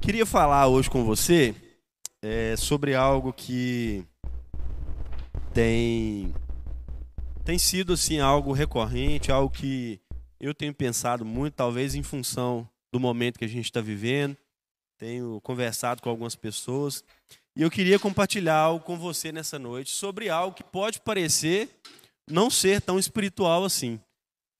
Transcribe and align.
Queria 0.00 0.24
falar 0.24 0.66
hoje 0.66 0.88
com 0.88 1.04
você 1.04 1.54
é, 2.22 2.56
sobre 2.56 2.94
algo 2.94 3.34
que 3.34 4.02
tem 5.52 6.34
tem 7.44 7.58
sido 7.58 7.92
assim 7.92 8.18
algo 8.18 8.52
recorrente, 8.52 9.30
algo 9.30 9.54
que 9.54 10.00
eu 10.40 10.54
tenho 10.54 10.72
pensado 10.72 11.22
muito, 11.22 11.54
talvez 11.54 11.94
em 11.94 12.02
função 12.02 12.66
do 12.90 12.98
momento 12.98 13.38
que 13.38 13.44
a 13.44 13.48
gente 13.48 13.66
está 13.66 13.82
vivendo. 13.82 14.36
Tenho 14.98 15.38
conversado 15.42 16.00
com 16.00 16.08
algumas 16.08 16.34
pessoas 16.34 17.04
e 17.54 17.60
eu 17.60 17.70
queria 17.70 17.98
compartilhar 17.98 18.56
algo 18.56 18.82
com 18.82 18.98
você 18.98 19.30
nessa 19.30 19.58
noite 19.58 19.90
sobre 19.90 20.30
algo 20.30 20.56
que 20.56 20.64
pode 20.64 20.98
parecer 21.00 21.68
não 22.28 22.48
ser 22.48 22.80
tão 22.80 22.98
espiritual 22.98 23.64
assim. 23.64 24.00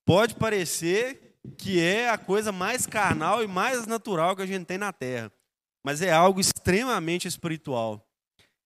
Pode 0.04 0.34
parecer 0.34 1.29
que 1.56 1.80
é 1.80 2.10
a 2.10 2.18
coisa 2.18 2.52
mais 2.52 2.86
carnal 2.86 3.42
e 3.42 3.46
mais 3.46 3.86
natural 3.86 4.36
que 4.36 4.42
a 4.42 4.46
gente 4.46 4.66
tem 4.66 4.78
na 4.78 4.92
Terra. 4.92 5.32
Mas 5.84 6.02
é 6.02 6.12
algo 6.12 6.40
extremamente 6.40 7.26
espiritual. 7.26 8.06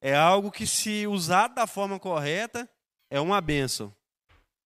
É 0.01 0.15
algo 0.15 0.51
que, 0.51 0.67
se 0.67 1.07
usado 1.07 1.55
da 1.55 1.67
forma 1.67 1.99
correta, 1.99 2.69
é 3.11 3.21
uma 3.21 3.41
benção. 3.41 3.95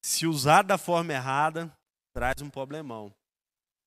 Se 0.03 0.27
usado 0.27 0.67
da 0.67 0.79
forma 0.79 1.13
errada, 1.13 1.73
traz 2.15 2.41
um 2.41 2.51
problemão. 2.51 3.15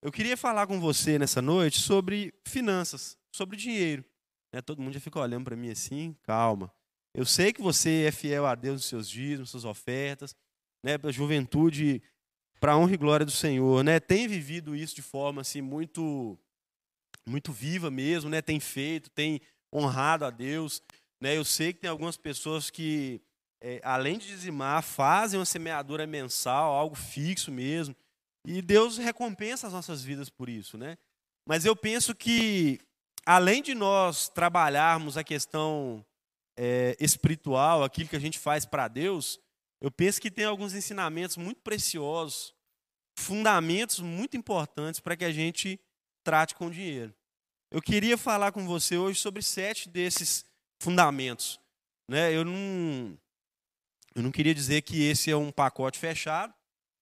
Eu 0.01 0.11
queria 0.11 0.37
falar 0.37 0.67
com 0.67 0.79
você 0.79 1.19
nessa 1.19 1.41
noite 1.41 1.79
sobre 1.79 2.33
finanças, 2.47 3.17
sobre 3.35 3.57
dinheiro. 3.57 4.03
Né, 4.53 4.61
todo 4.61 4.81
mundo 4.81 4.93
já 4.93 4.99
fica 4.99 5.19
olhando 5.19 5.45
para 5.45 5.55
mim 5.55 5.69
assim, 5.69 6.15
calma. 6.23 6.71
Eu 7.13 7.25
sei 7.25 7.51
que 7.51 7.61
você 7.61 8.05
é 8.07 8.11
fiel 8.11 8.45
a 8.45 8.55
Deus 8.55 8.75
nos 8.75 8.85
seus 8.85 9.39
nas 9.39 9.49
suas 9.49 9.65
ofertas, 9.65 10.35
né, 10.83 10.97
a 11.01 11.11
juventude 11.11 12.01
para 12.61 12.73
a 12.73 12.77
honra 12.77 12.93
e 12.93 12.97
glória 12.97 13.25
do 13.25 13.31
Senhor, 13.31 13.83
né? 13.83 13.99
Tem 13.99 14.27
vivido 14.27 14.75
isso 14.75 14.95
de 14.95 15.01
forma 15.01 15.41
assim 15.41 15.61
muito 15.61 16.37
muito 17.27 17.51
viva 17.51 17.89
mesmo, 17.89 18.29
né? 18.29 18.39
Tem 18.39 18.59
feito, 18.59 19.09
tem 19.09 19.41
honrado 19.73 20.25
a 20.25 20.29
Deus, 20.29 20.81
né? 21.19 21.35
Eu 21.35 21.43
sei 21.43 21.73
que 21.73 21.79
tem 21.79 21.89
algumas 21.89 22.17
pessoas 22.17 22.69
que 22.69 23.19
é, 23.59 23.81
além 23.83 24.17
de 24.19 24.27
dizimar, 24.27 24.83
fazem 24.83 25.39
uma 25.39 25.45
semeadura 25.45 26.05
mensal, 26.05 26.73
algo 26.73 26.95
fixo 26.95 27.51
mesmo, 27.51 27.95
e 28.45 28.61
Deus 28.61 28.97
recompensa 28.97 29.65
as 29.65 29.73
nossas 29.73 30.03
vidas 30.03 30.29
por 30.29 30.47
isso, 30.47 30.77
né? 30.77 30.97
Mas 31.47 31.65
eu 31.65 31.75
penso 31.75 32.13
que 32.13 32.79
além 33.25 33.63
de 33.63 33.73
nós 33.73 34.29
trabalharmos 34.29 35.17
a 35.17 35.23
questão 35.23 36.05
é, 36.57 36.95
espiritual, 36.99 37.83
aquilo 37.83 38.09
que 38.09 38.15
a 38.15 38.21
gente 38.21 38.37
faz 38.37 38.65
para 38.65 38.87
Deus, 38.87 39.39
eu 39.81 39.89
penso 39.89 40.21
que 40.21 40.29
tem 40.29 40.45
alguns 40.45 40.75
ensinamentos 40.75 41.35
muito 41.35 41.59
preciosos, 41.61 42.53
fundamentos 43.17 43.99
muito 43.99 44.37
importantes 44.37 44.99
para 44.99 45.17
que 45.17 45.25
a 45.25 45.31
gente 45.31 45.79
trate 46.23 46.53
com 46.53 46.69
dinheiro. 46.69 47.13
Eu 47.71 47.81
queria 47.81 48.17
falar 48.17 48.51
com 48.51 48.65
você 48.67 48.97
hoje 48.97 49.19
sobre 49.19 49.41
sete 49.41 49.89
desses 49.89 50.45
fundamentos. 50.79 51.59
Né? 52.07 52.31
Eu, 52.31 52.45
não, 52.45 53.17
eu 54.13 54.21
não 54.21 54.31
queria 54.31 54.53
dizer 54.53 54.81
que 54.83 55.03
esse 55.03 55.31
é 55.31 55.35
um 55.35 55.51
pacote 55.51 55.97
fechado. 55.97 56.53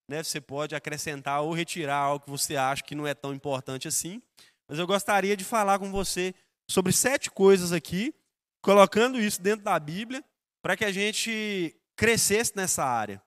Né? 0.07 0.23
Você 0.23 0.39
pode 0.39 0.75
acrescentar 0.75 1.41
ou 1.41 1.53
retirar 1.53 1.97
algo 1.97 2.23
que 2.23 2.31
você 2.31 2.55
acha 2.55 2.83
que 2.83 2.95
não 2.95 3.05
é 3.05 3.13
tão 3.13 3.33
importante 3.33 3.88
assim. 3.88 4.22
Mas 4.69 4.80
eu 4.80 4.88
gostaria 4.88 5.35
de 5.35 5.44
falar 5.44 5.80
com 5.80 5.91
você 5.91 6.33
sobre 6.69 6.94
sete 6.94 7.31
coisas 7.31 7.72
aqui, 7.72 8.13
colocando 8.61 9.19
isso 9.19 9.41
dentro 9.41 9.66
da 9.66 9.80
Bíblia, 9.80 10.23
para 10.61 10.77
que 10.77 10.85
a 10.85 10.91
gente 10.91 11.75
crescesse 12.00 12.53
nessa 12.55 12.86
área. 12.86 13.22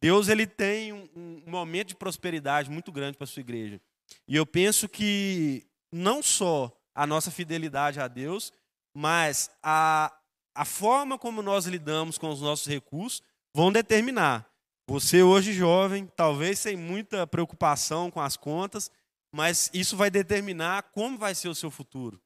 Deus 0.00 0.28
ele 0.28 0.46
tem 0.46 0.92
um, 0.92 1.08
um 1.16 1.50
momento 1.50 1.88
de 1.88 1.96
prosperidade 1.96 2.70
muito 2.70 2.92
grande 2.92 3.16
para 3.16 3.24
a 3.24 3.26
sua 3.26 3.40
igreja. 3.40 3.80
E 4.28 4.36
eu 4.36 4.46
penso 4.46 4.88
que 4.88 5.66
não 5.90 6.22
só 6.22 6.72
a 6.94 7.04
nossa 7.04 7.32
fidelidade 7.32 7.98
a 7.98 8.06
Deus, 8.06 8.52
mas 8.94 9.50
a, 9.60 10.16
a 10.54 10.64
forma 10.64 11.18
como 11.18 11.42
nós 11.42 11.66
lidamos 11.66 12.16
com 12.16 12.28
os 12.28 12.40
nossos 12.40 12.68
recursos 12.68 13.24
vão 13.52 13.72
determinar. 13.72 14.48
Você 14.88 15.24
hoje 15.24 15.52
jovem, 15.52 16.06
talvez 16.14 16.60
sem 16.60 16.76
muita 16.76 17.26
preocupação 17.26 18.08
com 18.08 18.20
as 18.20 18.36
contas, 18.36 18.88
mas 19.34 19.68
isso 19.74 19.96
vai 19.96 20.10
determinar 20.10 20.84
como 20.92 21.18
vai 21.18 21.34
ser 21.34 21.48
o 21.48 21.56
seu 21.56 21.72
futuro. 21.72 22.22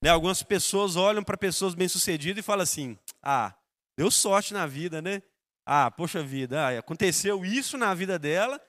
Né? 0.00 0.10
Algumas 0.10 0.44
pessoas 0.44 0.94
olham 0.94 1.24
para 1.24 1.36
pessoas 1.36 1.74
bem-sucedidas 1.74 2.38
e 2.38 2.46
falam 2.46 2.62
assim: 2.62 2.96
ah, 3.20 3.52
Deu 3.96 4.10
sorte 4.10 4.52
na 4.52 4.66
vida, 4.66 5.00
né? 5.00 5.22
Ah, 5.66 5.90
poxa 5.90 6.22
vida, 6.22 6.66
ah, 6.66 6.78
aconteceu 6.78 7.44
isso 7.44 7.78
na 7.78 7.94
vida 7.94 8.18
dela 8.18 8.60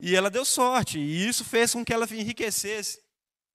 e 0.00 0.14
ela 0.14 0.30
deu 0.30 0.44
sorte, 0.44 0.98
e 0.98 1.28
isso 1.28 1.44
fez 1.44 1.72
com 1.72 1.84
que 1.84 1.92
ela 1.92 2.06
enriquecesse. 2.10 3.02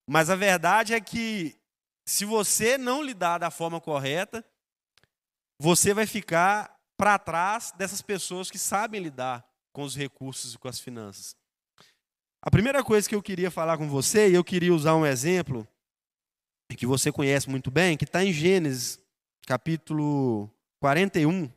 Mas 0.07 0.29
a 0.29 0.35
verdade 0.35 0.93
é 0.93 0.99
que, 0.99 1.57
se 2.05 2.25
você 2.25 2.77
não 2.77 3.01
lidar 3.01 3.37
da 3.37 3.49
forma 3.49 3.79
correta, 3.79 4.45
você 5.59 5.93
vai 5.93 6.05
ficar 6.05 6.77
para 6.97 7.17
trás 7.17 7.71
dessas 7.71 8.01
pessoas 8.01 8.51
que 8.51 8.59
sabem 8.59 9.01
lidar 9.01 9.47
com 9.71 9.83
os 9.83 9.95
recursos 9.95 10.53
e 10.53 10.57
com 10.57 10.67
as 10.67 10.79
finanças. 10.79 11.35
A 12.41 12.51
primeira 12.51 12.83
coisa 12.83 13.07
que 13.07 13.15
eu 13.15 13.23
queria 13.23 13.49
falar 13.49 13.77
com 13.77 13.87
você, 13.87 14.29
e 14.29 14.33
eu 14.33 14.43
queria 14.43 14.73
usar 14.73 14.95
um 14.95 15.05
exemplo 15.05 15.67
que 16.75 16.85
você 16.85 17.11
conhece 17.11 17.49
muito 17.49 17.71
bem, 17.71 17.95
que 17.95 18.03
está 18.03 18.23
em 18.23 18.33
Gênesis, 18.33 18.99
capítulo 19.45 20.52
41. 20.83 21.49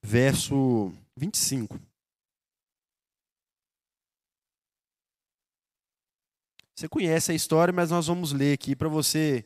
Verso 0.00 0.92
25. 1.16 1.76
Você 6.76 6.88
conhece 6.88 7.32
a 7.32 7.34
história, 7.34 7.72
mas 7.72 7.90
nós 7.90 8.06
vamos 8.06 8.32
ler 8.32 8.52
aqui 8.52 8.76
para 8.76 8.88
você 8.88 9.44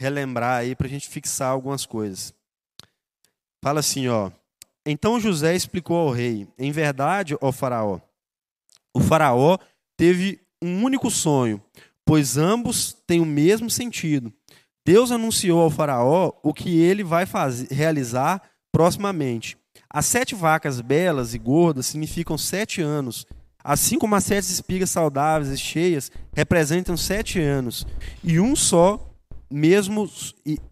relembrar 0.00 0.60
aí, 0.60 0.74
para 0.74 0.86
a 0.86 0.90
gente 0.90 1.10
fixar 1.10 1.50
algumas 1.50 1.84
coisas. 1.84 2.32
Fala 3.62 3.80
assim, 3.80 4.08
ó. 4.08 4.30
Então 4.86 5.18
José 5.18 5.56
explicou 5.56 5.96
ao 5.96 6.10
rei: 6.10 6.46
Em 6.56 6.70
verdade, 6.70 7.36
ó 7.40 7.50
Faraó, 7.50 7.98
o 8.94 9.00
Faraó 9.00 9.58
teve 9.96 10.40
um 10.62 10.84
único 10.84 11.10
sonho, 11.10 11.60
pois 12.04 12.38
ambos 12.38 12.96
têm 13.06 13.20
o 13.20 13.26
mesmo 13.26 13.68
sentido. 13.68 14.32
Deus 14.86 15.10
anunciou 15.10 15.60
ao 15.60 15.70
Faraó 15.70 16.32
o 16.44 16.54
que 16.54 16.80
ele 16.80 17.02
vai 17.02 17.26
fazer, 17.26 17.66
realizar 17.72 18.40
proximamente. 18.72 19.56
As 19.90 20.06
sete 20.06 20.34
vacas 20.34 20.80
belas 20.80 21.34
e 21.34 21.38
gordas 21.38 21.86
significam 21.86 22.38
sete 22.38 22.80
anos, 22.80 23.26
assim 23.64 23.98
como 23.98 24.14
as 24.14 24.24
sete 24.24 24.44
espigas 24.44 24.90
saudáveis 24.90 25.50
e 25.50 25.58
cheias 25.58 26.12
representam 26.32 26.96
sete 26.96 27.40
anos. 27.40 27.84
E 28.22 28.38
um 28.38 28.54
só 28.54 29.12
mesmo 29.50 30.08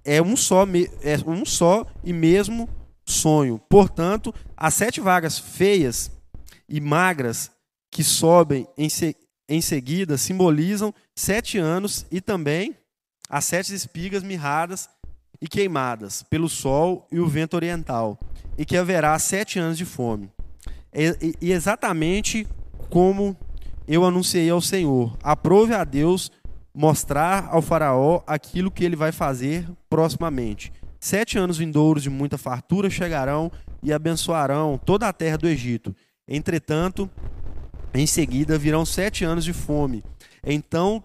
é 0.04 0.22
um 0.22 0.36
só 0.36 0.64
é 1.02 1.16
um 1.26 1.44
só 1.44 1.84
e 2.04 2.12
mesmo 2.12 2.68
sonho. 3.04 3.60
Portanto, 3.68 4.34
as 4.56 4.74
sete 4.74 5.00
vagas 5.00 5.38
feias 5.38 6.10
e 6.68 6.80
magras 6.80 7.50
que 7.90 8.02
sobem 8.02 8.66
em, 8.76 8.88
se, 8.88 9.16
em 9.48 9.60
seguida 9.60 10.16
simbolizam 10.16 10.92
sete 11.14 11.58
anos 11.58 12.06
e 12.10 12.20
também 12.20 12.76
as 13.28 13.44
sete 13.44 13.74
espigas 13.74 14.22
mirradas 14.22 14.88
e 15.40 15.48
queimadas 15.48 16.22
pelo 16.22 16.48
sol 16.48 17.06
e 17.10 17.18
o 17.18 17.28
vento 17.28 17.54
oriental, 17.54 18.18
e 18.56 18.64
que 18.64 18.76
haverá 18.76 19.18
sete 19.18 19.58
anos 19.58 19.76
de 19.76 19.84
fome. 19.84 20.30
E, 20.92 21.36
e 21.40 21.52
exatamente 21.52 22.46
como 22.88 23.36
eu 23.86 24.04
anunciei 24.04 24.48
ao 24.48 24.60
Senhor, 24.60 25.16
aprove 25.22 25.74
a 25.74 25.84
Deus 25.84 26.30
mostrar 26.72 27.48
ao 27.50 27.60
faraó 27.60 28.22
aquilo 28.26 28.70
que 28.70 28.84
ele 28.84 28.96
vai 28.96 29.12
fazer 29.12 29.68
proximamente. 29.88 30.72
Sete 31.04 31.36
anos 31.36 31.58
vindouros 31.58 32.02
de 32.02 32.08
muita 32.08 32.38
fartura 32.38 32.88
chegarão 32.88 33.52
e 33.82 33.92
abençoarão 33.92 34.80
toda 34.82 35.06
a 35.06 35.12
terra 35.12 35.36
do 35.36 35.46
Egito. 35.46 35.94
Entretanto, 36.26 37.10
em 37.92 38.06
seguida 38.06 38.56
virão 38.56 38.86
sete 38.86 39.22
anos 39.22 39.44
de 39.44 39.52
fome. 39.52 40.02
Então, 40.42 41.04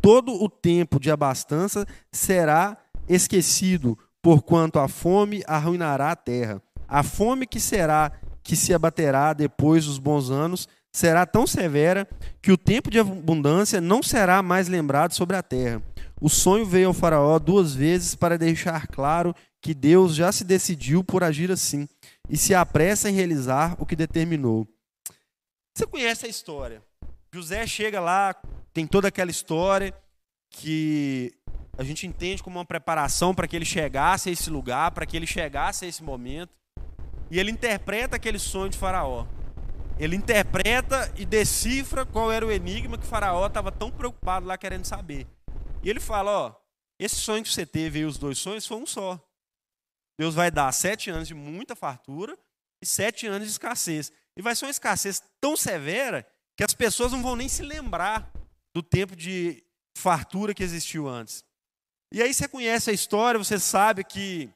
todo 0.00 0.32
o 0.42 0.48
tempo 0.48 0.98
de 0.98 1.12
abastança 1.12 1.86
será 2.10 2.76
esquecido, 3.08 3.96
porquanto 4.20 4.80
a 4.80 4.88
fome 4.88 5.44
arruinará 5.46 6.10
a 6.10 6.16
terra. 6.16 6.60
A 6.88 7.04
fome 7.04 7.46
que 7.46 7.60
será 7.60 8.10
que 8.42 8.56
se 8.56 8.74
abaterá 8.74 9.32
depois 9.32 9.84
dos 9.84 9.96
bons 9.96 10.28
anos 10.28 10.68
será 10.92 11.24
tão 11.24 11.46
severa 11.46 12.08
que 12.42 12.50
o 12.50 12.58
tempo 12.58 12.90
de 12.90 12.98
abundância 12.98 13.80
não 13.80 14.02
será 14.02 14.42
mais 14.42 14.66
lembrado 14.66 15.12
sobre 15.12 15.36
a 15.36 15.42
terra. 15.42 15.80
O 16.20 16.28
sonho 16.28 16.64
veio 16.64 16.88
ao 16.88 16.94
Faraó 16.94 17.38
duas 17.38 17.74
vezes 17.74 18.14
para 18.14 18.38
deixar 18.38 18.86
claro 18.86 19.34
que 19.60 19.74
Deus 19.74 20.14
já 20.14 20.30
se 20.30 20.44
decidiu 20.44 21.02
por 21.02 21.24
agir 21.24 21.50
assim 21.50 21.88
e 22.28 22.36
se 22.36 22.54
apressa 22.54 23.10
em 23.10 23.14
realizar 23.14 23.76
o 23.78 23.86
que 23.86 23.96
determinou. 23.96 24.68
Você 25.74 25.86
conhece 25.86 26.26
a 26.26 26.28
história? 26.28 26.82
José 27.32 27.66
chega 27.66 28.00
lá, 28.00 28.34
tem 28.72 28.86
toda 28.86 29.08
aquela 29.08 29.30
história 29.30 29.92
que 30.50 31.32
a 31.76 31.82
gente 31.82 32.06
entende 32.06 32.42
como 32.42 32.58
uma 32.58 32.64
preparação 32.64 33.34
para 33.34 33.48
que 33.48 33.56
ele 33.56 33.64
chegasse 33.64 34.28
a 34.28 34.32
esse 34.32 34.48
lugar, 34.48 34.92
para 34.92 35.04
que 35.04 35.16
ele 35.16 35.26
chegasse 35.26 35.84
a 35.84 35.88
esse 35.88 36.02
momento. 36.02 36.52
E 37.30 37.40
ele 37.40 37.50
interpreta 37.50 38.16
aquele 38.16 38.38
sonho 38.38 38.70
de 38.70 38.78
Faraó. 38.78 39.26
Ele 39.98 40.14
interpreta 40.14 41.12
e 41.16 41.24
decifra 41.24 42.04
qual 42.04 42.30
era 42.30 42.46
o 42.46 42.52
enigma 42.52 42.98
que 42.98 43.06
Faraó 43.06 43.46
estava 43.46 43.72
tão 43.72 43.90
preocupado 43.90 44.46
lá 44.46 44.56
querendo 44.56 44.84
saber. 44.84 45.26
E 45.84 45.90
ele 45.90 46.00
fala: 46.00 46.30
Ó, 46.30 46.54
esse 46.98 47.16
sonho 47.16 47.42
que 47.42 47.50
você 47.50 47.66
teve 47.66 48.00
e 48.00 48.04
os 48.04 48.18
dois 48.18 48.38
sonhos 48.38 48.66
foi 48.66 48.78
um 48.78 48.86
só. 48.86 49.20
Deus 50.18 50.34
vai 50.34 50.50
dar 50.50 50.72
sete 50.72 51.10
anos 51.10 51.28
de 51.28 51.34
muita 51.34 51.76
fartura 51.76 52.38
e 52.82 52.86
sete 52.86 53.26
anos 53.26 53.46
de 53.46 53.52
escassez. 53.52 54.12
E 54.36 54.42
vai 54.42 54.54
ser 54.54 54.64
uma 54.64 54.70
escassez 54.70 55.22
tão 55.40 55.56
severa 55.56 56.26
que 56.56 56.64
as 56.64 56.72
pessoas 56.72 57.12
não 57.12 57.22
vão 57.22 57.36
nem 57.36 57.48
se 57.48 57.62
lembrar 57.62 58.32
do 58.74 58.82
tempo 58.82 59.14
de 59.14 59.62
fartura 59.96 60.54
que 60.54 60.62
existiu 60.62 61.08
antes. 61.08 61.44
E 62.12 62.22
aí 62.22 62.32
você 62.32 62.48
conhece 62.48 62.90
a 62.90 62.92
história, 62.92 63.38
você 63.38 63.58
sabe 63.58 64.04
que 64.04 64.48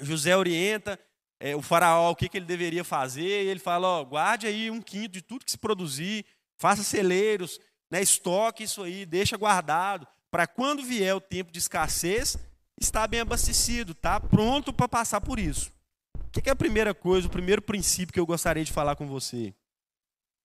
José 0.00 0.34
orienta 0.36 0.98
é, 1.38 1.54
o 1.54 1.62
faraó 1.62 2.10
o 2.10 2.16
que, 2.16 2.28
que 2.28 2.38
ele 2.38 2.46
deveria 2.46 2.84
fazer, 2.84 3.44
e 3.44 3.48
ele 3.48 3.60
fala, 3.60 3.86
ó, 3.86 4.04
guarde 4.04 4.46
aí 4.46 4.70
um 4.70 4.80
quinto 4.80 5.12
de 5.12 5.22
tudo 5.22 5.44
que 5.44 5.50
se 5.50 5.58
produzir, 5.58 6.24
faça 6.58 6.82
celeiros, 6.82 7.58
né, 7.90 8.02
estoque 8.02 8.64
isso 8.64 8.82
aí, 8.82 9.04
deixa 9.04 9.36
guardado, 9.36 10.06
para 10.30 10.46
quando 10.46 10.82
vier 10.82 11.14
o 11.14 11.20
tempo 11.20 11.50
de 11.50 11.58
escassez, 11.58 12.36
estar 12.80 13.06
bem 13.06 13.20
abastecido, 13.20 13.94
tá 13.94 14.20
pronto 14.20 14.72
para 14.72 14.88
passar 14.88 15.20
por 15.20 15.38
isso. 15.38 15.72
O 16.14 16.30
que, 16.30 16.48
é 16.48 16.52
a 16.52 16.56
primeira 16.56 16.94
coisa, 16.94 17.26
o 17.26 17.30
primeiro 17.30 17.60
princípio 17.60 18.12
que 18.12 18.20
eu 18.20 18.26
gostaria 18.26 18.64
de 18.64 18.72
falar 18.72 18.94
com 18.94 19.06
você? 19.06 19.52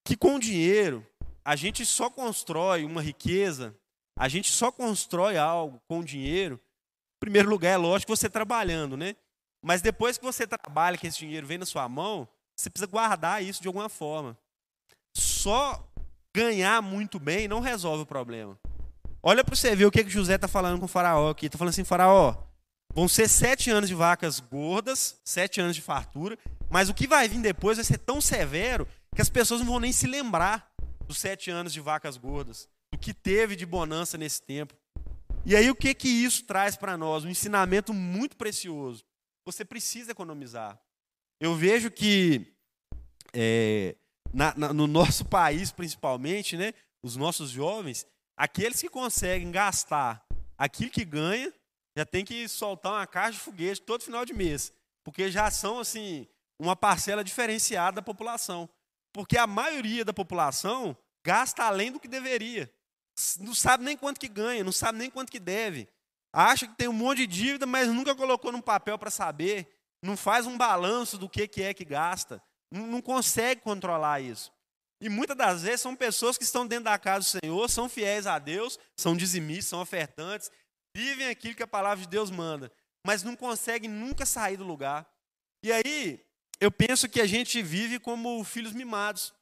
Que 0.04 0.18
com 0.18 0.40
dinheiro, 0.40 1.06
a 1.44 1.56
gente 1.56 1.86
só 1.86 2.10
constrói 2.10 2.84
uma 2.84 3.02
riqueza, 3.02 3.76
a 4.18 4.28
gente 4.28 4.52
só 4.52 4.72
constrói 4.72 5.38
algo 5.38 5.80
com 5.88 6.04
dinheiro. 6.04 6.56
Em 7.18 7.20
primeiro 7.20 7.50
lugar, 7.50 7.70
é 7.70 7.78
lógico, 7.78 8.16
você 8.16 8.30
trabalhando, 8.30 8.98
né? 8.98 9.16
Mas 9.64 9.81
depois 9.81 10.18
que 10.18 10.24
você 10.24 10.48
trabalha, 10.48 10.98
que 10.98 11.08
esse 11.08 11.20
dinheiro 11.20 11.46
vem 11.46 11.58
na 11.58 11.66
sua 11.66 11.88
mão, 11.88 12.28
você 12.56 12.70
precisa 12.70 12.90
guardar 12.90 13.44
isso 13.44 13.62
de 13.62 13.68
alguma 13.68 13.90
forma. 13.90 14.38
Só 15.16 15.88
ganhar 16.36 16.81
muito 16.81 17.20
bem 17.20 17.48
não 17.48 17.60
resolve 17.60 18.04
o 18.04 18.06
problema. 18.06 18.60
Olha 19.27 19.44
para 19.44 19.56
você 19.56 19.75
ver 19.75 19.86
o 19.86 19.92
que, 19.92 20.04
que 20.04 20.10
José 20.12 20.36
está 20.36 20.48
falando 20.48 20.77
com 20.77 20.86
o 20.86 20.88
faraó 20.88 21.31
aqui. 21.31 21.48
Está 21.48 21.57
falando 21.57 21.72
assim, 21.72 21.83
faraó, 21.83 22.44
vão 22.94 23.07
ser 23.07 23.27
sete 23.27 23.72
anos 23.72 23.89
de 23.89 23.95
vacas 23.95 24.39
gordas, 24.39 25.19
sete 25.25 25.60
anos 25.60 25.75
de 25.75 25.81
fartura, 25.81 26.38
mas 26.69 26.89
o 26.89 26.94
que 26.94 27.07
vai 27.07 27.27
vir 27.27 27.42
depois 27.42 27.77
vai 27.77 27.83
ser 27.83 27.98
tão 27.98 28.22
severo 28.22 28.88
que 29.16 29.22
as 29.24 29.27
pessoas 29.27 29.62
não 29.62 29.68
vão 29.68 29.80
nem 29.80 29.92
se 29.92 30.06
lembrar 30.06 30.72
dos 31.07 31.18
sete 31.18 31.50
anos 31.50 31.74
de 31.74 31.80
vacas 31.80 32.18
gordas, 32.18 32.69
do 32.94 33.00
que 33.00 33.16
teve 33.16 33.56
de 33.56 33.66
bonança 33.66 34.16
nesse 34.16 34.44
tempo. 34.44 34.75
E 35.44 35.56
aí 35.56 35.71
o 35.71 35.75
que, 35.75 35.95
que 35.95 36.07
isso 36.07 36.44
traz 36.44 36.75
para 36.75 36.95
nós? 36.95 37.25
Um 37.25 37.30
ensinamento 37.30 37.95
muito 37.95 38.38
precioso. 38.38 39.04
Você 39.44 39.66
precisa 39.66 40.12
economizar. 40.12 40.80
Eu 41.39 41.56
vejo 41.56 41.89
que 41.89 42.54
é, 43.33 43.95
na, 44.31 44.54
na, 44.56 44.71
no 44.71 44.86
nosso 44.86 45.25
país, 45.25 45.71
principalmente, 45.71 46.56
né, 46.56 46.75
os 47.01 47.16
nossos 47.16 47.50
jovens, 47.50 48.06
aqueles 48.38 48.80
que 48.82 48.90
conseguem 48.90 49.52
gastar 49.52 50.26
aquilo 50.58 50.92
que 50.92 51.06
ganha, 51.06 51.54
já 51.98 52.06
tem 52.06 52.26
que 52.26 52.48
soltar 52.48 52.94
uma 52.94 53.08
caixa 53.08 53.34
de 53.34 53.40
foguete 53.40 53.82
todo 53.82 54.04
final 54.04 54.26
de 54.26 54.34
mês, 54.34 54.74
porque 55.04 55.32
já 55.32 55.50
são 55.50 55.80
assim 55.80 56.28
uma 56.60 56.76
parcela 56.76 57.24
diferenciada 57.24 57.96
da 57.96 58.02
população. 58.02 58.70
Porque 59.14 59.38
a 59.38 59.48
maioria 59.48 60.04
da 60.04 60.14
população 60.14 60.96
gasta 61.26 61.64
além 61.64 61.92
do 61.92 62.00
que 62.00 62.08
deveria. 62.08 62.72
Não 63.40 63.56
sabe 63.56 63.84
nem 63.84 63.96
quanto 63.96 64.20
que 64.20 64.28
ganha, 64.28 64.64
não 64.64 64.74
sabe 64.74 64.98
nem 64.98 65.10
quanto 65.10 65.31
que 65.31 65.40
deve 65.40 65.88
acha 66.36 66.68
que 66.68 66.76
tem 66.76 66.88
um 66.88 66.94
monte 66.94 67.20
de 67.20 67.28
dívida, 67.28 67.66
mas 67.66 67.88
nunca 67.88 68.14
colocou 68.14 68.52
num 68.52 68.62
papel 68.62 69.00
para 69.00 69.10
saber, 69.10 69.68
não 70.02 70.18
faz 70.18 70.46
um 70.46 70.58
balanço 70.58 71.18
do 71.18 71.30
que, 71.30 71.48
que 71.48 71.64
é 71.64 71.74
que 71.74 71.86
gasta, 71.86 72.42
não, 72.70 73.02
consegue 73.02 73.62
controlar 73.62 74.20
isso. 74.20 74.52
E 75.01 75.09
muitas 75.09 75.36
das 75.36 75.63
vezes 75.63 75.81
são 75.81 75.95
pessoas 75.95 76.38
que 76.38 76.44
estão 76.44 76.65
dentro 76.65 76.86
da 76.86 76.97
casa 76.97 77.19
do 77.19 77.39
Senhor, 77.39 77.69
são 77.69 77.89
fiéis 77.89 78.25
a 78.25 78.39
Deus, 78.39 78.80
são 78.97 79.15
dizimistas, 79.15 79.65
são 79.68 79.81
ofertantes, 79.81 80.50
vivem 80.95 81.27
aquilo 81.27 81.56
que 81.56 81.63
a 81.63 81.68
palavra 81.68 82.03
de 82.03 82.09
Deus 82.09 82.31
manda, 82.31 82.71
mas 83.06 83.24
não 83.24 83.36
conseguem 83.36 83.89
nunca 83.89 84.25
sair 84.25 84.57
do 84.57 84.63
lugar. 84.63 85.06
E 85.63 85.71
aí, 85.71 86.24
eu 86.59 86.71
penso 86.71 87.09
que 87.09 87.19
a 87.19 87.25
gente 87.25 87.62
vive 87.62 88.00
como 88.00 88.44
filhos 88.44 88.74
mimados. 88.74 89.33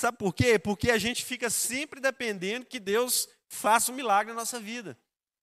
Sabe 0.00 0.18
por 0.18 0.34
quê? 0.34 0.58
Porque 0.58 0.90
a 0.90 0.98
gente 0.98 1.24
fica 1.24 1.48
sempre 1.48 2.00
dependendo 2.00 2.66
que 2.66 2.80
Deus 2.80 3.28
faça 3.48 3.92
um 3.92 3.94
milagre 3.94 4.32
na 4.32 4.40
nossa 4.40 4.60
vida 4.60 4.98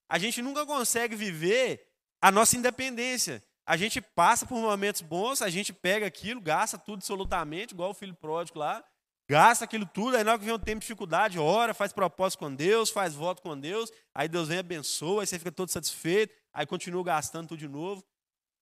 a 0.07 0.17
gente 0.17 0.41
nunca 0.41 0.65
consegue 0.65 1.15
viver 1.15 1.87
a 2.21 2.31
nossa 2.31 2.55
independência. 2.55 3.43
A 3.65 3.75
gente 3.75 3.99
passa 3.99 4.45
por 4.45 4.59
momentos 4.59 5.01
bons, 5.01 5.41
a 5.41 5.49
gente 5.49 5.73
pega 5.73 6.05
aquilo, 6.05 6.39
gasta 6.39 6.77
tudo 6.77 6.97
absolutamente, 6.97 7.73
igual 7.73 7.89
o 7.89 7.95
filho 7.95 8.13
pródigo 8.13 8.59
lá, 8.59 8.83
gasta 9.29 9.65
aquilo 9.65 9.85
tudo, 9.85 10.17
aí 10.17 10.23
na 10.23 10.31
hora 10.31 10.39
que 10.39 10.45
vem 10.45 10.53
um 10.53 10.59
tempo 10.59 10.79
de 10.79 10.85
dificuldade, 10.85 11.39
ora, 11.39 11.73
faz 11.73 11.91
propósito 11.91 12.39
com 12.39 12.53
Deus, 12.53 12.89
faz 12.89 13.13
voto 13.15 13.41
com 13.41 13.59
Deus, 13.59 13.91
aí 14.13 14.27
Deus 14.27 14.47
vem 14.47 14.59
abençoa, 14.59 15.21
aí 15.23 15.27
você 15.27 15.37
fica 15.37 15.51
todo 15.51 15.69
satisfeito, 15.69 16.33
aí 16.53 16.65
continua 16.65 17.03
gastando 17.03 17.47
tudo 17.47 17.59
de 17.59 17.67
novo. 17.67 18.03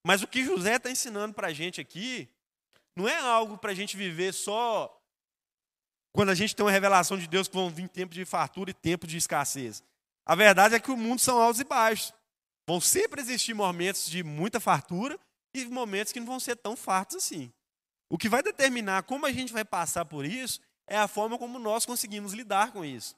Mas 0.06 0.22
o 0.22 0.28
que 0.28 0.44
José 0.44 0.76
está 0.76 0.90
ensinando 0.90 1.34
para 1.34 1.48
a 1.48 1.54
gente 1.54 1.80
aqui, 1.80 2.30
não 2.96 3.08
é 3.08 3.18
algo 3.18 3.58
para 3.58 3.72
a 3.72 3.76
gente 3.76 3.98
viver 3.98 4.34
só 4.34 5.00
quando 6.14 6.30
a 6.30 6.36
gente 6.36 6.56
tem 6.56 6.64
uma 6.64 6.72
revelação 6.72 7.18
de 7.18 7.28
Deus 7.28 7.48
que 7.48 7.56
vão 7.56 7.70
vir 7.70 7.90
tempos 7.90 8.16
de 8.16 8.24
fartura 8.24 8.70
e 8.70 8.74
tempos 8.74 9.10
de 9.10 9.18
escassez. 9.18 9.84
A 10.26 10.36
verdade 10.36 10.76
é 10.76 10.80
que 10.80 10.92
o 10.92 10.98
mundo 10.98 11.20
são 11.20 11.42
altos 11.42 11.60
e 11.60 11.64
baixos. 11.64 12.14
Vão 12.68 12.80
sempre 12.80 13.20
existir 13.20 13.54
momentos 13.54 14.10
de 14.10 14.24
muita 14.24 14.60
fartura 14.60 15.20
e 15.54 15.66
momentos 15.66 16.14
que 16.14 16.20
não 16.20 16.28
vão 16.28 16.40
ser 16.40 16.56
tão 16.56 16.76
fartos 16.76 17.18
assim. 17.18 17.52
O 18.14 18.18
que 18.20 18.30
vai 18.30 18.44
determinar 18.44 19.02
como 19.02 19.26
a 19.26 19.32
gente 19.32 19.52
vai 19.52 19.66
passar 19.66 20.06
por 20.06 20.24
isso 20.24 20.60
é 20.88 20.96
a 20.96 21.08
forma 21.08 21.36
como 21.36 21.58
nós 21.58 21.84
conseguimos 21.84 22.32
lidar 22.32 22.72
com 22.72 22.86
isso. 22.86 23.16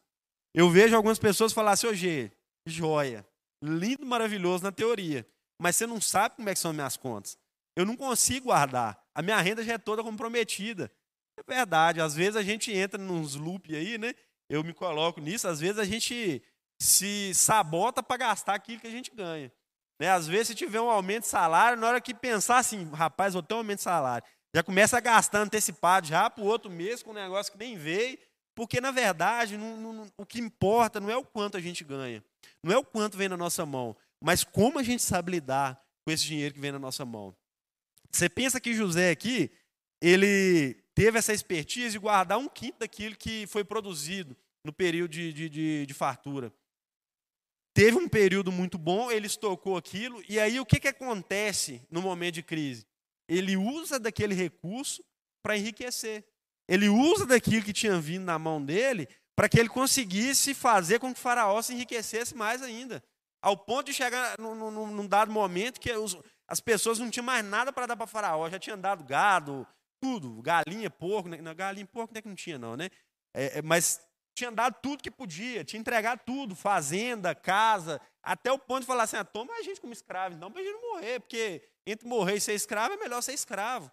Eu 0.54 0.70
vejo 0.70 0.96
algumas 0.96 1.20
pessoas 1.20 1.52
falar 1.52 1.74
assim, 1.74 1.94
G, 1.94 2.32
joia, 2.66 3.28
lindo, 3.62 4.06
maravilhoso 4.06 4.64
na 4.64 4.72
teoria, 4.72 5.28
mas 5.62 5.76
você 5.76 5.86
não 5.86 6.00
sabe 6.00 6.38
como 6.38 6.48
é 6.48 6.54
que 6.54 6.62
são 6.62 6.72
minhas 6.72 6.96
contas. 6.96 7.38
Eu 7.76 7.86
não 7.86 7.98
consigo 7.98 8.46
guardar. 8.46 8.98
A 9.14 9.22
minha 9.22 9.42
renda 9.42 9.66
já 9.66 9.74
é 9.74 9.78
toda 9.78 10.02
comprometida. 10.02 10.90
É 11.38 11.44
verdade, 11.46 12.00
às 12.00 12.16
vezes 12.16 12.38
a 12.38 12.42
gente 12.42 12.72
entra 12.72 12.98
nos 12.98 13.36
loop 13.36 13.76
aí, 13.76 13.98
né? 13.98 14.16
Eu 14.50 14.64
me 14.64 14.74
coloco 14.74 15.20
nisso, 15.20 15.46
às 15.46 15.60
vezes 15.60 15.78
a 15.78 15.84
gente 15.84 16.42
se 16.82 17.34
sabota 17.34 18.02
para 18.02 18.16
gastar 18.16 18.56
aquilo 18.56 18.80
que 18.80 18.88
a 18.88 18.92
gente 18.92 19.12
ganha. 19.14 19.52
Né? 20.00 20.10
Às 20.10 20.28
vezes, 20.28 20.50
se 20.50 20.56
tiver 20.56 20.82
um 20.82 20.90
aumento 20.90 21.24
de 21.24 21.30
salário, 21.30 21.80
na 21.80 21.88
hora 21.88 22.02
que 22.02 22.14
pensar 22.14 22.58
assim, 22.58 22.90
rapaz, 22.92 23.34
vou 23.34 23.44
ter 23.44 23.54
um 23.54 23.58
aumento 23.58 23.78
de 23.78 23.84
salário, 23.84 24.28
já 24.56 24.64
começa 24.64 24.96
a 24.98 25.02
gastar 25.02 25.42
antecipado 25.42 26.08
já 26.08 26.30
para 26.30 26.42
o 26.42 26.48
outro 26.48 26.72
mês 26.72 27.04
com 27.04 27.12
um 27.12 27.14
negócio 27.14 27.52
que 27.52 27.58
nem 27.58 27.78
veio, 27.78 28.18
porque 28.56 28.80
na 28.80 28.90
verdade 28.90 29.58
não, 29.58 29.76
não, 29.76 30.08
o 30.16 30.26
que 30.26 30.40
importa 30.40 30.98
não 30.98 31.10
é 31.10 31.18
o 31.18 31.26
quanto 31.26 31.58
a 31.58 31.60
gente 31.60 31.84
ganha, 31.84 32.24
não 32.64 32.72
é 32.72 32.78
o 32.78 32.86
quanto 32.86 33.18
vem 33.18 33.28
na 33.28 33.36
nossa 33.36 33.66
mão, 33.66 33.98
mas 34.24 34.46
como 34.46 34.80
a 34.80 34.84
gente 34.84 35.04
sabe 35.04 35.34
lidar 35.34 35.78
com 36.06 36.12
esse 36.12 36.24
dinheiro 36.24 36.54
que 36.54 36.62
vem 36.62 36.72
na 36.72 36.80
nossa 36.80 37.04
mão. 37.04 37.36
Você 38.10 38.30
pensa 38.30 38.62
que 38.62 38.74
José 38.74 39.12
aqui, 39.12 39.52
ele 40.02 40.82
teve 40.94 41.20
essa 41.20 41.34
expertise 41.34 41.92
de 41.92 42.00
guardar 42.00 42.38
um 42.38 42.48
quinto 42.48 42.80
daquilo 42.80 43.18
que 43.18 43.46
foi 43.48 43.66
produzido 43.66 44.38
no 44.64 44.72
período 44.72 45.12
de, 45.12 45.34
de, 45.34 45.50
de, 45.50 45.86
de 45.86 45.94
fartura. 45.94 46.50
Teve 47.74 47.98
um 47.98 48.08
período 48.08 48.54
muito 48.54 48.78
bom, 48.78 49.12
ele 49.12 49.28
estocou 49.28 49.76
aquilo, 49.76 50.24
e 50.30 50.40
aí 50.40 50.62
o 50.62 50.66
que, 50.66 50.80
que 50.80 50.88
acontece 50.88 51.86
no 51.92 52.02
momento 52.02 52.36
de 52.36 52.44
crise? 52.44 52.88
Ele 53.28 53.58
usa 53.58 54.00
daquele 54.00 54.34
recurso 54.34 55.04
para 55.44 55.58
enriquecer. 55.58 56.26
Ele 56.68 56.90
usa 56.90 57.26
daquilo 57.26 57.64
que 57.64 57.74
tinha 57.74 58.00
vindo 58.00 58.24
na 58.24 58.40
mão 58.40 58.64
dele 58.64 59.08
para 59.36 59.50
que 59.50 59.60
ele 59.60 59.70
conseguisse 59.70 60.54
fazer 60.54 61.00
com 61.00 61.14
que 61.14 61.20
o 61.20 61.22
faraó 61.22 61.62
se 61.62 61.74
enriquecesse 61.74 62.36
mais 62.36 62.62
ainda. 62.64 63.04
Ao 63.42 63.56
ponto 63.56 63.88
de 63.88 63.94
chegar 63.94 64.40
num, 64.40 64.56
num, 64.56 64.88
num 64.88 65.08
dado 65.08 65.32
momento 65.32 65.80
que 65.80 65.92
os, 65.92 66.18
as 66.48 66.60
pessoas 66.60 66.98
não 66.98 67.10
tinham 67.10 67.26
mais 67.26 67.46
nada 67.46 67.72
para 67.72 67.86
dar 67.86 67.98
para 67.98 68.08
faraó, 68.08 68.50
já 68.50 68.58
tinham 68.58 68.80
dado 68.80 69.04
gado, 69.04 69.68
tudo, 70.00 70.42
galinha, 70.42 70.90
porco, 70.90 71.30
né? 71.30 71.38
galinha, 71.54 71.86
porco 71.86 72.14
não 72.14 72.20
é 72.20 72.22
que 72.22 72.28
não 72.28 72.36
tinha 72.36 72.58
não, 72.58 72.76
né? 72.76 72.90
É, 73.36 73.60
é, 73.60 73.62
mas 73.62 74.02
tinha 74.36 74.52
dado 74.52 74.78
tudo 74.82 75.04
que 75.04 75.12
podia, 75.12 75.64
tinha 75.64 75.80
entregado 75.80 76.22
tudo, 76.26 76.56
fazenda, 76.56 77.36
casa, 77.36 78.00
até 78.26 78.52
o 78.52 78.60
ponto 78.60 78.82
de 78.82 78.86
falar 78.86 79.04
assim, 79.04 79.18
ah, 79.18 79.24
toma 79.24 79.54
a 79.54 79.62
gente 79.62 79.80
como 79.80 79.94
escravo, 79.94 80.36
então 80.36 80.52
para 80.52 80.62
a 80.62 80.64
gente 80.64 80.74
não 80.74 80.94
morrer, 80.94 81.20
porque 81.20 81.68
entre 81.86 82.08
morrer 82.08 82.36
e 82.36 82.42
ser 82.42 82.54
escravo 82.54 82.94
é 82.94 82.98
melhor 82.98 83.22
ser 83.22 83.34
escravo. 83.34 83.92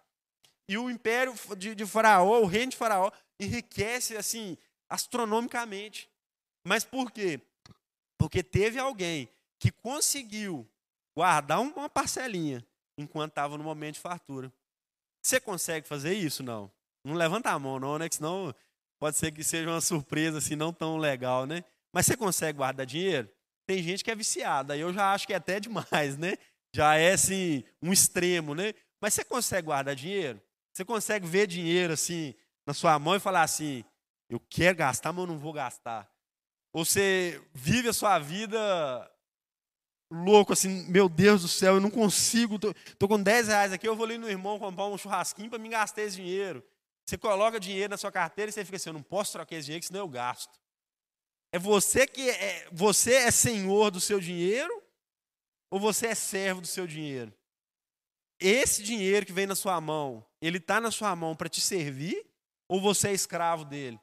E 0.67 0.77
o 0.77 0.89
império 0.89 1.33
de, 1.57 1.75
de 1.75 1.85
Faraó, 1.85 2.41
o 2.41 2.45
reino 2.45 2.71
de 2.71 2.77
Faraó, 2.77 3.11
enriquece 3.39 4.17
assim, 4.17 4.57
astronomicamente. 4.89 6.09
Mas 6.65 6.83
por 6.83 7.11
quê? 7.11 7.41
Porque 8.17 8.41
teve 8.41 8.79
alguém 8.79 9.29
que 9.59 9.71
conseguiu 9.71 10.67
guardar 11.15 11.61
uma 11.61 11.89
parcelinha 11.89 12.65
enquanto 12.97 13.31
estava 13.31 13.57
no 13.57 13.63
momento 13.63 13.95
de 13.95 14.01
fartura. 14.01 14.51
Você 15.21 15.39
consegue 15.39 15.87
fazer 15.87 16.13
isso? 16.13 16.41
Não. 16.41 16.71
Não 17.05 17.15
levanta 17.15 17.49
a 17.49 17.59
mão, 17.59 17.79
não, 17.79 17.97
né? 17.97 18.07
Que 18.07 18.15
senão 18.15 18.53
Pode 19.03 19.17
ser 19.17 19.33
que 19.33 19.43
seja 19.43 19.69
uma 19.69 19.81
surpresa 19.81 20.37
assim 20.37 20.55
não 20.55 20.71
tão 20.71 20.95
legal, 20.95 21.45
né? 21.45 21.65
Mas 21.91 22.05
você 22.05 22.15
consegue 22.15 22.59
guardar 22.59 22.85
dinheiro? 22.85 23.29
Tem 23.65 23.81
gente 23.81 24.03
que 24.03 24.11
é 24.11 24.15
viciada, 24.15 24.77
eu 24.77 24.93
já 24.93 25.13
acho 25.13 25.25
que 25.25 25.33
é 25.33 25.37
até 25.37 25.59
demais, 25.59 26.17
né? 26.17 26.37
Já 26.75 26.95
é 26.95 27.13
assim, 27.13 27.63
um 27.81 27.93
extremo, 27.93 28.55
né? 28.55 28.73
Mas 29.01 29.13
você 29.13 29.23
consegue 29.23 29.67
guardar 29.67 29.95
dinheiro? 29.95 30.41
Você 30.73 30.83
consegue 30.83 31.27
ver 31.27 31.45
dinheiro 31.45 31.93
assim 31.93 32.33
na 32.65 32.73
sua 32.73 32.97
mão 32.97 33.15
e 33.15 33.19
falar 33.19 33.43
assim: 33.43 33.83
eu 34.29 34.39
quero 34.39 34.77
gastar, 34.77 35.13
mas 35.13 35.21
eu 35.21 35.27
não 35.27 35.37
vou 35.37 35.53
gastar. 35.53 36.09
Ou 36.73 36.83
você 36.83 37.41
vive 37.53 37.89
a 37.89 37.93
sua 37.93 38.17
vida 38.17 38.59
louco, 40.11 40.53
assim, 40.53 40.85
meu 40.89 41.09
Deus 41.09 41.41
do 41.41 41.47
céu, 41.47 41.75
eu 41.75 41.81
não 41.81 41.89
consigo, 41.89 42.59
tô, 42.59 42.73
tô 42.97 43.07
com 43.07 43.21
10 43.21 43.47
reais 43.47 43.73
aqui, 43.73 43.87
eu 43.87 43.95
vou 43.95 44.05
ali 44.05 44.17
no 44.17 44.29
irmão 44.29 44.59
comprar 44.59 44.85
um 44.85 44.97
churrasquinho 44.97 45.49
para 45.49 45.59
me 45.59 45.69
gastar 45.69 46.03
esse 46.03 46.15
dinheiro. 46.15 46.63
Você 47.05 47.17
coloca 47.17 47.59
dinheiro 47.59 47.91
na 47.91 47.97
sua 47.97 48.11
carteira 48.11 48.49
e 48.49 48.53
você 48.53 48.63
fica 48.63 48.77
assim, 48.77 48.89
eu 48.89 48.93
não 48.93 49.03
posso 49.03 49.33
trocar 49.33 49.55
esse 49.55 49.65
dinheiro, 49.65 49.85
senão 49.85 50.01
eu 50.01 50.07
gasto. 50.07 50.59
É 51.53 51.59
você 51.59 52.07
que 52.07 52.27
é, 52.31 52.67
você 52.71 53.13
é 53.13 53.29
senhor 53.29 53.91
do 53.91 54.01
seu 54.01 54.19
dinheiro 54.19 54.81
ou 55.69 55.79
você 55.79 56.07
é 56.07 56.15
servo 56.15 56.61
do 56.61 56.65
seu 56.65 56.87
dinheiro? 56.87 57.31
Esse 58.39 58.81
dinheiro 58.81 59.23
que 59.23 59.31
vem 59.31 59.45
na 59.45 59.53
sua 59.53 59.79
mão, 59.79 60.25
ele 60.41 60.57
está 60.57 60.81
na 60.81 60.89
sua 60.89 61.15
mão 61.15 61.35
para 61.35 61.47
te 61.47 61.61
servir 61.61 62.25
ou 62.67 62.81
você 62.81 63.09
é 63.09 63.13
escravo 63.13 63.63
dele? 63.63 64.01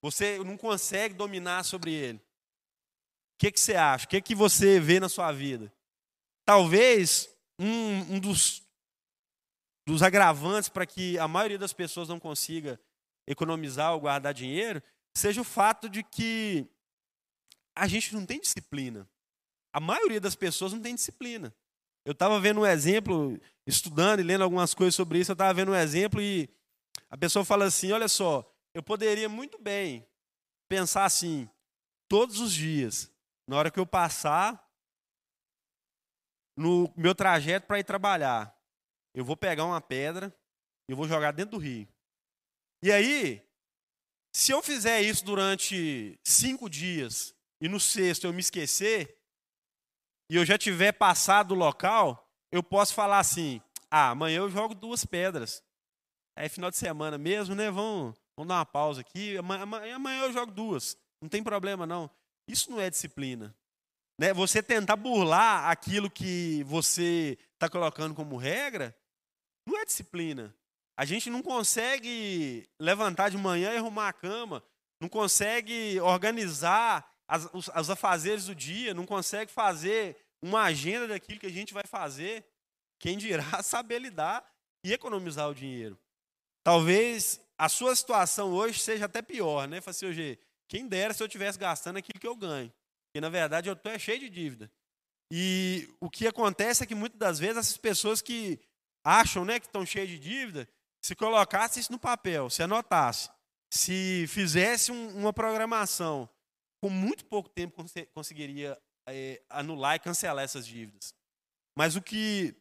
Você 0.00 0.38
não 0.38 0.56
consegue 0.56 1.14
dominar 1.14 1.64
sobre 1.64 1.92
ele. 1.92 2.18
O 2.18 3.40
que, 3.40 3.52
que 3.52 3.60
você 3.60 3.74
acha? 3.74 4.06
O 4.06 4.08
que, 4.08 4.22
que 4.22 4.34
você 4.34 4.80
vê 4.80 4.98
na 4.98 5.10
sua 5.10 5.30
vida? 5.32 5.70
Talvez 6.46 7.28
um, 7.58 8.14
um 8.14 8.18
dos, 8.18 8.62
dos 9.86 10.02
agravantes 10.02 10.70
para 10.70 10.86
que 10.86 11.18
a 11.18 11.28
maioria 11.28 11.58
das 11.58 11.74
pessoas 11.74 12.08
não 12.08 12.18
consiga 12.18 12.80
economizar 13.26 13.92
ou 13.92 14.00
guardar 14.00 14.32
dinheiro 14.32 14.82
seja 15.14 15.42
o 15.42 15.44
fato 15.44 15.90
de 15.90 16.02
que 16.02 16.66
a 17.76 17.86
gente 17.86 18.14
não 18.14 18.24
tem 18.24 18.40
disciplina. 18.40 19.08
A 19.72 19.78
maioria 19.78 20.20
das 20.20 20.34
pessoas 20.34 20.72
não 20.72 20.80
tem 20.80 20.94
disciplina. 20.94 21.54
Eu 22.04 22.12
estava 22.12 22.40
vendo 22.40 22.60
um 22.60 22.66
exemplo, 22.66 23.38
estudando 23.66 24.20
e 24.20 24.22
lendo 24.22 24.42
algumas 24.42 24.72
coisas 24.72 24.94
sobre 24.94 25.18
isso, 25.18 25.32
eu 25.32 25.34
estava 25.34 25.52
vendo 25.52 25.72
um 25.72 25.76
exemplo 25.76 26.20
e 26.20 26.48
a 27.10 27.16
pessoa 27.16 27.44
fala 27.44 27.66
assim: 27.66 27.92
olha 27.92 28.08
só, 28.08 28.50
eu 28.72 28.82
poderia 28.82 29.28
muito 29.28 29.58
bem 29.58 30.08
pensar 30.68 31.04
assim, 31.04 31.48
todos 32.08 32.40
os 32.40 32.52
dias, 32.52 33.12
na 33.46 33.56
hora 33.56 33.70
que 33.70 33.78
eu 33.78 33.86
passar 33.86 34.64
no 36.56 36.90
meu 36.96 37.14
trajeto 37.14 37.66
para 37.66 37.78
ir 37.78 37.84
trabalhar, 37.84 38.56
eu 39.14 39.24
vou 39.24 39.36
pegar 39.36 39.64
uma 39.64 39.80
pedra 39.80 40.34
e 40.88 40.94
vou 40.94 41.06
jogar 41.06 41.32
dentro 41.32 41.52
do 41.52 41.62
rio. 41.62 41.86
E 42.82 42.90
aí, 42.90 43.46
se 44.32 44.52
eu 44.52 44.62
fizer 44.62 45.02
isso 45.02 45.24
durante 45.24 46.18
cinco 46.24 46.70
dias 46.70 47.35
e 47.60 47.68
no 47.68 47.80
sexto 47.80 48.26
eu 48.26 48.32
me 48.32 48.40
esquecer 48.40 49.16
e 50.30 50.36
eu 50.36 50.44
já 50.44 50.58
tiver 50.58 50.92
passado 50.92 51.52
o 51.52 51.58
local, 51.58 52.28
eu 52.50 52.62
posso 52.62 52.94
falar 52.94 53.18
assim: 53.18 53.60
ah, 53.90 54.10
amanhã 54.10 54.38
eu 54.38 54.50
jogo 54.50 54.74
duas 54.74 55.04
pedras. 55.04 55.62
É 56.36 56.48
final 56.48 56.70
de 56.70 56.76
semana 56.76 57.16
mesmo, 57.16 57.54
né? 57.54 57.70
Vamos, 57.70 58.14
vamos 58.36 58.48
dar 58.48 58.56
uma 58.56 58.66
pausa 58.66 59.00
aqui. 59.00 59.38
Amanhã, 59.38 59.94
amanhã 59.94 60.24
eu 60.24 60.32
jogo 60.32 60.52
duas. 60.52 60.96
Não 61.22 61.28
tem 61.28 61.42
problema, 61.42 61.86
não. 61.86 62.10
Isso 62.48 62.70
não 62.70 62.80
é 62.80 62.90
disciplina. 62.90 63.56
Né? 64.18 64.34
Você 64.34 64.62
tentar 64.62 64.96
burlar 64.96 65.70
aquilo 65.70 66.10
que 66.10 66.62
você 66.64 67.38
está 67.54 67.68
colocando 67.70 68.14
como 68.14 68.36
regra, 68.36 68.94
não 69.66 69.78
é 69.78 69.84
disciplina. 69.84 70.54
A 70.98 71.04
gente 71.04 71.30
não 71.30 71.42
consegue 71.42 72.68
levantar 72.80 73.30
de 73.30 73.36
manhã 73.36 73.72
e 73.72 73.76
arrumar 73.76 74.08
a 74.08 74.12
cama, 74.12 74.62
não 75.00 75.08
consegue 75.08 76.00
organizar 76.00 77.06
as, 77.28 77.48
os, 77.52 77.68
os 77.68 77.90
afazeres 77.90 78.46
do 78.46 78.54
dia, 78.54 78.94
não 78.94 79.06
consegue 79.06 79.50
fazer 79.50 80.16
uma 80.40 80.62
agenda 80.62 81.08
daquilo 81.08 81.40
que 81.40 81.46
a 81.46 81.50
gente 81.50 81.74
vai 81.74 81.84
fazer. 81.86 82.44
Quem 82.98 83.16
dirá 83.18 83.44
saber 83.62 83.98
lidar 83.98 84.44
e 84.84 84.92
economizar 84.92 85.48
o 85.48 85.54
dinheiro. 85.54 85.98
Talvez 86.62 87.40
a 87.58 87.68
sua 87.68 87.94
situação 87.94 88.52
hoje 88.52 88.80
seja 88.80 89.06
até 89.06 89.22
pior, 89.22 89.66
né? 89.66 89.80
Fala 89.80 89.90
assim, 89.92 90.06
hoje, 90.06 90.38
quem 90.68 90.86
dera 90.86 91.14
se 91.14 91.22
eu 91.22 91.26
estivesse 91.26 91.58
gastando 91.58 91.96
aquilo 91.96 92.20
que 92.20 92.26
eu 92.26 92.36
ganho. 92.36 92.72
Porque, 93.06 93.20
na 93.20 93.28
verdade, 93.28 93.68
eu 93.68 93.72
estou 93.72 93.92
é 93.92 93.98
cheio 93.98 94.20
de 94.20 94.28
dívida. 94.28 94.70
E 95.30 95.88
o 96.00 96.08
que 96.08 96.26
acontece 96.26 96.82
é 96.82 96.86
que 96.86 96.94
muitas 96.94 97.18
das 97.18 97.38
vezes 97.38 97.56
essas 97.56 97.76
pessoas 97.76 98.20
que 98.20 98.60
acham 99.02 99.44
né, 99.44 99.58
que 99.58 99.66
estão 99.66 99.86
cheias 99.86 100.08
de 100.08 100.18
dívida, 100.18 100.68
se 101.00 101.14
colocasse 101.14 101.80
isso 101.80 101.92
no 101.92 101.98
papel, 101.98 102.50
se 102.50 102.62
anotasse, 102.62 103.30
se 103.70 104.26
fizesse 104.28 104.90
um, 104.90 105.16
uma 105.16 105.32
programação, 105.32 106.28
com 106.86 106.90
muito 106.90 107.24
pouco 107.24 107.48
tempo 107.48 107.84
conseguiria 108.14 108.80
é, 109.08 109.42
anular 109.48 109.96
e 109.96 110.00
cancelar 110.00 110.44
essas 110.44 110.66
dívidas. 110.66 111.12
Mas 111.76 111.96
o 111.96 112.02
que 112.02 112.54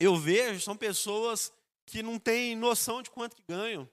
eu 0.00 0.16
vejo 0.16 0.60
são 0.60 0.76
pessoas 0.76 1.52
que 1.86 2.02
não 2.02 2.18
têm 2.18 2.56
noção 2.56 3.02
de 3.02 3.10
quanto 3.10 3.36
que 3.36 3.44
ganham. 3.46 3.88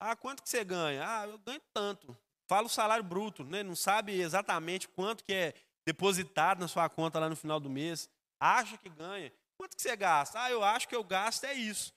Ah, 0.00 0.16
quanto 0.16 0.42
que 0.42 0.48
você 0.48 0.64
ganha? 0.64 1.04
Ah, 1.06 1.26
eu 1.26 1.38
ganho 1.38 1.62
tanto 1.72 2.16
fala 2.46 2.66
o 2.66 2.70
salário 2.70 3.04
bruto, 3.04 3.44
né? 3.44 3.62
não 3.62 3.74
sabe 3.74 4.20
exatamente 4.20 4.88
quanto 4.88 5.24
que 5.24 5.32
é 5.32 5.54
depositado 5.86 6.60
na 6.60 6.68
sua 6.68 6.88
conta 6.88 7.18
lá 7.18 7.28
no 7.28 7.36
final 7.36 7.60
do 7.60 7.68
mês, 7.68 8.08
acha 8.40 8.76
que 8.78 8.88
ganha. 8.88 9.32
Quanto 9.56 9.76
que 9.76 9.82
você 9.82 9.96
gasta? 9.96 10.42
Ah, 10.42 10.50
eu 10.50 10.64
acho 10.64 10.88
que 10.88 10.96
eu 10.96 11.04
gasto 11.04 11.44
é 11.44 11.54
isso. 11.54 11.92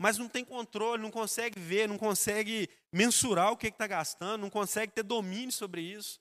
Mas 0.00 0.16
não 0.16 0.28
tem 0.28 0.44
controle, 0.44 1.02
não 1.02 1.10
consegue 1.10 1.58
ver, 1.58 1.88
não 1.88 1.98
consegue 1.98 2.68
mensurar 2.92 3.52
o 3.52 3.56
que 3.56 3.66
está 3.68 3.86
gastando, 3.86 4.40
não 4.40 4.50
consegue 4.50 4.92
ter 4.92 5.02
domínio 5.02 5.52
sobre 5.52 5.80
isso. 5.80 6.20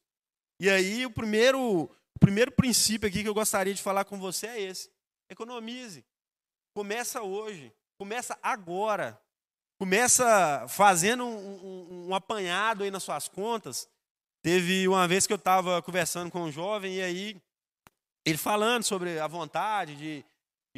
E 0.60 0.70
aí 0.70 1.06
o 1.06 1.12
primeiro, 1.12 1.84
o 1.84 2.20
primeiro 2.20 2.52
princípio 2.52 3.08
aqui 3.08 3.22
que 3.22 3.30
eu 3.30 3.34
gostaria 3.34 3.74
de 3.74 3.82
falar 3.82 4.06
com 4.06 4.18
você 4.18 4.48
é 4.48 4.62
esse. 4.62 4.92
Economize. 5.30 6.04
Começa 6.74 7.22
hoje. 7.22 7.72
Começa 7.98 8.38
agora. 8.42 9.20
Começa 9.80 10.66
fazendo 10.70 11.24
um, 11.24 11.66
um, 11.66 12.08
um 12.10 12.16
apanhado 12.16 12.84
aí 12.84 12.92
nas 12.92 13.04
suas 13.04 13.28
contas. 13.28 13.88
Teve 14.42 14.88
uma 14.88 15.08
vez 15.08 15.28
que 15.28 15.34
eu 15.34 15.38
estava 15.38 15.82
conversando 15.82 16.32
com 16.32 16.42
um 16.42 16.52
jovem 16.52 16.96
e 16.96 17.02
aí 17.02 17.42
ele 18.26 18.38
falando 18.38 18.84
sobre 18.84 19.20
a 19.20 19.28
vontade 19.28 19.96
de, 19.96 20.26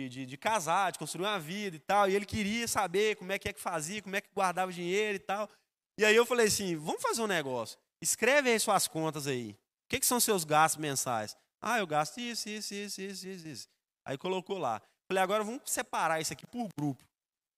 de, 0.10 0.26
de, 0.26 0.38
casar, 0.38 0.92
de 0.92 1.00
construir 1.00 1.26
uma 1.26 1.40
vida 1.40 1.76
e 1.76 1.80
tal. 1.80 2.10
E 2.10 2.16
ele 2.16 2.26
queria 2.26 2.68
saber 2.68 3.16
como 3.16 3.32
é 3.32 3.40
que 3.40 3.48
é 3.48 3.54
que 3.54 3.62
fazia, 3.62 4.02
como 4.02 4.16
é 4.16 4.22
que 4.22 4.30
guardava 4.34 4.72
dinheiro 4.72 5.16
e 5.16 5.20
tal. 5.20 5.50
E 5.98 6.06
aí 6.06 6.16
eu 6.16 6.26
falei 6.26 6.48
assim, 6.48 6.76
vamos 6.76 7.02
fazer 7.02 7.22
um 7.22 7.28
negócio. 7.28 7.78
Escreve 8.02 8.50
aí 8.50 8.60
suas 8.60 8.88
contas 8.88 9.28
aí. 9.28 9.58
O 9.90 9.96
que, 9.96 10.00
que 10.00 10.06
são 10.06 10.20
seus 10.20 10.44
gastos 10.44 10.80
mensais? 10.80 11.36
Ah, 11.60 11.80
eu 11.80 11.88
gasto 11.88 12.20
isso, 12.20 12.48
isso, 12.48 12.74
isso, 12.74 13.02
isso, 13.02 13.28
isso, 13.28 13.48
isso. 13.48 13.68
Aí 14.06 14.18
colocou 14.18 14.58
lá. 14.58 14.82
Falei, 15.08 15.24
agora 15.24 15.44
vamos 15.44 15.62
separar 15.66 16.22
isso 16.22 16.32
aqui 16.32 16.46
por 16.46 16.70
grupo. 16.78 17.04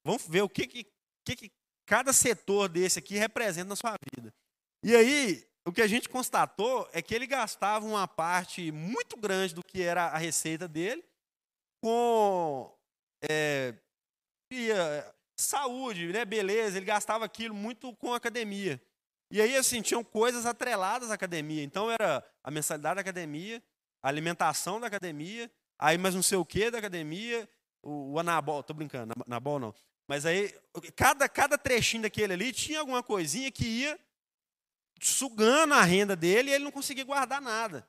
Vamos 0.06 0.26
ver 0.26 0.42
o 0.42 0.50
que, 0.50 0.66
que 0.66 0.88
que, 1.24 1.36
que 1.36 1.52
cada 1.86 2.14
setor 2.14 2.70
desse 2.70 3.00
aqui 3.00 3.16
representa 3.16 3.70
na 3.70 3.76
sua 3.76 3.96
vida. 4.16 4.34
E 4.84 4.96
aí, 4.96 5.46
o 5.66 5.72
que 5.72 5.82
a 5.82 5.88
gente 5.88 6.10
constatou 6.10 6.90
é 6.92 7.02
que 7.02 7.14
ele 7.14 7.28
gastava 7.28 7.86
uma 7.86 8.08
parte 8.08 8.72
muito 8.72 9.16
grande 9.18 9.54
do 9.54 9.64
que 9.64 9.82
era 9.82 10.06
a 10.08 10.18
receita 10.18 10.68
dele 10.68 11.04
com 11.84 12.74
é, 13.30 13.76
saúde, 15.40 16.12
né, 16.12 16.26
beleza, 16.26 16.78
ele 16.78 16.86
gastava 16.86 17.26
aquilo 17.26 17.56
muito 17.56 17.96
com 17.96 18.14
academia. 18.14 18.82
E 19.32 19.42
aí, 19.42 19.56
assim, 19.56 19.82
tinham 19.82 20.04
coisas 20.04 20.46
atreladas 20.46 21.10
à 21.10 21.14
academia. 21.14 21.64
Então, 21.64 21.90
era 21.90 22.24
a 22.44 22.52
mensalidade 22.52 22.96
da 22.96 23.02
academia, 23.02 23.64
a 24.04 24.10
alimentação 24.10 24.80
da 24.80 24.88
academia, 24.88 25.50
aí 25.80 25.98
mais 25.98 26.14
não 26.14 26.22
sei 26.22 26.38
o 26.38 26.46
que 26.46 26.70
da 26.70 26.80
academia, 26.80 27.50
o, 27.82 28.14
o 28.14 28.20
anabol, 28.20 28.62
tô 28.62 28.74
brincando, 28.74 29.14
anabol 29.26 29.58
não. 29.58 29.74
Mas 30.08 30.26
aí, 30.26 30.54
cada, 30.96 31.30
cada 31.30 31.58
trechinho 31.58 32.04
daquele 32.04 32.34
ali 32.34 32.52
tinha 32.52 32.82
alguma 32.82 33.02
coisinha 33.02 33.50
que 33.50 33.66
ia 33.66 33.98
sugando 35.00 35.74
a 35.74 35.82
renda 35.82 36.16
dele 36.16 36.52
e 36.52 36.54
ele 36.54 36.66
não 36.66 36.72
conseguia 36.72 37.06
guardar 37.06 37.42
nada. 37.42 37.88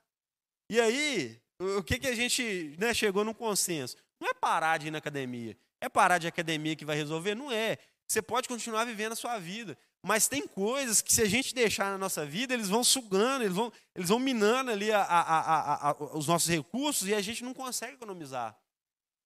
E 0.70 0.80
aí, 0.80 1.42
o 1.58 1.82
que, 1.82 1.98
que 1.98 2.06
a 2.06 2.14
gente 2.14 2.76
né, 2.78 2.94
chegou 2.94 3.24
num 3.24 3.34
consenso? 3.34 3.96
Não 4.20 4.28
é 4.28 4.34
parar 4.34 4.78
de 4.78 4.86
ir 4.86 4.90
na 4.90 4.98
academia. 4.98 5.56
É 5.80 5.88
parar 5.88 6.18
de 6.18 6.28
academia 6.28 6.76
que 6.76 6.84
vai 6.84 6.96
resolver? 6.96 7.34
Não 7.34 7.50
é. 7.50 7.78
Você 8.06 8.22
pode 8.22 8.48
continuar 8.48 8.84
vivendo 8.84 9.12
a 9.12 9.16
sua 9.16 9.38
vida. 9.38 9.76
Mas 10.04 10.26
tem 10.26 10.46
coisas 10.46 11.00
que, 11.00 11.12
se 11.12 11.22
a 11.22 11.26
gente 11.26 11.54
deixar 11.54 11.90
na 11.92 11.98
nossa 11.98 12.26
vida, 12.26 12.52
eles 12.52 12.68
vão 12.68 12.82
sugando, 12.82 13.44
eles 13.44 13.54
vão, 13.54 13.72
eles 13.94 14.08
vão 14.08 14.18
minando 14.18 14.72
ali 14.72 14.90
a, 14.90 15.00
a, 15.00 15.90
a, 15.90 15.92
os 16.16 16.26
nossos 16.26 16.48
recursos 16.48 17.06
e 17.06 17.14
a 17.14 17.20
gente 17.20 17.44
não 17.44 17.54
consegue 17.54 17.94
economizar. 17.94 18.56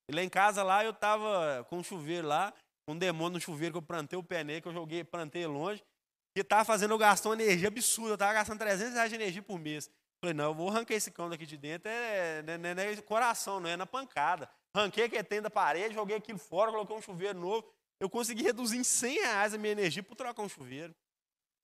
E 0.09 0.15
lá 0.15 0.21
em 0.21 0.29
casa, 0.29 0.61
lá, 0.61 0.83
eu 0.85 0.91
estava 0.91 1.65
com 1.67 1.79
um 1.79 1.83
chuveiro 1.83 2.27
lá, 2.27 2.53
um 2.87 2.95
demônio 2.95 3.33
no 3.33 3.41
chuveiro 3.41 3.73
que 3.73 3.77
eu 3.79 3.81
plantei 3.81 4.17
o 4.17 4.23
pé 4.23 4.43
nele, 4.43 4.61
que 4.61 4.67
eu 4.67 4.73
joguei, 4.73 5.03
plantei 5.03 5.45
longe, 5.47 5.83
que 6.35 6.41
estava 6.41 6.63
fazendo 6.63 6.91
eu 6.91 6.97
gastar 6.97 7.29
uma 7.29 7.35
energia 7.41 7.67
absurda, 7.67 8.11
eu 8.11 8.13
estava 8.13 8.33
gastando 8.33 8.59
300 8.59 8.93
reais 8.93 9.09
de 9.09 9.15
energia 9.15 9.41
por 9.41 9.59
mês. 9.59 9.89
Falei, 10.21 10.33
não, 10.33 10.45
eu 10.45 10.53
vou 10.53 10.69
arrancar 10.69 10.93
esse 10.93 11.11
cão 11.11 11.29
daqui 11.29 11.45
de 11.45 11.57
dentro, 11.57 11.89
é, 11.89 12.43
é, 12.45 12.81
é, 12.81 12.93
é 12.93 13.01
coração, 13.01 13.59
não 13.59 13.69
é 13.69 13.75
na 13.75 13.85
pancada. 13.85 14.49
Arranquei 14.73 15.05
o 15.05 15.09
que 15.09 15.23
tem 15.23 15.41
da 15.41 15.49
parede, 15.49 15.95
joguei 15.95 16.15
aquilo 16.15 16.39
fora, 16.39 16.71
coloquei 16.71 16.95
um 16.95 17.01
chuveiro 17.01 17.39
novo. 17.39 17.67
Eu 17.99 18.09
consegui 18.09 18.43
reduzir 18.43 18.77
em 18.77 18.83
100 18.83 19.15
reais 19.15 19.53
a 19.53 19.57
minha 19.57 19.71
energia 19.71 20.03
por 20.03 20.15
trocar 20.15 20.43
um 20.43 20.49
chuveiro. 20.49 20.95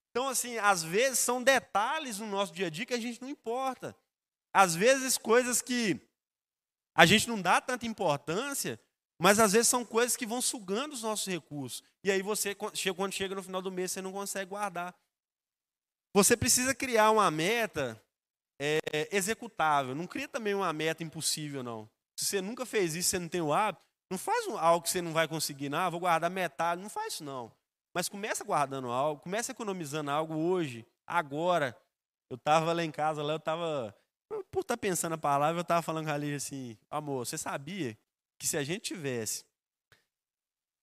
Então, 0.10 0.28
assim, 0.28 0.58
às 0.58 0.84
vezes 0.84 1.20
são 1.20 1.42
detalhes 1.42 2.20
no 2.20 2.28
nosso 2.28 2.54
dia 2.54 2.68
a 2.68 2.70
dia 2.70 2.86
que 2.86 2.94
a 2.94 3.00
gente 3.00 3.22
não 3.22 3.30
importa. 3.30 3.96
às 4.54 4.76
vezes 4.76 5.18
coisas 5.18 5.62
que 5.62 6.00
a 6.96 7.08
gente 7.08 7.28
não 7.28 7.42
dá 7.42 7.60
tanta 7.60 7.88
importância, 7.88 8.80
mas 9.20 9.40
às 9.40 9.54
vezes 9.54 9.68
são 9.68 9.84
coisas 9.84 10.16
que 10.16 10.28
vão 10.28 10.42
sugando 10.42 10.94
os 10.94 11.02
nossos 11.02 11.26
recursos. 11.26 11.84
E 12.04 12.12
aí 12.12 12.22
você, 12.22 12.54
quando 12.54 13.14
chega 13.14 13.34
no 13.34 13.42
final 13.42 13.62
do 13.62 13.72
mês, 13.72 13.92
você 13.92 14.02
não 14.02 14.12
consegue 14.12 14.50
guardar. 14.50 14.96
Você 16.14 16.38
precisa 16.38 16.76
criar 16.76 17.10
uma 17.10 17.32
meta 17.32 18.00
é, 18.60 18.80
executável. 19.12 19.96
Não 19.96 20.06
cria 20.06 20.28
também 20.28 20.54
uma 20.54 20.72
meta 20.72 21.04
impossível, 21.04 21.64
não. 21.64 21.90
Se 22.16 22.26
você 22.26 22.42
nunca 22.42 22.66
fez 22.66 22.94
isso, 22.94 23.10
você 23.10 23.20
não 23.20 23.28
tem 23.28 23.42
o 23.42 23.52
hábito, 23.52 23.84
não 24.14 24.18
faz 24.18 24.48
algo 24.48 24.84
que 24.84 24.90
você 24.90 25.02
não 25.02 25.12
vai 25.12 25.28
conseguir, 25.28 25.70
não. 25.70 25.80
Ah, 25.80 25.90
vou 25.90 26.00
guardar 26.00 26.30
metade. 26.30 26.82
Não 26.82 26.90
faz 26.90 27.16
isso, 27.16 27.24
não. 27.24 27.52
Mas 27.94 28.08
começa 28.08 28.44
guardando 28.44 28.90
algo, 28.90 29.22
começa 29.22 29.52
economizando 29.52 30.12
algo 30.12 30.36
hoje, 30.36 30.86
agora. 31.06 31.78
Eu 32.30 32.36
estava 32.36 32.74
lá 32.74 32.84
em 32.84 32.92
casa, 32.92 33.22
lá 33.22 33.34
eu 33.34 33.38
estava, 33.38 33.96
por 34.50 34.62
estar 34.62 34.76
tá 34.76 34.78
pensando 34.78 35.14
a 35.14 35.18
palavra, 35.18 35.60
eu 35.60 35.64
estava 35.64 35.82
falando 35.84 36.06
com 36.06 36.12
a 36.12 36.18
Lígia 36.18 36.38
assim, 36.38 36.78
amor, 36.90 37.28
você 37.28 37.38
sabia 37.38 37.96
que 38.40 38.48
se 38.48 38.58
a 38.58 38.64
gente 38.64 38.82
tivesse 38.82 39.46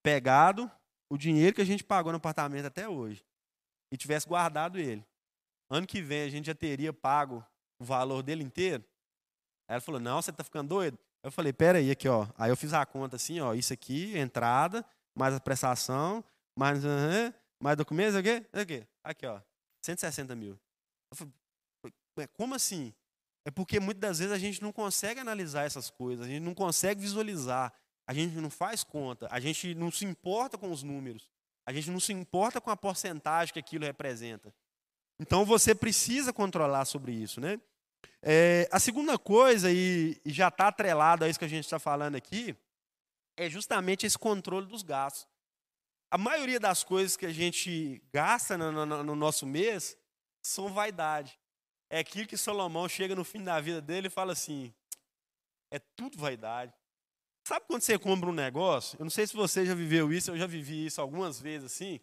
pegado 0.00 0.70
o 1.10 1.18
dinheiro 1.18 1.56
que 1.56 1.60
a 1.60 1.66
gente 1.66 1.82
pagou 1.82 2.12
no 2.12 2.18
apartamento 2.18 2.66
até 2.66 2.88
hoje 2.88 3.25
e 3.90 3.96
tivesse 3.96 4.28
guardado 4.28 4.78
ele, 4.78 5.04
ano 5.68 5.87
que 5.87 6.00
vem 6.00 6.22
a 6.22 6.28
gente 6.28 6.46
já 6.46 6.54
teria 6.54 6.92
pago 6.92 7.44
o 7.80 7.84
valor 7.84 8.22
dele 8.22 8.44
inteiro? 8.44 8.84
Aí 9.66 9.75
ela 9.75 9.80
falou, 9.80 10.00
não, 10.00 10.22
você 10.22 10.30
está 10.30 10.44
ficando 10.44 10.68
doido? 10.68 10.96
Eu 11.22 11.30
falei, 11.30 11.52
pera 11.52 11.78
aí, 11.78 11.90
aqui, 11.90 12.08
ó. 12.08 12.26
Aí 12.36 12.50
eu 12.50 12.56
fiz 12.56 12.72
a 12.72 12.84
conta 12.86 13.16
assim, 13.16 13.40
ó, 13.40 13.54
isso 13.54 13.72
aqui, 13.72 14.16
entrada, 14.16 14.84
mais 15.14 15.34
a 15.34 15.40
prestação, 15.40 16.24
mais, 16.56 16.84
uh, 16.84 17.34
mais 17.60 17.76
documentos, 17.76 18.16
aqui, 18.16 18.46
aqui, 18.52 18.86
aqui, 19.04 19.26
ó, 19.26 19.40
160 19.82 20.34
mil. 20.34 20.58
Eu 21.12 21.16
falei, 21.16 22.28
como 22.34 22.54
assim? 22.54 22.94
É 23.44 23.50
porque 23.50 23.80
muitas 23.80 24.00
das 24.00 24.18
vezes 24.18 24.32
a 24.32 24.38
gente 24.38 24.62
não 24.62 24.72
consegue 24.72 25.20
analisar 25.20 25.64
essas 25.64 25.90
coisas, 25.90 26.26
a 26.26 26.28
gente 26.28 26.42
não 26.42 26.54
consegue 26.54 27.00
visualizar, 27.00 27.72
a 28.06 28.12
gente 28.12 28.34
não 28.36 28.50
faz 28.50 28.84
conta, 28.84 29.28
a 29.30 29.40
gente 29.40 29.74
não 29.74 29.90
se 29.90 30.04
importa 30.04 30.58
com 30.58 30.70
os 30.70 30.82
números, 30.82 31.30
a 31.66 31.72
gente 31.72 31.90
não 31.90 32.00
se 32.00 32.12
importa 32.12 32.60
com 32.60 32.70
a 32.70 32.76
porcentagem 32.76 33.52
que 33.52 33.58
aquilo 33.58 33.84
representa. 33.84 34.54
Então 35.18 35.44
você 35.44 35.74
precisa 35.74 36.32
controlar 36.32 36.84
sobre 36.84 37.12
isso, 37.12 37.40
né? 37.40 37.60
É, 38.23 38.69
a 38.71 38.78
segunda 38.78 39.19
coisa, 39.19 39.71
e, 39.71 40.21
e 40.25 40.33
já 40.33 40.49
está 40.49 40.69
atrelado 40.69 41.25
a 41.25 41.28
isso 41.28 41.38
que 41.38 41.45
a 41.45 41.49
gente 41.49 41.64
está 41.64 41.78
falando 41.78 42.16
aqui, 42.16 42.57
é 43.37 43.49
justamente 43.49 44.04
esse 44.04 44.19
controle 44.19 44.66
dos 44.66 44.83
gastos. 44.83 45.26
A 46.11 46.19
maioria 46.19 46.61
das 46.61 46.85
coisas 46.85 47.16
que 47.16 47.25
a 47.25 47.33
gente 47.33 48.02
gasta 48.12 48.59
no, 48.59 48.85
no, 48.85 49.04
no 49.04 49.14
nosso 49.14 49.47
mês 49.47 49.97
são 50.42 50.73
vaidade. 50.73 51.38
É 51.88 52.00
aquilo 52.00 52.26
que 52.26 52.37
Salomão 52.37 52.88
chega 52.88 53.14
no 53.14 53.25
fim 53.25 53.42
da 53.42 53.61
vida 53.61 53.80
dele 53.80 54.09
e 54.09 54.11
fala 54.11 54.33
assim: 54.33 54.73
é 55.71 55.78
tudo 55.78 56.19
vaidade. 56.19 56.73
Sabe 57.47 57.64
quando 57.66 57.83
você 57.83 57.99
compra 57.99 58.28
um 58.28 58.35
negócio? 58.35 58.97
Eu 58.99 59.04
não 59.04 59.11
sei 59.11 59.26
se 59.26 59.35
você 59.35 59.64
já 59.64 59.75
viveu 59.75 60.12
isso, 60.12 60.30
eu 60.30 60.37
já 60.37 60.47
vivi 60.47 60.87
isso 60.87 61.00
algumas 61.00 61.40
vezes 61.40 61.73
assim. 61.73 62.00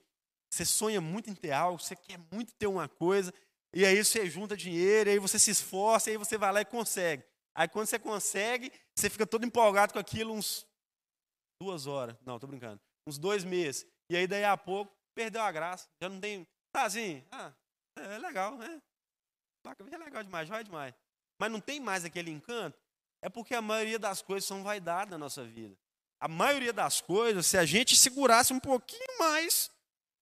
Você 0.49 0.65
sonha 0.65 1.01
muito 1.01 1.29
em 1.29 1.35
ter 1.35 1.51
algo, 1.51 1.79
você 1.79 1.95
quer 1.95 2.19
muito 2.31 2.53
ter 2.55 2.67
uma 2.67 2.87
coisa, 2.87 3.33
e 3.77 3.85
aí 3.85 4.03
você 4.03 4.27
junta 4.27 4.57
dinheiro, 4.57 5.07
aí 5.07 5.19
você 5.19 5.37
se 5.37 5.51
esforça, 5.51 6.09
aí 6.09 6.17
você 6.17 6.35
vai 6.35 6.51
lá 6.51 6.61
e 6.61 6.65
consegue. 6.65 7.23
Aí 7.53 7.67
quando 7.67 7.85
você 7.85 7.99
consegue, 7.99 8.71
você 8.95 9.07
fica 9.07 9.27
todo 9.27 9.45
empolgado 9.45 9.93
com 9.93 9.99
aquilo 9.99 10.33
uns 10.33 10.65
duas 11.61 11.85
horas. 11.85 12.17
Não, 12.25 12.37
estou 12.37 12.49
brincando. 12.49 12.81
Uns 13.07 13.19
dois 13.19 13.43
meses. 13.43 13.85
E 14.09 14.17
aí 14.17 14.25
daí 14.25 14.43
a 14.43 14.57
pouco, 14.57 14.91
perdeu 15.13 15.43
a 15.43 15.51
graça. 15.51 15.87
Já 16.01 16.09
não 16.09 16.19
tem. 16.19 16.47
Tá 16.71 16.85
assim, 16.85 17.23
ah, 17.29 17.53
é 17.99 18.17
legal, 18.17 18.57
né? 18.57 18.81
É 19.91 19.97
legal 19.99 20.23
demais, 20.23 20.49
vai 20.49 20.63
demais. 20.63 20.95
Mas 21.39 21.51
não 21.51 21.59
tem 21.59 21.79
mais 21.79 22.03
aquele 22.03 22.31
encanto. 22.31 22.79
É 23.21 23.29
porque 23.29 23.53
a 23.53 23.61
maioria 23.61 23.99
das 23.99 24.23
coisas 24.23 24.47
são 24.47 24.63
vaidade 24.63 25.11
na 25.11 25.19
nossa 25.19 25.43
vida. 25.43 25.77
A 26.19 26.27
maioria 26.27 26.73
das 26.73 26.99
coisas, 26.99 27.45
se 27.45 27.59
a 27.59 27.63
gente 27.63 27.95
segurasse 27.95 28.51
um 28.51 28.59
pouquinho 28.59 29.19
mais, 29.19 29.69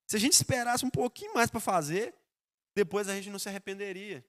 se 0.10 0.18
a 0.18 0.20
gente 0.20 0.34
esperasse 0.34 0.84
um 0.84 0.90
pouquinho 0.90 1.34
mais 1.34 1.50
para 1.50 1.62
fazer, 1.62 2.14
depois 2.76 3.08
a 3.08 3.16
gente 3.16 3.30
não 3.30 3.40
se 3.40 3.48
arrependeria. 3.48 4.24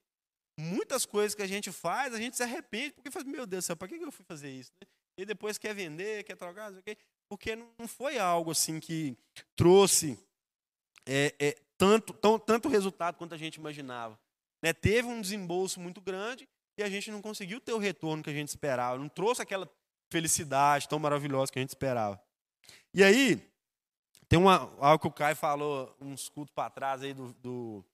Muitas 0.58 1.04
coisas 1.04 1.34
que 1.34 1.42
a 1.42 1.46
gente 1.46 1.70
faz, 1.70 2.14
a 2.14 2.18
gente 2.18 2.36
se 2.36 2.42
arrepende, 2.42 2.92
porque 2.92 3.10
faz, 3.10 3.24
meu 3.24 3.46
Deus 3.46 3.64
do 3.64 3.66
céu, 3.66 3.76
para 3.76 3.88
que 3.88 3.96
eu 3.96 4.12
fui 4.12 4.24
fazer 4.24 4.50
isso? 4.50 4.72
E 5.18 5.24
depois 5.24 5.58
quer 5.58 5.74
vender, 5.74 6.24
quer 6.24 6.36
trocar, 6.36 6.72
porque 7.28 7.56
não 7.56 7.88
foi 7.88 8.18
algo 8.18 8.50
assim 8.50 8.78
que 8.78 9.16
trouxe 9.54 10.18
é, 11.06 11.34
é, 11.38 11.56
tanto, 11.76 12.12
tão, 12.14 12.38
tanto 12.38 12.68
resultado 12.68 13.16
quanto 13.16 13.34
a 13.34 13.38
gente 13.38 13.56
imaginava. 13.56 14.18
Né? 14.62 14.72
Teve 14.72 15.08
um 15.08 15.20
desembolso 15.20 15.80
muito 15.80 16.00
grande 16.00 16.48
e 16.78 16.82
a 16.82 16.88
gente 16.88 17.10
não 17.10 17.20
conseguiu 17.20 17.60
ter 17.60 17.72
o 17.72 17.78
retorno 17.78 18.22
que 18.22 18.30
a 18.30 18.34
gente 18.34 18.48
esperava, 18.48 18.98
não 18.98 19.08
trouxe 19.08 19.42
aquela 19.42 19.70
felicidade 20.10 20.88
tão 20.88 20.98
maravilhosa 20.98 21.52
que 21.52 21.58
a 21.58 21.62
gente 21.62 21.70
esperava. 21.70 22.20
E 22.94 23.02
aí, 23.02 23.42
tem 24.28 24.38
uma, 24.38 24.72
algo 24.78 24.98
que 24.98 25.06
o 25.06 25.12
Caio 25.12 25.36
falou 25.36 25.94
uns 26.00 26.28
cultos 26.28 26.54
para 26.54 26.70
trás 26.70 27.02
aí 27.02 27.14
do, 27.14 27.32
do, 27.34 27.84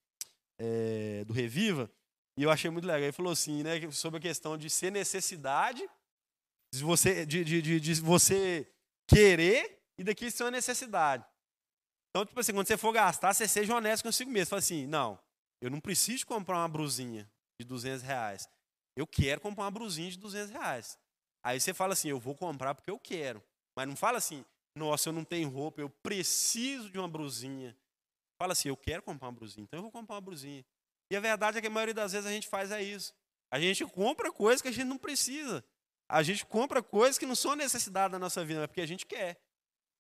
é, 0.59 1.25
do 1.25 1.33
Reviva, 1.33 1.91
e 2.39 2.43
eu 2.43 2.51
achei 2.51 2.71
muito 2.71 2.87
legal. 2.87 3.03
Ele 3.03 3.13
falou 3.13 3.33
assim, 3.33 3.63
né, 3.63 3.91
sobre 3.91 4.19
a 4.19 4.23
questão 4.23 4.57
de 4.57 4.71
ser 4.71 4.91
necessidade, 4.91 5.87
de 6.75 6.83
você, 6.83 7.27
de, 7.27 7.45
de, 7.45 7.63
de, 7.63 7.81
de 7.81 7.95
você 8.01 8.71
querer 9.07 9.83
e 9.99 10.05
daqui 10.05 10.31
ser 10.31 10.45
uma 10.45 10.51
necessidade. 10.51 11.25
Então, 12.11 12.25
tipo 12.27 12.39
assim, 12.41 12.53
quando 12.53 12.67
você 12.67 12.77
for 12.77 12.93
gastar, 12.93 13.33
você 13.33 13.47
seja 13.47 13.75
honesto 13.75 14.05
consigo 14.05 14.31
mesmo. 14.31 14.51
Fala 14.51 14.61
assim, 14.61 14.87
não, 14.87 15.19
eu 15.61 15.71
não 15.71 15.81
preciso 15.81 16.27
comprar 16.27 16.59
uma 16.59 16.69
brusinha 16.69 17.31
de 17.61 17.67
200 17.67 18.03
reais. 18.03 18.49
Eu 18.97 19.07
quero 19.07 19.41
comprar 19.41 19.65
uma 19.65 19.71
brusinha 19.71 20.11
de 20.11 20.19
200 20.19 20.51
reais. 20.51 20.99
Aí 21.45 21.59
você 21.59 21.73
fala 21.73 21.95
assim, 21.95 22.09
eu 22.09 22.21
vou 22.21 22.35
comprar 22.35 22.75
porque 22.75 22.91
eu 22.91 22.99
quero. 22.99 23.43
Mas 23.77 23.89
não 23.89 23.97
fala 23.97 24.19
assim, 24.19 24.45
nossa, 24.77 25.09
eu 25.09 25.13
não 25.13 25.25
tenho 25.25 25.49
roupa, 25.49 25.81
eu 25.81 25.89
preciso 25.89 26.91
de 26.91 26.99
uma 26.99 27.09
brusinha. 27.09 27.77
Fala 28.43 28.55
assim, 28.55 28.71
eu 28.71 28.77
quero 28.77 29.01
comprar 29.05 29.29
uma 29.29 29.35
brusinha, 29.35 29.63
então 29.63 29.79
eu 29.79 29.83
vou 29.83 29.93
comprar 29.93 30.17
uma 30.17 30.21
brusinha. 30.21 30.65
E 31.09 31.15
a 31.15 31.21
verdade 31.21 31.59
é 31.59 31.61
que 31.61 31.69
a 31.69 31.71
maioria 31.71 31.95
das 31.95 32.11
vezes 32.11 32.27
a 32.27 32.33
gente 32.33 32.49
faz 32.49 32.73
é 32.73 32.83
isso. 32.83 33.15
A 33.53 33.61
gente 33.61 33.87
compra 33.87 34.33
coisas 34.33 34.61
que 34.61 34.67
a 34.67 34.73
gente 34.73 34.85
não 34.85 34.99
precisa. 34.99 35.65
A 36.09 36.25
gente 36.25 36.45
compra 36.45 36.83
coisas 36.83 37.17
que 37.17 37.25
não 37.25 37.37
são 37.37 37.55
necessidade 37.55 38.11
da 38.11 38.19
nossa 38.19 38.45
vida, 38.45 38.59
mas 38.59 38.67
porque 38.67 38.81
a 38.81 38.87
gente 38.87 39.07
quer. 39.07 39.41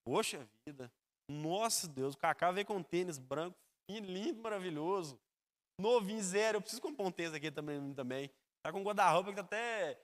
Poxa 0.04 0.44
vida. 0.66 0.90
Nossa 1.30 1.86
Deus, 1.86 2.16
o 2.16 2.18
Kaká 2.18 2.50
veio 2.50 2.66
com 2.66 2.78
um 2.78 2.82
tênis 2.82 3.16
branco, 3.16 3.56
lindo, 3.88 4.42
maravilhoso. 4.42 5.20
Novinho, 5.78 6.20
zero. 6.20 6.56
Eu 6.56 6.62
preciso 6.62 6.82
comprar 6.82 7.06
um 7.06 7.12
tênis 7.12 7.34
aqui 7.34 7.48
também. 7.48 7.94
também. 7.94 8.28
Tá 8.60 8.72
com 8.72 8.82
guarda-roupa 8.82 9.30
que 9.30 9.36
tá 9.36 9.42
até. 9.42 10.00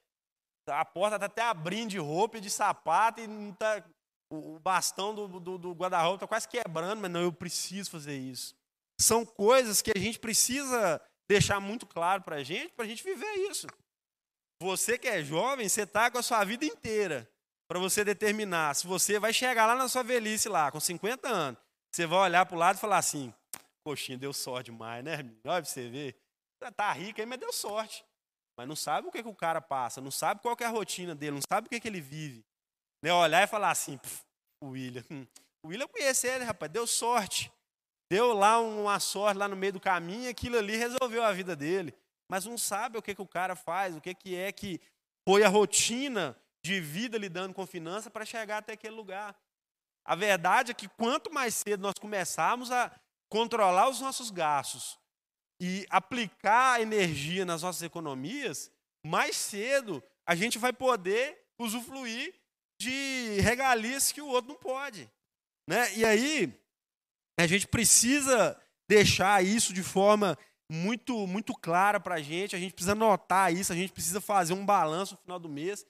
A 0.68 0.85
porta 0.85 1.18
tá 1.18 1.27
até 1.27 1.42
abrindo 1.42 1.90
de 1.90 1.98
roupa 1.98 2.38
e 2.38 2.40
de 2.40 2.51
sapato 2.51 3.20
e 3.20 3.27
não 3.27 3.53
tá. 3.53 3.85
O 4.31 4.59
bastão 4.59 5.14
do, 5.14 5.41
do, 5.41 5.59
do 5.59 5.73
guarda-roupa 5.73 6.21
tá 6.21 6.27
quase 6.27 6.49
quebrando, 6.49 7.01
mas 7.01 7.11
não, 7.11 7.23
eu 7.23 7.33
preciso 7.33 7.91
fazer 7.91 8.17
isso. 8.17 8.55
São 9.01 9.25
coisas 9.25 9.81
que 9.81 9.93
a 9.97 9.99
gente 9.99 10.19
precisa 10.19 11.01
deixar 11.29 11.61
muito 11.61 11.87
claro 11.87 12.23
para 12.23 12.37
a 12.37 12.43
gente, 12.43 12.73
para 12.75 12.85
a 12.85 12.88
gente 12.88 13.03
viver 13.03 13.33
isso. 13.51 13.67
Você 14.61 14.99
que 14.99 15.07
é 15.09 15.23
jovem, 15.23 15.69
você 15.69 15.83
está 15.83 16.11
com 16.11 16.19
a 16.19 16.23
sua 16.23 16.45
vida 16.45 16.64
inteira 16.64 17.31
para 17.69 17.79
você 17.79 18.05
determinar 18.05 18.75
se 18.75 18.87
você 18.87 19.19
vai 19.19 19.33
chegar 19.33 19.67
lá 19.67 19.75
na 19.75 19.88
sua 19.88 20.03
velhice, 20.03 20.49
lá, 20.49 20.71
com 20.73 20.81
50 20.81 21.29
anos. 21.29 21.61
Você 21.95 22.07
vai 22.07 22.19
olhar 22.21 22.45
para 22.45 22.57
o 22.57 22.59
lado 22.59 22.77
e 22.77 22.81
falar 22.81 22.99
assim: 22.99 23.33
Poxinha, 23.85 24.19
deu 24.19 24.33
sorte 24.33 24.71
demais, 24.71 25.05
né? 25.05 25.19
Olha 25.45 25.62
para 25.62 25.64
você 25.64 25.88
ver. 25.88 26.17
Tá 26.75 26.93
rico 26.93 27.21
aí, 27.21 27.27
mas 27.27 27.38
deu 27.38 27.53
sorte. 27.53 28.05
Mas 28.57 28.67
não 28.67 28.75
sabe 28.75 29.07
o 29.07 29.12
que, 29.12 29.23
que 29.23 29.29
o 29.29 29.35
cara 29.35 29.61
passa, 29.61 30.01
não 30.01 30.11
sabe 30.11 30.43
qual 30.43 30.57
é 30.59 30.64
a 30.64 30.69
rotina 30.69 31.14
dele, 31.14 31.37
não 31.37 31.43
sabe 31.49 31.69
o 31.69 31.71
que, 31.71 31.79
que 31.79 31.87
ele 31.87 32.01
vive. 32.01 32.45
Né? 33.03 33.13
Olhar 33.13 33.43
e 33.43 33.47
falar 33.47 33.71
assim: 33.71 33.99
o 34.63 34.71
William. 34.71 35.05
Hum, 35.11 35.27
o 35.63 35.69
William 35.69 35.85
eu 35.85 35.89
conheci 35.89 36.27
ele, 36.27 36.45
rapaz, 36.45 36.71
deu 36.71 36.87
sorte. 36.87 37.53
Deu 38.11 38.33
lá 38.33 38.59
uma 38.59 38.99
sorte 38.99 39.37
lá 39.37 39.47
no 39.47 39.57
meio 39.57 39.75
do 39.75 39.81
caminho, 39.81 40.31
aquilo 40.31 40.57
ali 40.57 40.77
resolveu 40.77 41.23
a 41.23 41.33
vida 41.33 41.55
dele 41.55 41.95
mas 42.31 42.45
não 42.45 42.59
sabe 42.59 42.99
o 42.99 43.03
que, 43.03 43.15
que 43.15 43.23
o 43.23 43.27
cara 43.27 43.57
faz, 43.57 43.97
o 43.97 44.01
que, 44.01 44.15
que 44.15 44.37
é 44.37 44.53
que 44.53 44.81
foi 45.27 45.43
a 45.43 45.49
rotina 45.49 46.37
de 46.63 46.81
vida 46.81 47.17
lidando 47.17 47.55
com 47.55 47.67
finanças 47.67 48.13
para 48.13 48.27
chegar 48.27 48.59
até 48.59 48.75
aquele 48.75 48.95
lugar. 48.95 49.35
A 50.05 50.15
verdade 50.15 50.71
é 50.71 50.75
que 50.75 50.89
quanto 50.89 51.33
mais 51.33 51.55
cedo 51.55 51.81
nós 51.81 51.99
começarmos 51.99 52.71
a 52.71 52.95
controlar 53.31 53.89
os 53.89 54.01
nossos 54.01 54.31
gastos 54.31 54.99
e 55.61 55.87
aplicar 55.91 56.81
energia 56.81 57.45
nas 57.45 57.63
nossas 57.63 57.83
economias, 57.83 58.71
mais 59.05 59.37
cedo 59.37 60.03
a 60.27 60.35
gente 60.35 60.59
vai 60.59 60.73
poder 60.73 61.47
usufruir 61.59 62.35
de 62.81 63.41
regalias 63.41 64.12
que 64.12 64.21
o 64.21 64.29
outro 64.29 64.53
não 64.53 64.59
pode. 64.59 65.11
Né? 65.69 65.95
E 65.97 66.05
aí, 66.05 66.53
a 67.38 67.47
gente 67.47 67.67
precisa 67.67 68.61
deixar 68.88 69.45
isso 69.45 69.73
de 69.73 69.83
forma 69.83 70.37
muito, 70.71 71.27
muito 71.27 71.55
clara 71.55 72.01
para 72.01 72.17
a 72.17 72.23
gente. 72.23 72.57
A 72.57 72.59
gente 72.59 72.75
precisa 72.75 72.95
notar 72.95 73.53
isso, 73.53 73.73
a 73.73 73.77
gente 73.77 73.93
precisa 73.93 74.21
fazer 74.21 74.55
um 74.55 74.64
balanço 74.64 75.14
no 75.14 75.21
final 75.21 75.38
do 75.38 75.49
mês. 75.49 75.87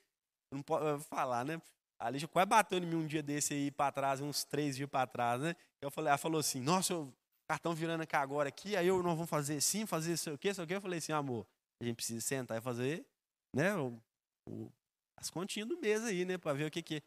Não 0.52 0.62
pode 0.62 1.02
falar, 1.04 1.44
né? 1.44 1.60
A 2.00 2.10
Lígia 2.10 2.28
quase 2.28 2.46
bateu 2.46 2.78
em 2.78 2.86
mim 2.86 2.96
um 2.96 3.06
dia 3.06 3.22
desse 3.22 3.54
aí 3.54 3.70
para 3.70 3.90
trás, 3.90 4.20
uns 4.20 4.44
três 4.44 4.76
dias 4.76 4.88
para 4.88 5.06
trás, 5.06 5.40
né? 5.40 5.56
Eu 5.82 5.90
falei, 5.90 6.08
ela 6.08 6.18
falou 6.18 6.38
assim: 6.38 6.60
Nossa, 6.60 6.94
o 6.94 7.12
cartão 7.48 7.74
virando 7.74 8.02
aqui 8.02 8.14
agora 8.14 8.48
aqui, 8.48 8.76
aí 8.76 8.86
eu 8.86 9.02
não 9.02 9.16
vou 9.16 9.26
fazer 9.26 9.56
assim, 9.56 9.86
fazer 9.86 10.12
isso 10.12 10.30
o 10.32 10.38
quê, 10.38 10.52
sei 10.52 10.64
o 10.64 10.66
quê. 10.66 10.74
Eu 10.74 10.80
falei 10.80 10.98
assim, 10.98 11.12
amor, 11.12 11.46
a 11.80 11.84
gente 11.84 11.96
precisa 11.96 12.20
sentar 12.20 12.58
e 12.58 12.60
fazer 12.60 13.06
né, 13.54 13.74
o, 13.74 13.98
o, 14.46 14.70
as 15.18 15.30
continhas 15.30 15.68
do 15.68 15.78
mês 15.78 16.04
aí, 16.04 16.24
né, 16.24 16.38
para 16.38 16.52
ver 16.52 16.66
o 16.66 16.70
que 16.70 16.82
que 16.82 16.96
é. 16.96 17.02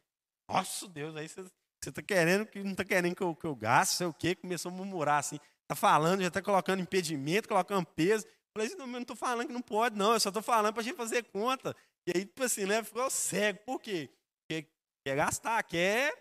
Nossa, 0.49 0.87
Deus, 0.87 1.15
aí 1.15 1.27
você 1.27 1.91
tá 1.91 2.01
querendo 2.01 2.45
que 2.45 2.61
não 2.61 2.75
tá 2.75 2.83
querendo 2.83 3.15
que 3.15 3.23
eu, 3.23 3.35
que 3.35 3.45
eu 3.45 3.55
gaste, 3.55 3.95
sei 3.95 4.07
o 4.07 4.13
quê, 4.13 4.35
começou 4.35 4.71
a 4.71 4.75
murmurar 4.75 5.19
assim. 5.19 5.39
Tá 5.67 5.75
falando, 5.75 6.21
já 6.21 6.29
tá 6.29 6.41
colocando 6.41 6.81
impedimento, 6.81 7.47
colocando 7.47 7.85
peso. 7.85 8.25
Falei 8.53 8.67
assim, 8.67 8.77
não, 8.77 8.85
eu 8.85 8.91
não 8.91 9.05
tô 9.05 9.15
falando 9.15 9.47
que 9.47 9.53
não 9.53 9.61
pode, 9.61 9.97
não, 9.97 10.13
eu 10.13 10.19
só 10.19 10.29
tô 10.29 10.41
falando 10.41 10.73
pra 10.73 10.83
gente 10.83 10.97
fazer 10.97 11.23
conta. 11.23 11.73
E 12.05 12.11
aí, 12.13 12.25
tipo 12.25 12.43
assim, 12.43 12.65
né, 12.65 12.83
ficou 12.83 13.09
cego. 13.09 13.59
Por 13.65 13.79
quê? 13.79 14.09
Porque 14.41 14.67
quer 15.05 15.15
gastar, 15.15 15.63
quer 15.63 16.13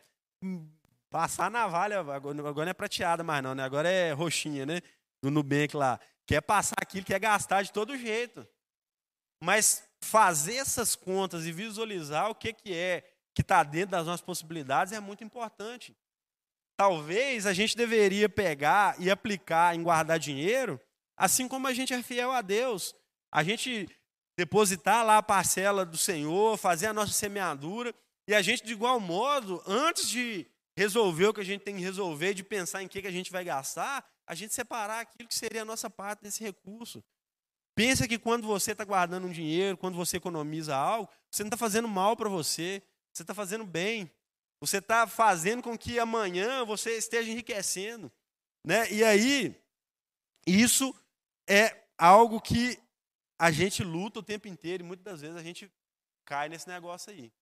passar 1.11 1.46
a 1.46 1.50
navalha, 1.50 1.98
agora 1.98 2.35
não 2.35 2.70
é 2.70 2.72
prateada 2.72 3.24
mais 3.24 3.42
não, 3.42 3.55
né? 3.55 3.64
Agora 3.64 3.88
é 3.88 4.12
roxinha, 4.12 4.64
né? 4.64 4.81
Do 5.22 5.31
Nubank 5.31 5.76
lá. 5.76 5.98
Quer 6.24 6.40
passar 6.40 6.76
aquilo, 6.81 7.05
quer 7.05 7.18
gastar 7.18 7.62
de 7.62 7.72
todo 7.72 7.96
jeito. 7.96 8.46
Mas 9.42 9.83
fazer 10.03 10.57
essas 10.57 10.94
contas 10.94 11.46
e 11.46 11.53
visualizar 11.53 12.31
o 12.31 12.35
que, 12.35 12.53
que 12.53 12.74
é 12.74 13.05
que 13.35 13.42
está 13.42 13.62
dentro 13.62 13.92
das 13.92 14.07
nossas 14.07 14.20
possibilidades 14.20 14.92
é 14.92 15.00
muito 15.00 15.24
importante. 15.24 15.96
Talvez 16.76 17.46
a 17.46 17.53
gente 17.53 17.76
deveria 17.76 18.29
pegar 18.29 18.96
e 18.98 19.11
aplicar 19.11 19.74
em 19.74 19.83
guardar 19.83 20.18
dinheiro, 20.18 20.81
assim 21.16 21.46
como 21.46 21.66
a 21.66 21.74
gente 21.74 21.92
é 21.92 22.03
fiel 22.03 22.33
a 22.33 22.40
Deus. 22.40 22.94
A 23.31 23.42
gente 23.42 23.88
depositar 24.37 25.05
lá 25.05 25.18
a 25.18 25.22
parcela 25.22 25.85
do 25.85 25.98
Senhor, 25.98 26.57
fazer 26.57 26.87
a 26.87 26.94
nossa 26.94 27.12
semeadura, 27.12 27.94
e 28.26 28.35
a 28.35 28.40
gente, 28.40 28.64
de 28.64 28.72
igual 28.72 28.98
modo, 28.98 29.62
antes 29.66 30.09
de 30.09 30.46
resolver 30.76 31.26
o 31.26 31.35
que 31.35 31.40
a 31.40 31.44
gente 31.44 31.62
tem 31.62 31.76
que 31.76 31.83
resolver, 31.83 32.33
de 32.33 32.42
pensar 32.42 32.83
em 32.83 32.88
que, 32.88 33.03
que 33.03 33.09
a 33.09 33.12
gente 33.12 33.31
vai 33.31 33.44
gastar, 33.44 34.05
a 34.26 34.35
gente 34.35 34.55
separar 34.55 35.00
aquilo 35.00 35.29
que 35.29 35.35
seria 35.35 35.62
a 35.62 35.64
nossa 35.64 35.90
parte 35.90 36.22
desse 36.22 36.42
recurso. 36.42 37.05
Pensa 37.81 38.07
que 38.07 38.19
quando 38.19 38.47
você 38.47 38.73
está 38.73 38.85
guardando 38.85 39.27
um 39.27 39.33
dinheiro, 39.33 39.75
quando 39.75 39.97
você 39.97 40.19
economiza 40.19 40.77
algo, 40.77 41.09
você 41.31 41.43
não 41.43 41.49
está 41.49 41.57
fazendo 41.57 41.88
mal 41.88 42.14
para 42.14 42.29
você, 42.29 42.83
você 43.11 43.23
está 43.23 43.33
fazendo 43.33 43.64
bem. 43.64 44.11
Você 44.61 44.77
está 44.77 45.07
fazendo 45.07 45.62
com 45.62 45.79
que 45.79 45.99
amanhã 45.99 46.62
você 46.62 46.99
esteja 46.99 47.31
enriquecendo. 47.31 48.12
Né? 48.62 48.93
E 48.93 49.03
aí, 49.03 49.59
isso 50.47 50.95
é 51.49 51.75
algo 51.97 52.38
que 52.38 52.79
a 53.38 53.51
gente 53.51 53.83
luta 53.83 54.19
o 54.19 54.23
tempo 54.23 54.47
inteiro 54.47 54.85
e 54.85 54.87
muitas 54.87 55.05
das 55.07 55.21
vezes 55.23 55.37
a 55.38 55.43
gente 55.43 55.73
cai 56.27 56.51
nesse 56.51 56.69
negócio 56.69 57.11
aí. 57.11 57.33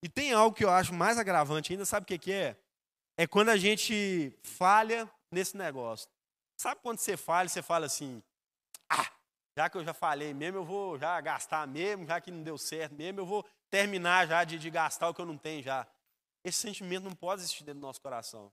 E 0.00 0.08
tem 0.08 0.32
algo 0.32 0.54
que 0.54 0.64
eu 0.64 0.70
acho 0.70 0.94
mais 0.94 1.18
agravante 1.18 1.72
ainda, 1.72 1.84
sabe 1.84 2.04
o 2.04 2.06
que, 2.06 2.18
que 2.20 2.30
é? 2.30 2.56
É 3.16 3.26
quando 3.26 3.48
a 3.48 3.56
gente 3.56 4.32
falha 4.44 5.10
nesse 5.28 5.56
negócio. 5.56 6.08
Sabe 6.56 6.80
quando 6.80 6.98
você 6.98 7.16
falha, 7.16 7.48
você 7.48 7.60
fala 7.60 7.86
assim: 7.86 8.22
já 9.56 9.68
que 9.68 9.76
eu 9.76 9.84
já 9.84 9.92
falei 9.92 10.32
mesmo, 10.32 10.58
eu 10.58 10.64
vou 10.64 10.98
já 10.98 11.20
gastar 11.20 11.66
mesmo, 11.66 12.06
já 12.06 12.20
que 12.20 12.30
não 12.30 12.42
deu 12.42 12.56
certo 12.56 12.94
mesmo, 12.94 13.20
eu 13.20 13.26
vou 13.26 13.46
terminar 13.70 14.26
já 14.26 14.44
de, 14.44 14.58
de 14.58 14.70
gastar 14.70 15.08
o 15.08 15.14
que 15.14 15.20
eu 15.20 15.26
não 15.26 15.36
tenho 15.36 15.62
já. 15.62 15.86
Esse 16.44 16.58
sentimento 16.58 17.04
não 17.04 17.14
pode 17.14 17.42
existir 17.42 17.64
dentro 17.64 17.80
do 17.80 17.86
nosso 17.86 18.00
coração. 18.00 18.52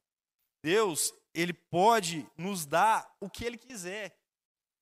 Deus, 0.64 1.14
ele 1.34 1.54
pode 1.54 2.28
nos 2.38 2.66
dar 2.66 3.10
o 3.20 3.30
que 3.30 3.46
ele 3.46 3.58
quiser. 3.58 4.16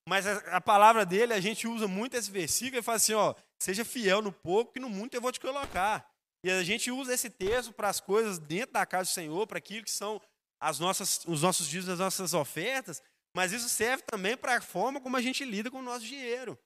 Mas 0.08 0.26
a, 0.26 0.58
a 0.58 0.62
palavra 0.62 1.06
dele, 1.06 1.34
a 1.34 1.40
gente 1.40 1.68
usa 1.68 1.88
muito 1.88 2.16
esse 2.16 2.32
versículo 2.32 2.80
e 2.80 2.84
fala 2.84 2.96
assim, 2.96 3.14
ó, 3.14 3.36
seja 3.60 3.86
fiel 3.86 4.22
no 4.22 4.32
pouco 4.32 4.74
que 4.74 4.80
no 4.80 4.90
muito 4.90 5.14
eu 5.14 5.22
vou 5.22 5.32
te 5.32 5.40
colocar. 5.40 6.10
E 6.44 6.50
a 6.50 6.64
gente 6.64 6.90
usa 6.92 7.14
esse 7.14 7.30
texto 7.30 7.74
para 7.74 7.90
as 7.90 8.00
coisas 8.00 8.40
dentro 8.40 8.74
da 8.74 8.86
casa 8.86 9.10
do 9.10 9.14
Senhor, 9.14 9.46
para 9.46 9.58
aquilo 9.58 9.84
que 9.84 9.92
são 9.92 10.22
as 10.60 10.80
nossas, 10.80 11.24
os 11.26 11.42
nossos 11.42 11.68
dias, 11.68 11.88
as 11.90 12.00
nossas 12.00 12.34
ofertas, 12.34 13.02
mas 13.38 13.52
isso 13.52 13.70
serve 13.70 14.02
também 14.02 14.36
para 14.36 14.58
a 14.58 14.62
forma 14.62 15.00
como 15.00 15.16
a 15.16 15.22
gente 15.22 15.46
lida 15.46 15.70
com 15.70 15.78
o 15.78 15.84
nosso 15.84 16.04
dinheiro. 16.04 16.58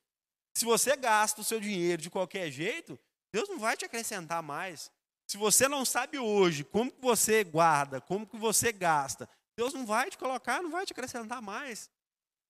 Se 0.54 0.64
você 0.64 0.96
gasta 0.96 1.42
o 1.42 1.44
seu 1.44 1.60
dinheiro 1.60 2.02
de 2.02 2.10
qualquer 2.10 2.50
jeito, 2.50 2.98
Deus 3.30 3.50
não 3.50 3.60
vai 3.60 3.76
te 3.76 3.84
acrescentar 3.84 4.42
mais. 4.42 4.90
Se 5.28 5.36
você 5.36 5.68
não 5.68 5.84
sabe 5.84 6.18
hoje 6.18 6.64
como 6.64 6.90
que 6.90 7.02
você 7.02 7.44
guarda, 7.44 8.00
como 8.00 8.26
que 8.26 8.38
você 8.38 8.72
gasta, 8.72 9.28
Deus 9.58 9.74
não 9.74 9.86
vai 9.86 10.10
te 10.10 10.18
colocar, 10.18 10.64
não 10.64 10.72
vai 10.72 10.86
te 10.86 10.94
acrescentar 10.94 11.42
mais. 11.42 11.90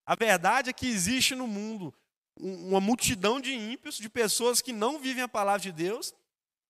A 0.06 0.14
verdade 0.14 0.70
é 0.70 0.74
que 0.74 0.86
existe 0.86 1.34
no 1.34 1.48
mundo 1.48 1.92
uma 2.40 2.80
multidão 2.80 3.42
de 3.42 3.56
ímpios, 3.56 3.98
de 3.98 4.08
pessoas 4.08 4.62
que 4.62 4.72
não 4.72 5.00
vivem 5.00 5.24
a 5.24 5.28
palavra 5.28 5.62
de 5.62 5.72
Deus, 5.72 6.14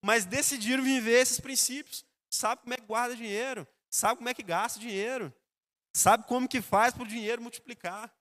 mas 0.02 0.24
decidiram 0.24 0.82
viver 0.82 1.20
esses 1.20 1.42
princípios. 1.42 2.06
Sabe 2.30 2.62
como 2.62 2.74
é 2.74 2.78
que 2.78 2.86
guarda 2.86 3.14
dinheiro, 3.14 3.68
sabe 3.90 4.16
como 4.20 4.30
é 4.30 4.34
que 4.34 4.42
gasta 4.42 4.80
dinheiro, 4.80 5.34
sabe 5.96 6.26
como 6.28 6.48
que 6.48 6.62
faz 6.62 6.94
para 6.94 7.04
o 7.04 7.08
dinheiro 7.08 7.42
multiplicar. 7.42 8.14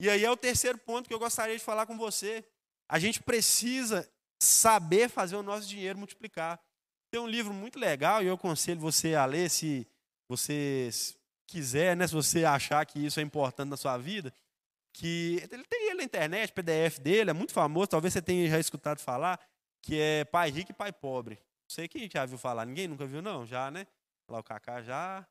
E 0.00 0.10
aí 0.10 0.24
é 0.24 0.30
o 0.30 0.36
terceiro 0.36 0.78
ponto 0.78 1.08
que 1.08 1.14
eu 1.14 1.18
gostaria 1.18 1.56
de 1.56 1.62
falar 1.62 1.86
com 1.86 1.96
você. 1.96 2.44
A 2.88 2.98
gente 2.98 3.22
precisa 3.22 4.08
saber 4.40 5.08
fazer 5.08 5.36
o 5.36 5.42
nosso 5.42 5.66
dinheiro 5.66 5.98
multiplicar. 5.98 6.60
Tem 7.10 7.20
um 7.20 7.26
livro 7.26 7.52
muito 7.52 7.78
legal 7.78 8.22
e 8.22 8.26
eu 8.26 8.34
aconselho 8.34 8.80
você 8.80 9.14
a 9.14 9.24
ler 9.24 9.48
se 9.48 9.86
você 10.28 10.90
quiser, 11.46 11.96
né, 11.96 12.06
se 12.06 12.14
você 12.14 12.44
achar 12.44 12.84
que 12.84 13.04
isso 13.04 13.20
é 13.20 13.22
importante 13.22 13.70
na 13.70 13.76
sua 13.76 13.96
vida, 13.96 14.32
que 14.92 15.40
ele 15.50 15.64
tem 15.64 15.88
ele 15.90 15.98
na 15.98 16.02
internet, 16.02 16.52
PDF 16.52 16.98
dele, 16.98 17.30
é 17.30 17.32
muito 17.32 17.52
famoso, 17.52 17.86
talvez 17.86 18.12
você 18.12 18.20
tenha 18.20 18.48
já 18.48 18.58
escutado 18.58 18.98
falar, 18.98 19.40
que 19.82 19.98
é 20.00 20.24
Pai 20.24 20.50
Rico 20.50 20.72
e 20.72 20.74
Pai 20.74 20.92
Pobre. 20.92 21.36
Não 21.36 21.70
sei 21.70 21.86
quem 21.86 22.10
já 22.10 22.26
viu 22.26 22.38
falar, 22.38 22.66
ninguém 22.66 22.88
nunca 22.88 23.06
viu 23.06 23.22
não, 23.22 23.46
já, 23.46 23.70
né? 23.70 23.86
Lá 24.28 24.40
o 24.40 24.42
Kaká 24.42 24.82
já, 24.82 25.26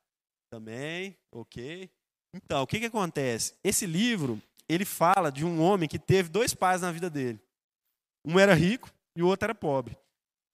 também, 0.55 1.17
ok. 1.33 1.89
Então, 2.33 2.63
o 2.63 2.67
que, 2.67 2.79
que 2.79 2.85
acontece? 2.85 3.55
Esse 3.61 3.85
livro, 3.85 4.41
ele 4.69 4.85
fala 4.85 5.29
de 5.29 5.43
um 5.43 5.61
homem 5.61 5.87
que 5.87 5.99
teve 5.99 6.29
dois 6.29 6.53
pais 6.53 6.81
na 6.81 6.93
vida 6.93 7.09
dele. 7.09 7.41
Um 8.23 8.39
era 8.39 8.53
rico 8.53 8.89
e 9.17 9.21
o 9.21 9.27
outro 9.27 9.47
era 9.47 9.53
pobre. 9.53 9.97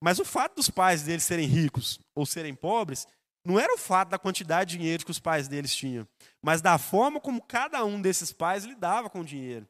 Mas 0.04 0.18
o 0.18 0.26
fato 0.26 0.56
dos 0.56 0.72
pais 0.72 1.04
deles 1.04 1.24
serem 1.24 1.46
ricos 1.46 2.00
ou 2.16 2.26
serem 2.26 2.56
pobres 2.56 3.08
não 3.46 3.60
era 3.60 3.72
o 3.76 3.78
fato 3.78 4.10
da 4.10 4.18
quantidade 4.18 4.72
de 4.72 4.78
dinheiro 4.80 5.06
que 5.06 5.12
os 5.12 5.20
pais 5.20 5.48
deles 5.48 5.76
tinham, 5.76 6.08
mas 6.42 6.62
da 6.62 6.80
forma 6.80 7.20
como 7.20 7.42
cada 7.42 7.86
um 7.86 8.02
desses 8.02 8.32
pais 8.32 8.66
lidava 8.66 9.08
com 9.08 9.22
o 9.22 9.26
dinheiro. 9.26 9.68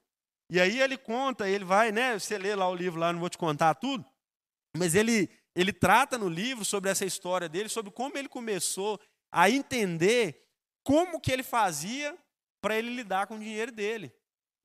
E 0.49 0.61
aí 0.61 0.81
ele 0.81 0.97
conta, 0.97 1.49
ele 1.49 1.65
vai, 1.65 1.91
né? 1.91 2.17
Você 2.17 2.37
lê 2.37 2.55
lá 2.55 2.69
o 2.69 2.75
livro 2.75 2.99
lá, 3.01 3.11
não 3.11 3.19
vou 3.19 3.29
te 3.29 3.37
contar 3.37 3.75
tudo, 3.75 4.05
mas 4.77 4.95
ele 4.95 5.29
ele 5.55 5.73
trata 5.73 6.17
no 6.17 6.29
livro 6.29 6.63
sobre 6.63 6.89
essa 6.89 7.05
história 7.05 7.49
dele, 7.49 7.67
sobre 7.67 7.91
como 7.91 8.17
ele 8.17 8.29
começou 8.29 8.97
a 9.31 9.49
entender 9.49 10.45
como 10.83 11.19
que 11.19 11.31
ele 11.31 11.43
fazia 11.43 12.17
para 12.61 12.77
ele 12.77 12.93
lidar 12.93 13.27
com 13.27 13.35
o 13.35 13.39
dinheiro 13.39 13.71
dele. 13.71 14.13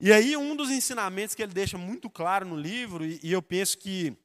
E 0.01 0.13
aí 0.13 0.37
um 0.37 0.55
dos 0.55 0.71
ensinamentos 0.71 1.35
que 1.35 1.43
ele 1.43 1.53
deixa 1.53 1.79
muito 1.79 2.11
claro 2.11 2.47
no 2.47 2.57
livro, 2.57 3.05
e, 3.05 3.21
eu 3.25 3.41
penso 3.41 3.79
que 3.79 4.17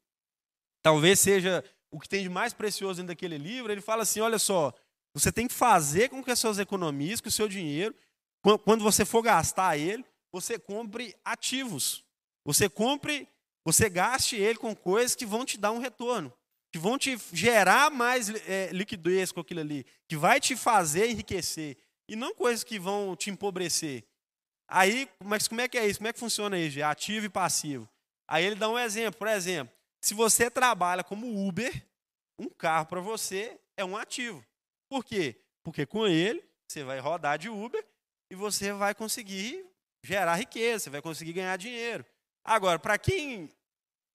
talvez 0.81 1.19
seja 1.19 1.63
o 1.89 1.99
que 1.99 2.09
tem 2.09 2.23
de 2.23 2.29
mais 2.29 2.53
precioso 2.53 2.97
dentro 2.97 3.09
daquele 3.09 3.37
livro, 3.37 3.71
ele 3.71 3.81
fala 3.81 4.03
assim: 4.03 4.19
olha 4.19 4.39
só, 4.39 4.73
você 5.13 5.31
tem 5.31 5.47
que 5.47 5.53
fazer 5.53 6.09
com 6.09 6.23
que 6.23 6.31
as 6.31 6.39
suas 6.39 6.59
economias, 6.59 7.21
que 7.21 7.27
o 7.27 7.31
seu 7.31 7.47
dinheiro, 7.47 7.95
quando 8.63 8.83
você 8.83 9.05
for 9.05 9.21
gastar 9.21 9.77
ele, 9.77 10.05
você 10.31 10.57
compre 10.57 11.15
ativos. 11.23 12.03
Você 12.45 12.67
compre, 12.67 13.27
você 13.63 13.89
gaste 13.89 14.35
ele 14.35 14.57
com 14.57 14.75
coisas 14.75 15.15
que 15.15 15.25
vão 15.25 15.45
te 15.45 15.57
dar 15.57 15.71
um 15.71 15.79
retorno, 15.79 16.33
que 16.71 16.79
vão 16.79 16.97
te 16.97 17.19
gerar 17.33 17.91
mais 17.91 18.29
é, 18.47 18.69
liquidez 18.71 19.31
com 19.31 19.41
aquilo 19.41 19.59
ali, 19.59 19.85
que 20.07 20.15
vai 20.15 20.39
te 20.39 20.55
fazer 20.55 21.09
enriquecer, 21.09 21.77
e 22.07 22.15
não 22.15 22.33
coisas 22.33 22.63
que 22.63 22.79
vão 22.79 23.15
te 23.15 23.29
empobrecer. 23.29 24.03
Aí, 24.67 25.09
mas 25.23 25.47
como 25.47 25.59
é 25.61 25.67
que 25.67 25.77
é 25.77 25.85
isso? 25.85 25.99
Como 25.99 26.07
é 26.07 26.13
que 26.13 26.19
funciona 26.19 26.57
isso? 26.57 26.81
Ativo 26.81 27.25
e 27.25 27.29
passivo. 27.29 27.89
Aí 28.27 28.45
ele 28.45 28.55
dá 28.55 28.69
um 28.69 28.79
exemplo, 28.79 29.19
por 29.19 29.27
exemplo, 29.27 29.73
se 30.01 30.13
você 30.13 30.49
trabalha 30.49 31.03
como 31.03 31.47
Uber, 31.47 31.85
um 32.39 32.47
carro 32.47 32.85
para 32.85 33.01
você 33.01 33.59
é 33.75 33.83
um 33.83 33.97
ativo. 33.97 34.43
Por 34.89 35.03
quê? 35.03 35.41
Porque 35.63 35.85
com 35.85 36.07
ele 36.07 36.43
você 36.67 36.83
vai 36.83 36.99
rodar 36.99 37.37
de 37.37 37.49
Uber 37.49 37.85
e 38.29 38.35
você 38.35 38.71
vai 38.71 38.95
conseguir 38.95 39.65
gerar 40.01 40.35
riqueza, 40.35 40.85
você 40.85 40.89
vai 40.89 41.01
conseguir 41.01 41.33
ganhar 41.33 41.57
dinheiro. 41.57 42.05
Agora, 42.43 42.79
para 42.79 42.97
quem 42.97 43.49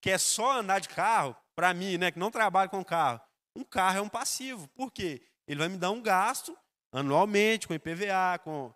quer 0.00 0.18
só 0.18 0.58
andar 0.58 0.80
de 0.80 0.88
carro, 0.88 1.36
para 1.56 1.74
mim, 1.74 1.98
né, 1.98 2.12
que 2.12 2.18
não 2.18 2.30
trabalha 2.30 2.68
com 2.68 2.84
carro, 2.84 3.20
um 3.56 3.64
carro 3.64 3.98
é 3.98 4.00
um 4.00 4.08
passivo. 4.08 4.68
Por 4.68 4.92
quê? 4.92 5.22
Ele 5.48 5.58
vai 5.58 5.68
me 5.68 5.78
dar 5.78 5.90
um 5.90 6.00
gasto 6.00 6.56
anualmente 6.92 7.66
com 7.66 7.74
IPVA, 7.74 8.38
com 8.44 8.72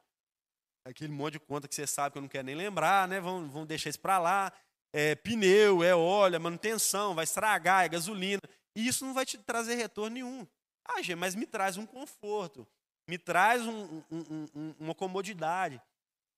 aquele 0.84 1.12
monte 1.12 1.34
de 1.34 1.40
conta 1.40 1.68
que 1.68 1.74
você 1.74 1.86
sabe 1.86 2.12
que 2.12 2.18
eu 2.18 2.22
não 2.22 2.28
quero 2.28 2.46
nem 2.46 2.56
lembrar, 2.56 3.06
né? 3.06 3.20
Vamos, 3.20 3.52
vamos 3.52 3.68
deixar 3.68 3.90
isso 3.90 4.00
para 4.00 4.18
lá 4.18 4.52
é 4.92 5.14
pneu, 5.14 5.82
é 5.82 5.94
óleo, 5.94 6.36
é 6.36 6.38
manutenção, 6.38 7.14
vai 7.14 7.24
estragar, 7.24 7.84
é 7.84 7.88
gasolina. 7.88 8.40
E 8.74 8.86
isso 8.86 9.04
não 9.04 9.14
vai 9.14 9.24
te 9.24 9.38
trazer 9.38 9.74
retorno 9.74 10.14
nenhum. 10.14 10.46
Ah, 10.84 11.02
Gê, 11.02 11.14
mas 11.14 11.34
me 11.34 11.46
traz 11.46 11.76
um 11.76 11.86
conforto, 11.86 12.66
me 13.08 13.18
traz 13.18 13.62
um, 13.66 14.02
um, 14.10 14.46
um, 14.54 14.74
uma 14.78 14.94
comodidade. 14.94 15.80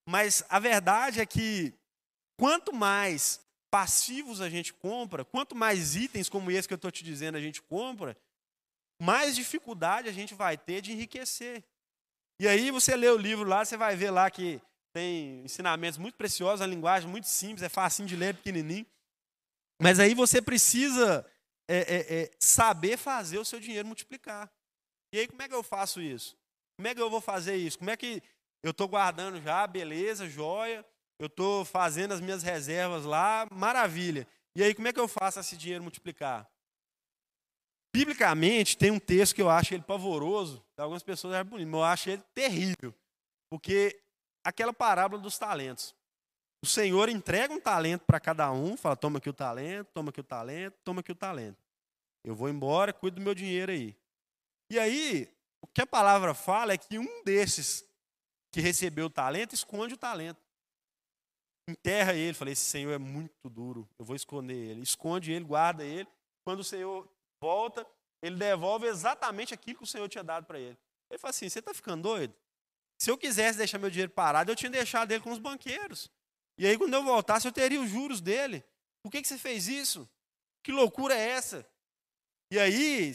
Mas 0.06 0.44
a 0.48 0.58
verdade 0.58 1.20
é 1.20 1.26
que 1.26 1.74
quanto 2.36 2.72
mais 2.72 3.40
passivos 3.72 4.42
a 4.42 4.50
gente 4.50 4.70
compra, 4.70 5.24
quanto 5.24 5.56
mais 5.56 5.96
itens 5.96 6.28
como 6.28 6.50
esse 6.50 6.68
que 6.68 6.74
eu 6.74 6.76
estou 6.76 6.90
te 6.90 7.02
dizendo 7.02 7.36
a 7.36 7.40
gente 7.40 7.62
compra, 7.62 8.14
mais 9.00 9.34
dificuldade 9.34 10.10
a 10.10 10.12
gente 10.12 10.34
vai 10.34 10.58
ter 10.58 10.82
de 10.82 10.92
enriquecer. 10.92 11.64
E 12.38 12.46
aí 12.46 12.70
você 12.70 12.94
lê 12.94 13.08
o 13.08 13.16
livro 13.16 13.48
lá, 13.48 13.64
você 13.64 13.78
vai 13.78 13.96
ver 13.96 14.10
lá 14.10 14.30
que 14.30 14.60
tem 14.92 15.42
ensinamentos 15.42 15.98
muito 15.98 16.16
preciosos, 16.16 16.60
a 16.60 16.66
linguagem 16.66 17.08
muito 17.08 17.26
simples, 17.26 17.62
é 17.62 17.68
fácil 17.70 18.04
de 18.04 18.14
ler, 18.14 18.26
é 18.26 18.32
pequenininho. 18.34 18.86
Mas 19.80 19.98
aí 19.98 20.12
você 20.12 20.42
precisa 20.42 21.24
é, 21.66 21.78
é, 21.78 22.22
é, 22.24 22.30
saber 22.38 22.98
fazer 22.98 23.38
o 23.38 23.44
seu 23.44 23.58
dinheiro 23.58 23.88
multiplicar. 23.88 24.52
E 25.14 25.18
aí, 25.18 25.26
como 25.26 25.40
é 25.40 25.48
que 25.48 25.54
eu 25.54 25.62
faço 25.62 25.98
isso? 25.98 26.36
Como 26.76 26.88
é 26.88 26.94
que 26.94 27.00
eu 27.00 27.08
vou 27.08 27.22
fazer 27.22 27.56
isso? 27.56 27.78
Como 27.78 27.90
é 27.90 27.96
que 27.96 28.22
eu 28.62 28.72
estou 28.72 28.86
guardando 28.86 29.40
já, 29.40 29.66
beleza, 29.66 30.28
joia, 30.28 30.84
eu 31.22 31.28
estou 31.28 31.64
fazendo 31.64 32.12
as 32.12 32.20
minhas 32.20 32.42
reservas 32.42 33.04
lá, 33.04 33.46
maravilha. 33.52 34.26
E 34.56 34.62
aí, 34.62 34.74
como 34.74 34.88
é 34.88 34.92
que 34.92 34.98
eu 34.98 35.06
faço 35.06 35.38
esse 35.38 35.56
dinheiro 35.56 35.82
multiplicar? 35.82 36.50
Biblicamente, 37.94 38.76
tem 38.76 38.90
um 38.90 38.98
texto 38.98 39.34
que 39.34 39.42
eu 39.42 39.48
acho 39.48 39.72
ele 39.72 39.84
pavoroso, 39.84 40.64
algumas 40.76 41.02
pessoas 41.02 41.34
acham 41.34 41.46
bonito, 41.46 41.68
mas 41.68 41.78
eu 41.78 41.84
acho 41.84 42.10
ele 42.10 42.22
terrível. 42.34 42.92
Porque 43.48 44.02
aquela 44.42 44.72
parábola 44.72 45.22
dos 45.22 45.38
talentos. 45.38 45.94
O 46.60 46.66
Senhor 46.66 47.08
entrega 47.08 47.54
um 47.54 47.60
talento 47.60 48.02
para 48.04 48.18
cada 48.18 48.50
um, 48.50 48.76
fala: 48.76 48.96
toma 48.96 49.18
aqui 49.18 49.28
o 49.28 49.32
talento, 49.32 49.88
toma 49.94 50.10
aqui 50.10 50.20
o 50.20 50.24
talento, 50.24 50.74
toma 50.82 51.00
aqui 51.00 51.12
o 51.12 51.16
talento. 51.16 51.58
Eu 52.24 52.34
vou 52.34 52.48
embora, 52.48 52.92
cuido 52.92 53.16
do 53.16 53.22
meu 53.22 53.34
dinheiro 53.34 53.70
aí. 53.70 53.96
E 54.70 54.78
aí, 54.78 55.28
o 55.60 55.68
que 55.68 55.82
a 55.82 55.86
palavra 55.86 56.34
fala 56.34 56.72
é 56.72 56.78
que 56.78 56.98
um 56.98 57.22
desses 57.24 57.84
que 58.50 58.60
recebeu 58.60 59.06
o 59.06 59.10
talento 59.10 59.54
esconde 59.54 59.94
o 59.94 59.98
talento. 59.98 60.41
Enterra 61.72 62.14
ele, 62.14 62.34
falei: 62.34 62.52
esse 62.52 62.64
Senhor 62.64 62.92
é 62.92 62.98
muito 62.98 63.48
duro, 63.48 63.88
eu 63.98 64.04
vou 64.04 64.14
esconder 64.14 64.54
ele. 64.54 64.82
Esconde 64.82 65.32
ele, 65.32 65.44
guarda 65.44 65.84
ele. 65.84 66.08
Quando 66.44 66.60
o 66.60 66.64
Senhor 66.64 67.08
volta, 67.42 67.86
ele 68.22 68.36
devolve 68.36 68.86
exatamente 68.86 69.54
aquilo 69.54 69.78
que 69.78 69.84
o 69.84 69.86
Senhor 69.86 70.08
tinha 70.08 70.22
dado 70.22 70.44
para 70.44 70.60
ele. 70.60 70.78
Ele 71.10 71.18
fala 71.18 71.30
assim: 71.30 71.48
você 71.48 71.60
está 71.60 71.72
ficando 71.72 72.02
doido? 72.02 72.34
Se 72.98 73.10
eu 73.10 73.18
quisesse 73.18 73.58
deixar 73.58 73.78
meu 73.78 73.90
dinheiro 73.90 74.12
parado, 74.12 74.50
eu 74.50 74.56
tinha 74.56 74.70
deixado 74.70 75.10
ele 75.10 75.22
com 75.22 75.32
os 75.32 75.38
banqueiros. 75.38 76.10
E 76.58 76.66
aí, 76.66 76.76
quando 76.76 76.94
eu 76.94 77.02
voltasse, 77.02 77.46
eu 77.46 77.52
teria 77.52 77.80
os 77.80 77.88
juros 77.88 78.20
dele. 78.20 78.62
Por 79.02 79.10
que, 79.10 79.22
que 79.22 79.26
você 79.26 79.38
fez 79.38 79.66
isso? 79.66 80.08
Que 80.62 80.70
loucura 80.70 81.14
é 81.14 81.30
essa? 81.30 81.66
E 82.52 82.58
aí, 82.58 83.12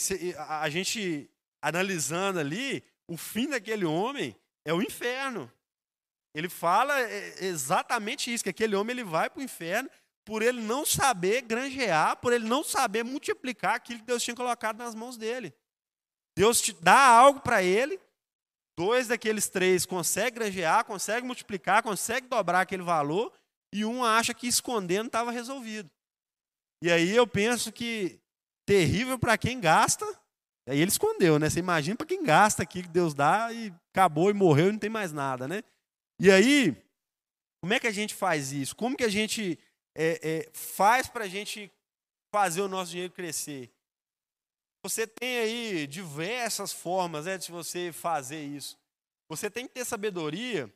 a 0.50 0.68
gente 0.70 1.30
analisando 1.62 2.40
ali, 2.40 2.84
o 3.08 3.16
fim 3.16 3.48
daquele 3.48 3.86
homem 3.86 4.36
é 4.66 4.74
o 4.74 4.82
inferno. 4.82 5.52
Ele 6.38 6.50
fala 6.50 7.00
é, 7.00 7.46
exatamente 7.46 8.32
isso, 8.32 8.44
que 8.44 8.50
aquele 8.50 8.76
homem 8.76 8.94
ele 8.94 9.04
vai 9.04 9.30
para 9.30 9.40
o 9.40 9.44
inferno 9.44 9.90
por 10.24 10.42
ele 10.42 10.62
não 10.62 10.86
saber 10.86 11.42
granjear, 11.42 12.18
por 12.18 12.34
ele 12.34 12.46
não 12.46 12.64
saber 12.64 13.04
multiplicar 13.04 13.76
aquilo 13.76 14.00
que 14.00 14.06
Deus 14.06 14.22
tinha 14.22 14.36
colocado 14.36 14.78
nas 14.78 14.94
mãos 14.94 15.18
dele. 15.18 15.54
Deus 16.38 16.62
te 16.62 16.74
dá 16.74 17.08
algo 17.08 17.40
para 17.40 17.64
ele, 17.64 18.00
Dois 18.78 19.08
daqueles 19.08 19.50
três 19.50 19.88
conseguem 19.88 20.34
granjear, 20.36 20.86
conseguem 20.86 21.26
multiplicar, 21.26 21.82
conseguem 21.82 22.30
dobrar 22.30 22.62
aquele 22.62 22.84
valor, 22.84 23.34
e 23.74 23.84
um 23.84 24.06
acha 24.06 24.36
que 24.36 24.48
escondendo 24.48 25.08
estava 25.08 25.32
resolvido. 25.32 25.90
E 26.84 26.92
aí 26.92 27.16
eu 27.16 27.26
penso 27.26 27.72
que 27.72 28.20
terrível 28.68 29.18
para 29.18 29.36
quem 29.36 29.60
gasta. 29.60 30.06
Aí 30.70 30.80
ele 30.80 30.92
escondeu, 30.92 31.40
né? 31.40 31.50
Você 31.50 31.60
imagina 31.60 31.96
para 31.96 32.06
quem 32.06 32.22
gasta 32.22 32.62
aqui 32.62 32.84
que 32.84 32.90
Deus 32.90 33.16
dá 33.16 33.52
e 33.52 33.74
acabou 33.92 34.30
e 34.30 34.34
morreu 34.34 34.70
e 34.70 34.74
não 34.74 34.80
tem 34.80 34.92
mais 34.92 35.12
nada, 35.12 35.48
né? 35.48 35.64
E 36.20 36.32
aí, 36.32 36.76
como 37.62 37.74
é 37.74 37.80
que 37.80 37.88
a 37.88 37.92
gente 37.92 38.16
faz 38.16 38.52
isso? 38.52 38.76
Como 38.76 38.98
que 38.98 39.04
a 39.04 39.10
gente 39.10 39.60
é, 39.96 40.20
é, 40.30 40.52
faz 40.54 41.08
para 41.08 41.26
a 41.26 41.28
gente 41.28 41.72
fazer 42.32 42.62
o 42.62 42.68
nosso 42.68 42.92
dinheiro 42.92 43.14
crescer? 43.14 43.72
Você 44.84 45.06
tem 45.06 45.40
aí 45.40 45.88
diversas 45.88 46.72
formas 46.72 47.26
né, 47.26 47.38
de 47.38 47.52
você 47.52 47.92
fazer 47.92 48.44
isso. 48.44 48.80
Você 49.30 49.50
tem 49.50 49.68
que 49.68 49.74
ter 49.74 49.86
sabedoria 49.86 50.74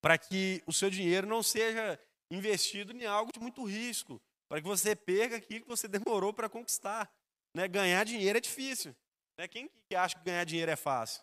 para 0.00 0.18
que 0.18 0.62
o 0.66 0.72
seu 0.72 0.90
dinheiro 0.90 1.26
não 1.26 1.42
seja 1.42 1.98
investido 2.30 2.92
em 2.92 3.06
algo 3.06 3.32
de 3.32 3.40
muito 3.40 3.64
risco, 3.64 4.20
para 4.48 4.60
que 4.60 4.66
você 4.66 4.94
perca 4.94 5.36
aquilo 5.36 5.62
que 5.62 5.68
você 5.68 5.88
demorou 5.88 6.32
para 6.32 6.48
conquistar. 6.48 7.10
Né? 7.54 7.66
Ganhar 7.66 8.04
dinheiro 8.04 8.38
é 8.38 8.40
difícil. 8.40 8.94
Né? 9.38 9.48
Quem 9.48 9.68
que 9.88 9.96
acha 9.96 10.16
que 10.16 10.24
ganhar 10.24 10.44
dinheiro 10.44 10.70
é 10.70 10.76
fácil? 10.76 11.22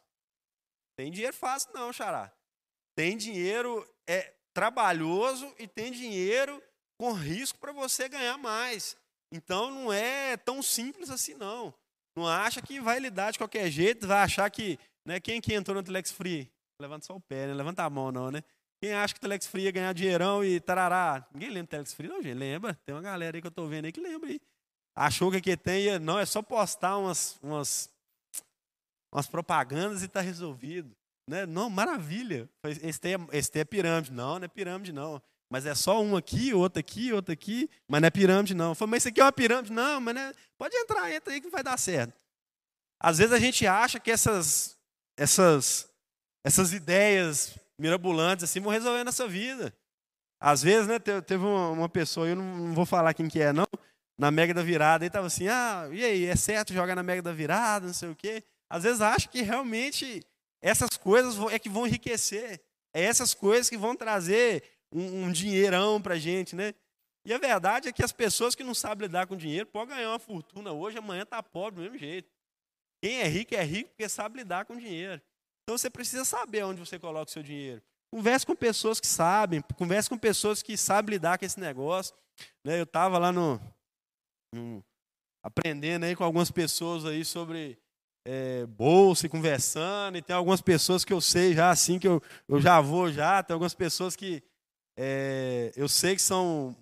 Tem 0.98 1.12
dinheiro 1.12 1.36
fácil 1.36 1.72
não, 1.74 1.94
xará. 1.94 2.34
Tem 2.96 3.18
dinheiro 3.18 3.88
é 4.08 4.34
trabalhoso 4.54 5.54
e 5.60 5.68
tem 5.68 5.92
dinheiro 5.92 6.62
com 6.98 7.12
risco 7.12 7.58
para 7.60 7.74
você 7.74 8.08
ganhar 8.08 8.38
mais. 8.38 8.96
Então 9.32 9.70
não 9.70 9.92
é 9.92 10.38
tão 10.38 10.64
simples 10.64 11.10
assim, 11.10 11.34
não. 11.34 11.74
Não 12.18 12.28
acha 12.28 12.62
que 12.62 12.80
vai 12.80 13.00
lidar 13.00 13.32
de 13.32 13.38
qualquer 13.38 13.70
jeito, 13.70 14.08
vai 14.08 14.24
achar 14.24 14.50
que. 14.50 14.80
Né, 15.06 15.20
quem 15.20 15.40
que 15.40 15.54
entrou 15.54 15.76
no 15.76 15.84
Telex 15.84 16.12
Free? 16.12 16.50
Levanta 16.82 17.06
só 17.06 17.16
o 17.16 17.22
pé, 17.22 17.48
né? 17.48 17.54
Levanta 17.54 17.84
a 17.84 17.90
mão, 17.90 18.12
não, 18.12 18.32
né? 18.32 18.44
Quem 18.82 18.94
acha 18.94 19.14
que 19.14 19.20
o 19.20 19.22
Telex 19.22 19.46
Free 19.46 19.64
ia 19.64 19.72
ganhar 19.72 19.94
dinheirão 19.94 20.44
e 20.44 20.60
tarará? 20.60 21.28
Ninguém 21.32 21.50
lembra 21.50 21.64
do 21.64 21.70
Telex 21.70 21.94
Free, 21.94 22.08
não, 22.08 22.24
gente? 22.24 22.38
Lembra? 22.38 22.74
Tem 22.86 22.96
uma 22.96 23.02
galera 23.02 23.38
aí 23.38 23.42
que 23.42 23.48
eu 23.48 23.52
tô 23.52 23.68
vendo 23.68 23.86
aí 23.86 23.92
que 23.92 24.00
lembra 24.00 24.30
aí. 24.30 24.40
Achou 24.96 25.30
que 25.30 25.38
aqui 25.38 25.56
tem. 25.58 26.00
Não, 26.00 26.18
é 26.18 26.26
só 26.26 26.42
postar 26.42 26.98
umas, 26.98 27.38
umas, 27.44 27.90
umas 29.14 29.28
propagandas 29.28 30.02
e 30.02 30.08
tá 30.08 30.22
resolvido. 30.22 30.96
Né? 31.28 31.46
Não, 31.46 31.70
maravilha. 31.70 32.50
Esse 32.64 33.00
tem, 33.00 33.16
esse 33.32 33.52
tem 33.52 33.62
é 33.62 33.66
pirâmide. 33.66 34.12
Não, 34.12 34.38
não 34.38 34.46
é 34.46 34.48
pirâmide, 34.48 34.92
não. 34.92 35.22
Mas 35.50 35.66
é 35.66 35.76
só 35.76 36.02
um 36.02 36.16
aqui, 36.16 36.54
outro 36.54 36.80
aqui, 36.80 37.14
outro 37.14 37.32
aqui, 37.32 37.70
mas 37.88 38.02
não 38.02 38.08
é 38.08 38.12
pirâmide, 38.12 38.54
não. 38.54 38.74
Falei, 38.74 38.92
mas 38.92 39.02
isso 39.02 39.10
aqui 39.10 39.22
é 39.22 39.24
uma 39.24 39.32
pirâmide? 39.32 39.72
Não, 39.72 40.02
mas 40.02 40.16
é... 40.16 40.34
pode 40.58 40.76
entrar, 40.76 41.12
entra 41.12 41.34
aí 41.34 41.42
que 41.42 41.50
vai 41.50 41.64
dar 41.64 41.78
certo. 41.78 42.14
Às 43.00 43.18
vezes 43.20 43.34
a 43.34 43.40
gente 43.40 43.68
acha 43.68 44.00
que 44.00 44.10
essas, 44.10 44.78
essas, 45.18 45.88
essas 46.44 46.74
ideias 46.74 47.58
mirabolantes 47.80 48.44
assim 48.44 48.60
vão 48.60 48.72
resolver 48.72 49.04
nossa 49.04 49.28
vida. 49.28 49.74
Às 50.40 50.62
vezes, 50.62 50.88
né, 50.88 51.00
teve 51.00 51.44
uma 51.44 51.90
pessoa, 51.90 52.28
eu 52.28 52.36
não 52.36 52.74
vou 52.74 52.86
falar 52.86 53.14
quem 53.14 53.28
que 53.28 53.40
é, 53.40 53.54
não, 53.54 53.68
na 54.18 54.32
Mega 54.32 54.54
da 54.54 54.64
Virada, 54.64 55.06
e 55.06 55.08
estava 55.08 55.28
assim, 55.28 55.48
ah, 55.48 55.88
e 55.92 56.04
aí, 56.04 56.26
é 56.26 56.36
certo 56.36 56.74
jogar 56.74 56.96
na 56.96 57.04
Mega 57.04 57.22
da 57.22 57.32
Virada, 57.32 57.88
não 57.88 57.94
sei 57.94 58.10
o 58.10 58.16
quê. 58.16 58.44
Às 58.70 58.84
vezes 58.84 59.02
acha 59.02 59.28
que 59.28 59.42
realmente 59.42 60.26
essas 60.62 60.92
coisas 60.98 61.36
é 61.52 61.60
que 61.60 61.70
vão 61.70 61.86
enriquecer. 61.86 62.62
É 62.94 63.04
essas 63.04 63.34
coisas 63.34 63.70
que 63.70 63.78
vão 63.78 63.96
trazer 63.96 64.64
um, 64.92 65.26
um 65.26 65.32
dinheirão 65.32 66.02
para 66.02 66.16
a 66.16 66.20
gente, 66.20 66.56
né? 66.56 66.74
E 67.26 67.34
a 67.34 67.38
verdade 67.38 67.90
é 67.90 67.92
que 67.92 68.04
as 68.04 68.12
pessoas 68.12 68.54
que 68.54 68.64
não 68.64 68.76
sabem 68.76 69.08
lidar 69.08 69.26
com 69.26 69.36
dinheiro 69.36 69.66
podem 69.66 69.96
ganhar 69.96 70.10
uma 70.10 70.20
fortuna 70.20 70.72
hoje, 70.72 70.98
amanhã 70.98 71.24
está 71.24 71.42
pobre 71.42 71.76
do 71.76 71.82
mesmo 71.82 71.98
jeito. 71.98 72.30
Quem 73.02 73.20
é 73.22 73.28
rico 73.28 73.56
é 73.56 73.64
rico 73.64 73.90
porque 73.90 74.08
sabe 74.08 74.38
lidar 74.38 74.66
com 74.66 74.78
dinheiro. 74.78 75.22
Então 75.64 75.78
você 75.78 75.90
precisa 75.90 76.24
saber 76.24 76.64
onde 76.64 76.80
você 76.80 77.00
coloca 77.00 77.30
o 77.30 77.34
seu 77.34 77.42
dinheiro. 77.42 77.82
Converse 78.14 78.46
com 78.46 78.56
pessoas 78.56 79.00
que 79.00 79.08
sabem, 79.08 79.62
converse 79.76 80.08
com 80.08 80.18
pessoas 80.18 80.62
que 80.62 80.78
sabem 80.78 81.16
lidar 81.16 81.40
com 81.40 81.46
esse 81.46 81.60
negócio. 81.60 82.16
Né? 82.64 82.80
Eu 82.80 82.84
estava 82.84 83.18
lá 83.18 83.32
no, 83.32 83.60
no, 84.54 84.86
aprendendo 85.44 86.06
aí 86.06 86.16
com 86.16 86.24
algumas 86.24 86.52
pessoas 86.52 87.06
aí 87.06 87.26
sobre 87.26 87.78
é, 88.26 88.66
bolsa 88.66 89.28
e 89.28 89.30
conversando, 89.30 90.18
e 90.18 90.22
tem 90.22 90.36
algumas 90.36 90.60
pessoas 90.60 91.06
que 91.06 91.14
eu 91.14 91.22
sei 91.22 91.54
já 91.54 91.70
assim 91.70 92.00
que 92.00 92.08
eu, 92.08 92.22
eu 92.50 92.60
já 92.60 92.82
vou 92.82 93.12
já, 93.12 93.44
tem 93.44 93.54
algumas 93.54 93.76
pessoas 93.76 94.16
que 94.16 94.44
é, 94.98 95.72
eu 95.76 95.88
sei 95.88 96.16
que 96.16 96.22
são 96.22 96.76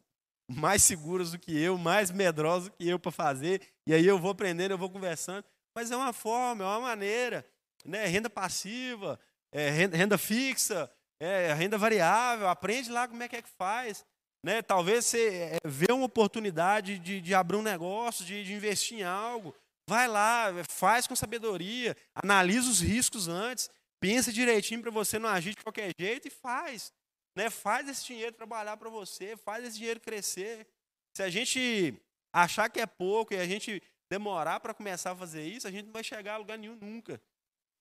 mais 0.50 0.84
seguras 0.84 1.32
do 1.32 1.40
que 1.40 1.58
eu, 1.58 1.78
mais 1.78 2.12
medrosas 2.12 2.70
do 2.70 2.72
que 2.72 2.88
eu 2.88 2.98
para 2.98 3.12
fazer, 3.12 3.62
e 3.86 3.94
aí 3.94 4.06
eu 4.06 4.18
vou 4.18 4.32
aprendendo, 4.32 4.72
eu 4.72 4.78
vou 4.78 4.90
conversando, 4.90 5.44
mas 5.76 5.92
é 5.92 5.98
uma 5.98 6.14
forma, 6.14 6.64
é 6.64 6.68
uma 6.68 6.80
maneira, 6.80 7.46
né? 7.84 8.06
renda 8.06 8.30
passiva, 8.30 9.20
é, 9.52 9.70
renda, 9.70 9.98
renda, 9.98 10.18
fixa, 10.18 10.90
é, 11.20 11.54
renda 11.54 11.78
variável, 11.78 12.48
aprende 12.48 12.90
lá 12.92 13.08
como 13.08 13.22
é 13.22 13.28
que 13.28 13.36
é 13.36 13.42
que 13.42 13.50
faz. 13.50 14.06
Né? 14.44 14.62
Talvez 14.62 15.06
você 15.06 15.54
é, 15.54 15.58
vê 15.66 15.92
uma 15.92 16.06
oportunidade 16.06 17.00
de, 17.00 17.22
de 17.22 17.34
abrir 17.34 17.56
um 17.56 17.62
negócio, 17.62 18.26
de, 18.26 18.44
de 18.44 18.54
investir 18.54 19.00
em 19.00 19.04
algo, 19.04 19.56
vai 19.88 20.08
lá, 20.08 20.48
faz 20.70 21.08
com 21.08 21.16
sabedoria, 21.16 21.96
analisa 22.16 22.70
os 22.70 22.82
riscos 22.82 23.28
antes, 23.28 23.70
pensa 24.00 24.32
direitinho 24.32 24.82
para 24.82 24.92
você 24.92 25.20
não 25.20 25.30
agir 25.30 25.52
de 25.56 25.64
qualquer 25.64 25.92
jeito 26.00 26.28
e 26.28 26.32
faz. 26.32 26.92
Né? 27.36 27.50
Faz 27.50 27.88
esse 27.88 28.06
dinheiro 28.06 28.36
trabalhar 28.36 28.78
para 28.78 28.90
você, 28.90 29.36
faz 29.38 29.64
esse 29.66 29.78
dinheiro 29.78 30.00
crescer. 30.00 30.68
Se 31.16 31.24
a 31.24 31.30
gente 31.30 31.94
achar 32.32 32.70
que 32.70 32.80
é 32.80 32.86
pouco 32.86 33.34
e 33.34 33.38
a 33.38 33.46
gente 33.46 33.82
demorar 34.10 34.60
para 34.60 34.74
começar 34.74 35.12
a 35.12 35.16
fazer 35.16 35.46
isso, 35.46 35.68
a 35.68 35.72
gente 35.72 35.86
não 35.86 35.94
vai 35.94 36.04
chegar 36.04 36.36
a 36.36 36.38
lugar 36.38 36.58
nenhum 36.58 36.76
nunca. 36.76 37.22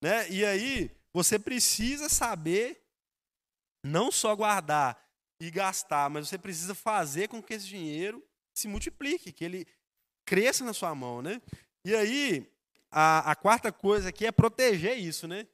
Né? 0.03 0.29
E 0.31 0.45
aí, 0.45 0.91
você 1.13 1.39
precisa 1.39 2.09
saber 2.09 2.83
não 3.85 4.11
só 4.11 4.35
guardar 4.35 4.99
e 5.41 5.51
gastar, 5.51 6.09
mas 6.09 6.29
você 6.29 6.39
precisa 6.39 6.75
fazer 6.75 7.29
com 7.29 7.43
que 7.43 7.55
esse 7.55 7.67
dinheiro 7.67 8.25
se 8.55 8.69
multiplique, 8.69 9.33
que 9.33 9.45
ele 9.45 9.67
cresça 10.25 10.65
na 10.65 10.73
sua 10.73 10.95
mão. 10.95 11.21
Né? 11.21 11.41
E 11.85 11.95
aí, 11.95 12.51
a, 12.91 13.31
a 13.31 13.35
quarta 13.35 13.73
coisa 13.73 14.11
aqui 14.11 14.27
é 14.27 14.33
proteger 14.33 14.99
isso, 14.99 15.27
né? 15.27 15.47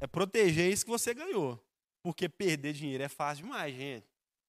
É 0.00 0.06
proteger 0.06 0.70
isso 0.70 0.84
que 0.84 0.90
você 0.90 1.14
ganhou. 1.14 1.62
Porque 2.02 2.28
perder 2.28 2.72
dinheiro 2.72 3.02
é 3.02 3.08
fácil 3.08 3.44
demais, 3.44 3.74
gente. 3.74 4.06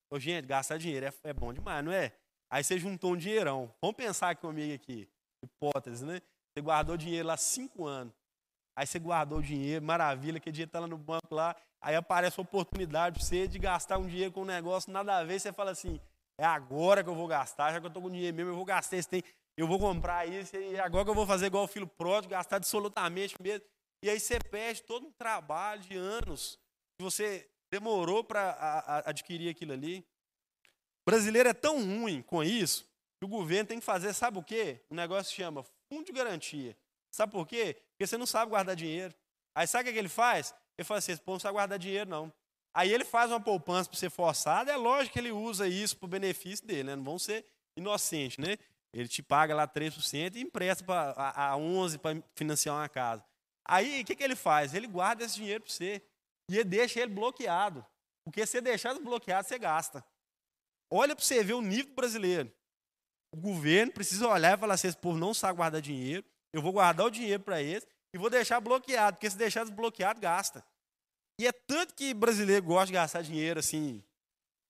Ô, 0.09 0.19
gente, 0.19 0.45
gastar 0.45 0.77
dinheiro 0.77 1.05
é, 1.05 1.13
é 1.23 1.33
bom 1.33 1.53
demais, 1.53 1.83
não 1.83 1.91
é? 1.91 2.13
Aí 2.49 2.63
você 2.63 2.77
juntou 2.77 3.13
um 3.13 3.17
dinheirão. 3.17 3.73
Vamos 3.81 3.97
pensar 3.97 4.35
comigo 4.35 4.73
aqui. 4.73 5.07
Hipótese, 5.43 6.05
né? 6.05 6.21
Você 6.53 6.61
guardou 6.61 6.97
dinheiro 6.97 7.27
lá 7.27 7.37
cinco 7.37 7.85
anos. 7.85 8.13
Aí 8.75 8.85
você 8.85 8.99
guardou 8.99 9.39
o 9.39 9.41
dinheiro, 9.41 9.83
maravilha, 9.83 10.39
que 10.39 10.51
dia 10.51 10.65
está 10.65 10.79
lá 10.79 10.87
no 10.87 10.97
banco 10.97 11.33
lá. 11.33 11.55
Aí 11.81 11.95
aparece 11.95 12.39
a 12.39 12.43
oportunidade 12.43 13.17
para 13.17 13.25
você 13.25 13.47
de 13.47 13.59
gastar 13.59 13.97
um 13.97 14.07
dinheiro 14.07 14.31
com 14.31 14.41
um 14.41 14.45
negócio 14.45 14.91
nada 14.91 15.17
a 15.17 15.23
ver. 15.23 15.39
Você 15.39 15.51
fala 15.51 15.71
assim: 15.71 15.99
é 16.39 16.45
agora 16.45 17.03
que 17.03 17.09
eu 17.09 17.15
vou 17.15 17.27
gastar, 17.27 17.73
já 17.73 17.79
que 17.79 17.85
eu 17.85 17.89
estou 17.89 18.01
com 18.01 18.09
dinheiro 18.09 18.35
mesmo, 18.35 18.51
eu 18.51 18.55
vou 18.55 18.65
gastar 18.65 18.97
esse 18.97 19.09
tem, 19.09 19.23
eu 19.57 19.67
vou 19.67 19.79
comprar 19.79 20.27
isso, 20.27 20.55
e 20.55 20.79
agora 20.79 21.09
eu 21.09 21.15
vou 21.15 21.25
fazer 21.25 21.47
igual 21.47 21.63
o 21.63 21.67
filho 21.67 21.87
pródigo, 21.87 22.31
gastar 22.31 22.57
absolutamente 22.57 23.35
mesmo. 23.41 23.65
E 24.03 24.09
aí 24.09 24.19
você 24.19 24.39
perde 24.39 24.83
todo 24.83 25.07
um 25.07 25.11
trabalho 25.11 25.81
de 25.81 25.97
anos 25.97 26.59
que 26.97 27.03
você 27.03 27.49
demorou 27.71 28.23
para 28.23 29.03
adquirir 29.05 29.49
aquilo 29.49 29.73
ali. 29.73 30.05
O 31.01 31.09
brasileiro 31.09 31.49
é 31.49 31.53
tão 31.53 31.77
ruim 31.77 32.21
com 32.21 32.43
isso 32.43 32.87
que 33.19 33.25
o 33.25 33.27
governo 33.27 33.67
tem 33.67 33.79
que 33.79 33.85
fazer, 33.85 34.13
sabe 34.13 34.37
o 34.37 34.43
quê? 34.43 34.81
Um 34.91 34.95
negócio 34.95 35.31
que 35.31 35.41
chama 35.41 35.65
fundo 35.91 36.05
de 36.05 36.11
garantia. 36.11 36.77
Sabe 37.11 37.31
por 37.31 37.47
quê? 37.47 37.75
Porque 37.91 38.05
você 38.05 38.17
não 38.17 38.27
sabe 38.27 38.51
guardar 38.51 38.75
dinheiro. 38.75 39.13
Aí 39.55 39.65
sabe 39.65 39.89
o 39.89 39.93
que 39.93 39.97
ele 39.97 40.09
faz? 40.09 40.53
Ele 40.77 40.85
fala 40.85 40.99
assim: 40.99 41.13
esse 41.13 41.21
povo 41.21 41.35
não 41.35 41.39
sabe 41.39 41.53
guardar 41.53 41.79
dinheiro, 41.79 42.07
não. 42.07 42.31
Aí 42.75 42.93
ele 42.93 43.03
faz 43.03 43.31
uma 43.31 43.41
poupança 43.41 43.89
para 43.89 43.97
ser 43.97 44.11
forçado, 44.11 44.69
é 44.69 44.75
lógico 44.75 45.13
que 45.13 45.19
ele 45.19 45.31
usa 45.31 45.67
isso 45.67 45.97
para 45.97 46.05
o 46.05 46.09
benefício 46.09 46.63
dele, 46.67 46.83
né? 46.83 46.95
Não 46.95 47.03
vão 47.03 47.17
ser 47.17 47.43
inocentes, 47.75 48.37
né? 48.37 48.55
Ele 48.93 49.07
te 49.07 49.21
paga 49.21 49.53
lá 49.53 49.67
3% 49.67 50.35
e 50.35 50.41
empresta 50.41 50.83
pra, 50.83 51.11
a, 51.11 51.53
a 51.53 51.57
11% 51.57 51.99
para 51.99 52.23
financiar 52.35 52.75
uma 52.75 52.89
casa. 52.89 53.23
Aí 53.67 54.01
o 54.01 54.05
que, 54.05 54.15
que 54.15 54.23
ele 54.23 54.35
faz? 54.35 54.73
Ele 54.73 54.87
guarda 54.87 55.23
esse 55.23 55.35
dinheiro 55.35 55.63
para 55.63 55.73
você 55.73 56.01
e 56.49 56.55
ele 56.55 56.63
deixa 56.63 57.01
ele 57.01 57.13
bloqueado. 57.13 57.85
Porque 58.23 58.45
se 58.45 58.61
deixar 58.61 58.93
desbloqueado, 58.93 59.47
você 59.47 59.59
gasta. 59.59 60.03
Olha 60.91 61.15
para 61.15 61.23
você 61.23 61.43
ver 61.43 61.53
o 61.53 61.61
nível 61.61 61.93
brasileiro. 61.93 62.51
O 63.33 63.37
governo 63.37 63.91
precisa 63.91 64.27
olhar 64.27 64.57
e 64.57 64.59
falar 64.59 64.75
assim: 64.75 64.87
esse 64.87 64.97
povo 64.97 65.17
não 65.17 65.33
sabe 65.33 65.57
guardar 65.57 65.81
dinheiro, 65.81 66.25
eu 66.53 66.61
vou 66.61 66.71
guardar 66.71 67.05
o 67.05 67.11
dinheiro 67.11 67.43
para 67.43 67.61
eles 67.61 67.85
e 68.13 68.17
vou 68.17 68.29
deixar 68.29 68.59
bloqueado, 68.61 69.17
porque 69.17 69.29
se 69.29 69.37
deixar 69.37 69.63
desbloqueado, 69.63 70.19
gasta. 70.19 70.65
E 71.39 71.45
é 71.45 71.51
tanto 71.51 71.93
que 71.93 72.13
brasileiro 72.13 72.65
gosta 72.65 72.87
de 72.87 72.93
gastar 72.93 73.21
dinheiro 73.21 73.59
assim, 73.59 74.03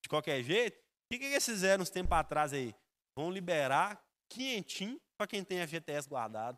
de 0.04 0.10
qualquer 0.10 0.44
jeito. 0.44 0.78
O 0.78 1.14
que, 1.14 1.20
que 1.20 1.26
eles 1.26 1.46
fizeram 1.46 1.82
uns 1.82 1.90
tempos 1.90 2.18
atrás 2.18 2.52
aí? 2.52 2.76
Vão 3.18 3.32
liberar 3.32 4.04
quinhentinho 4.30 5.00
para 5.18 5.28
quem 5.28 5.44
tem 5.44 5.66
FGTS 5.66 6.08
guardado. 6.08 6.58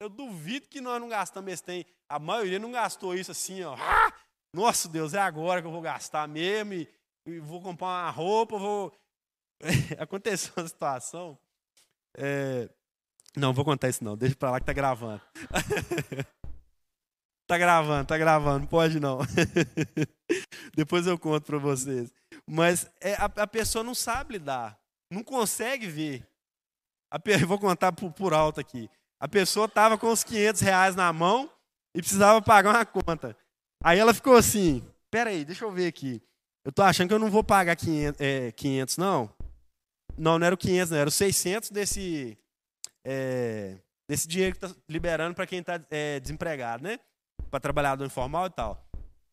Eu 0.00 0.08
duvido 0.08 0.68
que 0.68 0.80
nós 0.80 1.00
não 1.00 1.08
gastamos 1.08 1.52
esse 1.52 1.62
tem. 1.62 1.86
A 2.08 2.18
maioria 2.18 2.58
não 2.58 2.72
gastou 2.72 3.14
isso 3.14 3.30
assim, 3.30 3.62
ó. 3.62 3.74
Ah! 3.78 4.12
Nossa 4.52 4.88
Deus, 4.88 5.14
é 5.14 5.18
agora 5.20 5.60
que 5.60 5.66
eu 5.66 5.72
vou 5.72 5.80
gastar 5.80 6.28
mesmo 6.28 6.74
e, 6.74 6.88
e 7.26 7.40
vou 7.40 7.60
comprar 7.60 7.86
uma 7.86 8.10
roupa, 8.10 8.58
vou. 8.58 8.92
Aconteceu 9.98 10.52
uma 10.56 10.68
situação. 10.68 11.38
É... 12.16 12.68
Não, 13.36 13.52
vou 13.52 13.64
contar 13.64 13.88
isso 13.88 14.04
não. 14.04 14.16
Deixa 14.16 14.36
para 14.36 14.52
lá 14.52 14.60
que 14.60 14.66
tá 14.66 14.72
gravando. 14.72 15.20
Tá 17.46 17.58
gravando, 17.58 18.06
tá 18.06 18.16
gravando, 18.16 18.66
pode 18.66 18.98
não. 18.98 19.18
Depois 20.74 21.06
eu 21.06 21.18
conto 21.18 21.44
para 21.44 21.58
vocês. 21.58 22.10
Mas 22.46 22.90
é, 23.02 23.14
a, 23.16 23.26
a, 23.26 23.46
pessoa 23.46 23.84
não 23.84 23.94
sabe 23.94 24.34
lidar, 24.34 24.78
não 25.10 25.22
consegue 25.22 25.86
ver. 25.86 26.26
Vou 27.46 27.58
contar 27.58 27.92
por, 27.92 28.12
por 28.12 28.32
alto 28.32 28.60
aqui. 28.60 28.88
A 29.20 29.28
pessoa 29.28 29.66
estava 29.66 29.96
com 29.96 30.10
os 30.10 30.24
500 30.24 30.60
reais 30.60 30.96
na 30.96 31.12
mão 31.12 31.50
e 31.94 32.00
precisava 32.00 32.40
pagar 32.42 32.70
uma 32.70 32.84
conta. 32.84 33.36
Aí 33.82 33.98
ela 33.98 34.14
ficou 34.14 34.36
assim: 34.36 34.82
peraí, 35.10 35.44
deixa 35.44 35.64
eu 35.64 35.70
ver 35.70 35.86
aqui. 35.86 36.22
Eu 36.64 36.72
tô 36.72 36.82
achando 36.82 37.08
que 37.08 37.14
eu 37.14 37.18
não 37.18 37.30
vou 37.30 37.44
pagar 37.44 37.76
500, 37.76 38.20
é, 38.20 38.52
500 38.52 38.96
não. 38.96 39.30
Não, 40.16 40.38
não 40.38 40.46
era 40.46 40.54
o 40.54 40.58
500, 40.58 40.90
não, 40.90 40.98
era 40.98 41.08
o 41.08 41.12
600 41.12 41.70
desse, 41.70 42.38
é, 43.04 43.76
desse 44.08 44.26
dinheiro 44.28 44.56
que 44.56 44.64
está 44.64 44.76
liberando 44.88 45.34
para 45.34 45.46
quem 45.46 45.58
está 45.58 45.80
é, 45.90 46.20
desempregado, 46.20 46.84
né? 46.84 46.98
para 47.54 47.60
trabalhador 47.60 48.04
informal 48.04 48.46
e 48.46 48.50
tal. 48.50 48.84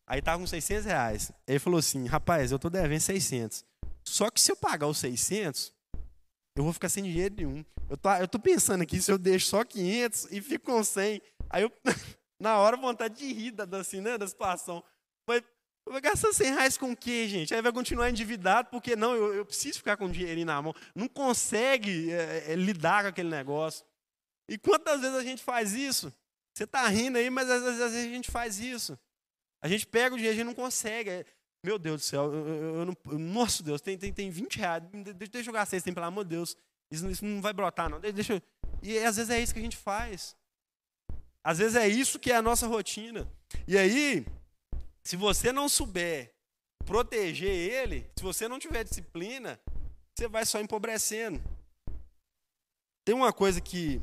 Aí 0.06 0.22
tava 0.22 0.38
com 0.38 0.46
600 0.46 0.84
reais. 0.84 1.32
Ele 1.46 1.58
falou 1.58 1.80
assim, 1.80 2.06
rapaz, 2.06 2.52
eu 2.52 2.58
tô 2.58 2.70
devendo 2.70 3.00
600. 3.00 3.64
Só 4.04 4.30
que 4.30 4.40
se 4.40 4.52
eu 4.52 4.56
pagar 4.56 4.86
os 4.86 4.98
600, 4.98 5.72
eu 6.56 6.64
vou 6.64 6.72
ficar 6.72 6.88
sem 6.88 7.04
dinheiro 7.04 7.34
nenhum. 7.34 7.64
Eu 7.88 7.96
tô, 7.96 8.10
eu 8.14 8.28
tô 8.28 8.38
pensando 8.38 8.82
aqui 8.82 9.00
se 9.00 9.10
eu 9.10 9.18
deixo 9.18 9.46
só 9.46 9.64
500 9.64 10.28
e 10.30 10.40
fico 10.40 10.66
com 10.66 10.82
100. 10.82 11.20
Aí 11.48 11.62
eu, 11.62 11.72
na 12.40 12.58
hora, 12.58 12.76
vontade 12.76 13.16
de 13.16 13.32
rir 13.32 13.52
da, 13.52 13.78
assim, 13.78 14.00
né, 14.00 14.18
da 14.18 14.26
situação. 14.26 14.82
Mas 15.26 15.42
vou 15.88 16.00
gastar 16.00 16.32
100 16.32 16.54
reais 16.54 16.76
com 16.76 16.92
o 16.92 16.96
quê, 16.96 17.26
gente? 17.26 17.54
Aí 17.54 17.62
vai 17.62 17.72
continuar 17.72 18.10
endividado, 18.10 18.68
porque 18.70 18.94
não, 18.94 19.14
eu, 19.14 19.34
eu 19.34 19.46
preciso 19.46 19.78
ficar 19.78 19.96
com 19.96 20.06
o 20.06 20.10
dinheirinho 20.10 20.46
na 20.46 20.60
mão. 20.60 20.74
Não 20.94 21.08
consegue 21.08 22.12
é, 22.12 22.52
é, 22.52 22.56
lidar 22.56 23.02
com 23.02 23.08
aquele 23.08 23.30
negócio. 23.30 23.84
E 24.48 24.58
quantas 24.58 25.00
vezes 25.00 25.16
a 25.16 25.22
gente 25.22 25.42
faz 25.42 25.72
isso? 25.72 26.12
Você 26.54 26.64
está 26.64 26.86
rindo 26.88 27.16
aí, 27.16 27.30
mas 27.30 27.48
às 27.48 27.62
vezes, 27.62 27.80
às 27.80 27.92
vezes, 27.92 28.08
a 28.08 28.14
gente 28.14 28.30
faz 28.30 28.60
isso. 28.60 28.98
A 29.62 29.68
gente 29.68 29.86
pega 29.86 30.14
o 30.14 30.18
dinheiro, 30.18 30.36
gente 30.36 30.46
não 30.46 30.54
consegue. 30.54 31.24
Meu 31.64 31.78
Deus 31.78 32.00
do 32.00 32.04
céu, 32.04 32.32
eu, 32.32 32.46
eu, 32.48 32.74
eu 32.76 32.86
não, 32.86 32.96
nossa 33.18 33.62
Deus, 33.62 33.80
tem, 33.80 33.96
tem, 33.96 34.12
tem 34.12 34.30
20 34.30 34.56
reais, 34.56 34.82
deixa 35.30 35.48
eu 35.48 35.54
gastar 35.54 35.76
esse 35.76 35.84
tem, 35.84 35.94
pelo 35.94 36.06
amor 36.06 36.24
de 36.24 36.30
Deus. 36.30 36.56
Isso, 36.90 37.08
isso 37.08 37.24
não 37.24 37.40
vai 37.40 37.52
brotar, 37.52 37.88
não. 37.88 38.00
Deixa 38.00 38.34
eu... 38.34 38.42
E 38.82 38.98
às 38.98 39.16
vezes 39.16 39.30
é 39.30 39.40
isso 39.40 39.54
que 39.54 39.60
a 39.60 39.62
gente 39.62 39.76
faz. 39.76 40.36
Às 41.44 41.58
vezes 41.58 41.76
é 41.76 41.86
isso 41.86 42.18
que 42.18 42.32
é 42.32 42.36
a 42.36 42.42
nossa 42.42 42.66
rotina. 42.66 43.30
E 43.66 43.78
aí, 43.78 44.26
se 45.04 45.16
você 45.16 45.52
não 45.52 45.68
souber 45.68 46.34
proteger 46.84 47.48
ele, 47.48 48.10
se 48.16 48.24
você 48.24 48.48
não 48.48 48.58
tiver 48.58 48.82
disciplina, 48.82 49.60
você 50.14 50.26
vai 50.26 50.44
só 50.44 50.60
empobrecendo. 50.60 51.40
Tem 53.04 53.14
uma 53.14 53.32
coisa 53.32 53.60
que, 53.60 54.00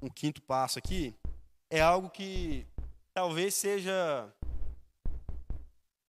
um 0.00 0.08
quinto 0.08 0.40
passo 0.42 0.78
aqui, 0.78 1.14
é 1.68 1.80
algo 1.80 2.08
que 2.10 2.66
talvez 3.12 3.54
seja 3.54 4.32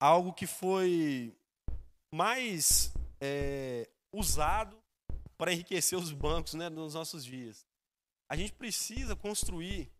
algo 0.06 0.32
que 0.32 0.46
foi 0.46 1.36
mais 2.14 2.92
é, 3.20 3.88
usado 4.12 4.80
para 5.36 5.52
enriquecer 5.52 5.98
os 5.98 6.12
bancos 6.12 6.54
né, 6.54 6.68
nos 6.68 6.94
nossos 6.94 7.24
dias. 7.24 7.66
A 8.28 8.36
gente 8.36 8.52
precisa 8.52 9.16
construir 9.16 9.90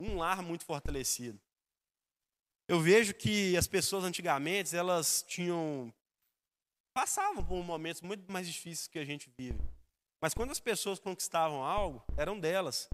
um 0.00 0.16
lar 0.16 0.42
muito 0.42 0.64
fortalecido. 0.64 1.38
Eu 2.66 2.80
vejo 2.80 3.12
que 3.14 3.54
as 3.56 3.66
pessoas 3.66 4.04
antigamente 4.04 4.74
elas 4.74 5.22
tinham 5.22 5.92
passavam 6.94 7.44
por 7.44 7.62
momentos 7.62 8.00
muito 8.00 8.30
mais 8.32 8.46
difíceis 8.46 8.88
que 8.88 8.98
a 8.98 9.04
gente 9.04 9.30
vive. 9.36 9.60
Mas 10.20 10.32
quando 10.32 10.50
as 10.50 10.60
pessoas 10.60 10.98
conquistavam 10.98 11.62
algo, 11.62 12.02
eram 12.16 12.38
delas. 12.40 12.88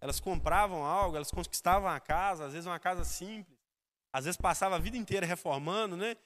Elas 0.00 0.18
compravam 0.18 0.84
algo, 0.84 1.16
elas 1.16 1.30
conquistavam 1.30 1.88
a 1.88 2.00
casa, 2.00 2.46
às 2.46 2.52
vezes 2.52 2.66
uma 2.66 2.80
casa 2.80 3.04
simples. 3.04 3.53
Às 4.14 4.26
vezes 4.26 4.36
passava 4.36 4.76
a 4.76 4.78
vida 4.78 4.96
inteira 4.96 5.26
reformando, 5.26 5.96
né? 5.96 6.16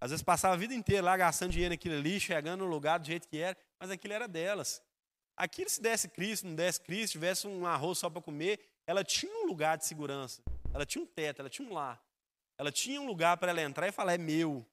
Às 0.00 0.12
vezes 0.12 0.22
passava 0.22 0.54
a 0.54 0.56
vida 0.56 0.72
inteira 0.72 1.02
lá 1.02 1.16
gastando 1.16 1.50
dinheiro 1.50 1.74
naquilo 1.74 1.96
ali, 1.96 2.20
chegando 2.20 2.60
no 2.60 2.70
lugar 2.70 3.00
do 3.00 3.06
jeito 3.08 3.26
que 3.26 3.36
era, 3.36 3.56
mas 3.80 3.90
aquilo 3.90 4.14
era 4.14 4.28
delas. 4.28 4.80
Aquilo 5.36 5.68
se 5.68 5.82
desse 5.82 6.08
Cristo, 6.08 6.46
não 6.46 6.54
desse 6.54 6.80
Cristo, 6.80 7.14
tivesse 7.14 7.48
um 7.48 7.66
arroz 7.66 7.98
só 7.98 8.08
para 8.08 8.22
comer, 8.22 8.60
ela 8.86 9.02
tinha 9.02 9.34
um 9.42 9.46
lugar 9.46 9.76
de 9.76 9.84
segurança. 9.84 10.40
Ela 10.72 10.86
tinha 10.86 11.02
um 11.02 11.06
teto, 11.06 11.40
ela 11.40 11.50
tinha 11.50 11.68
um 11.68 11.72
lar. 11.72 12.00
Ela 12.56 12.70
tinha 12.70 13.00
um 13.00 13.06
lugar 13.06 13.36
para 13.38 13.50
ela 13.50 13.60
entrar 13.60 13.88
e 13.88 13.92
falar, 13.92 14.14
é 14.14 14.18
meu. 14.18 14.64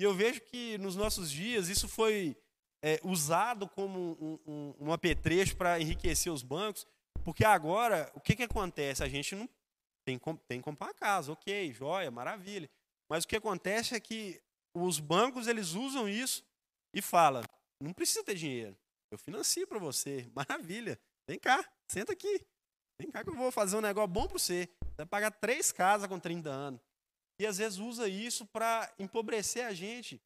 E 0.00 0.02
eu 0.02 0.12
vejo 0.12 0.40
que 0.40 0.76
nos 0.78 0.96
nossos 0.96 1.30
dias 1.30 1.68
isso 1.68 1.86
foi 1.86 2.36
é, 2.82 2.98
usado 3.04 3.68
como 3.68 4.18
um, 4.20 4.38
um, 4.44 4.74
um 4.88 4.92
apetrecho 4.92 5.54
para 5.56 5.78
enriquecer 5.78 6.32
os 6.32 6.42
bancos, 6.42 6.84
porque 7.24 7.44
agora, 7.44 8.10
o 8.12 8.20
que, 8.20 8.34
que 8.34 8.42
acontece? 8.42 9.04
A 9.04 9.08
gente 9.08 9.36
não 9.36 9.48
tem, 10.16 10.18
tem 10.46 10.58
que 10.60 10.64
comprar 10.64 10.86
uma 10.86 10.94
casa, 10.94 11.32
ok, 11.32 11.72
joia, 11.74 12.10
maravilha. 12.10 12.70
Mas 13.10 13.24
o 13.24 13.28
que 13.28 13.36
acontece 13.36 13.94
é 13.94 14.00
que 14.00 14.40
os 14.74 15.00
bancos 15.00 15.46
eles 15.46 15.72
usam 15.72 16.08
isso 16.08 16.42
e 16.94 17.02
falam: 17.02 17.42
não 17.82 17.92
precisa 17.92 18.24
ter 18.24 18.34
dinheiro, 18.34 18.76
eu 19.10 19.18
financio 19.18 19.66
para 19.66 19.78
você, 19.78 20.30
maravilha, 20.34 20.98
vem 21.28 21.38
cá, 21.38 21.62
senta 21.90 22.12
aqui, 22.12 22.46
vem 23.00 23.10
cá 23.10 23.22
que 23.22 23.30
eu 23.30 23.34
vou 23.34 23.52
fazer 23.52 23.76
um 23.76 23.82
negócio 23.82 24.08
bom 24.08 24.26
para 24.26 24.38
você. 24.38 24.68
Você 24.82 24.96
vai 24.96 25.06
pagar 25.06 25.30
três 25.30 25.70
casas 25.70 26.08
com 26.08 26.18
30 26.18 26.48
anos. 26.48 26.80
E 27.40 27.46
às 27.46 27.58
vezes 27.58 27.78
usa 27.78 28.08
isso 28.08 28.44
para 28.46 28.92
empobrecer 28.98 29.64
a 29.64 29.72
gente. 29.72 30.20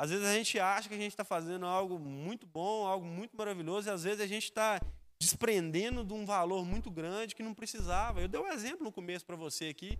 Às 0.00 0.10
vezes 0.10 0.24
a 0.24 0.32
gente 0.32 0.60
acha 0.60 0.88
que 0.88 0.94
a 0.94 0.98
gente 0.98 1.10
está 1.10 1.24
fazendo 1.24 1.66
algo 1.66 1.98
muito 1.98 2.46
bom, 2.46 2.86
algo 2.86 3.04
muito 3.04 3.36
maravilhoso, 3.36 3.88
e 3.88 3.90
às 3.90 4.04
vezes 4.04 4.20
a 4.20 4.26
gente 4.26 4.44
está 4.44 4.80
desprendendo 5.20 6.04
de 6.04 6.12
um 6.12 6.24
valor 6.24 6.64
muito 6.64 6.90
grande 6.90 7.34
que 7.34 7.42
não 7.42 7.54
precisava. 7.54 8.20
Eu 8.20 8.28
dei 8.28 8.40
um 8.40 8.48
exemplo 8.48 8.84
no 8.84 8.92
começo 8.92 9.26
para 9.26 9.36
você 9.36 9.66
aqui. 9.66 9.98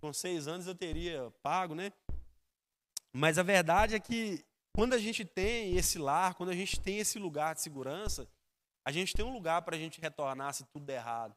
Com 0.00 0.12
seis 0.12 0.48
anos 0.48 0.66
eu 0.66 0.74
teria 0.74 1.32
pago, 1.42 1.74
né? 1.74 1.92
Mas 3.12 3.38
a 3.38 3.42
verdade 3.42 3.94
é 3.94 4.00
que 4.00 4.44
quando 4.74 4.94
a 4.94 4.98
gente 4.98 5.24
tem 5.24 5.76
esse 5.76 5.98
lar, 5.98 6.34
quando 6.34 6.50
a 6.50 6.54
gente 6.54 6.80
tem 6.80 6.98
esse 6.98 7.18
lugar 7.18 7.54
de 7.54 7.62
segurança, 7.62 8.28
a 8.86 8.90
gente 8.90 9.14
tem 9.14 9.24
um 9.24 9.32
lugar 9.32 9.62
para 9.62 9.76
a 9.76 9.78
gente 9.78 10.00
retornar 10.00 10.52
se 10.52 10.64
tudo 10.64 10.84
der 10.84 10.96
errado. 10.96 11.34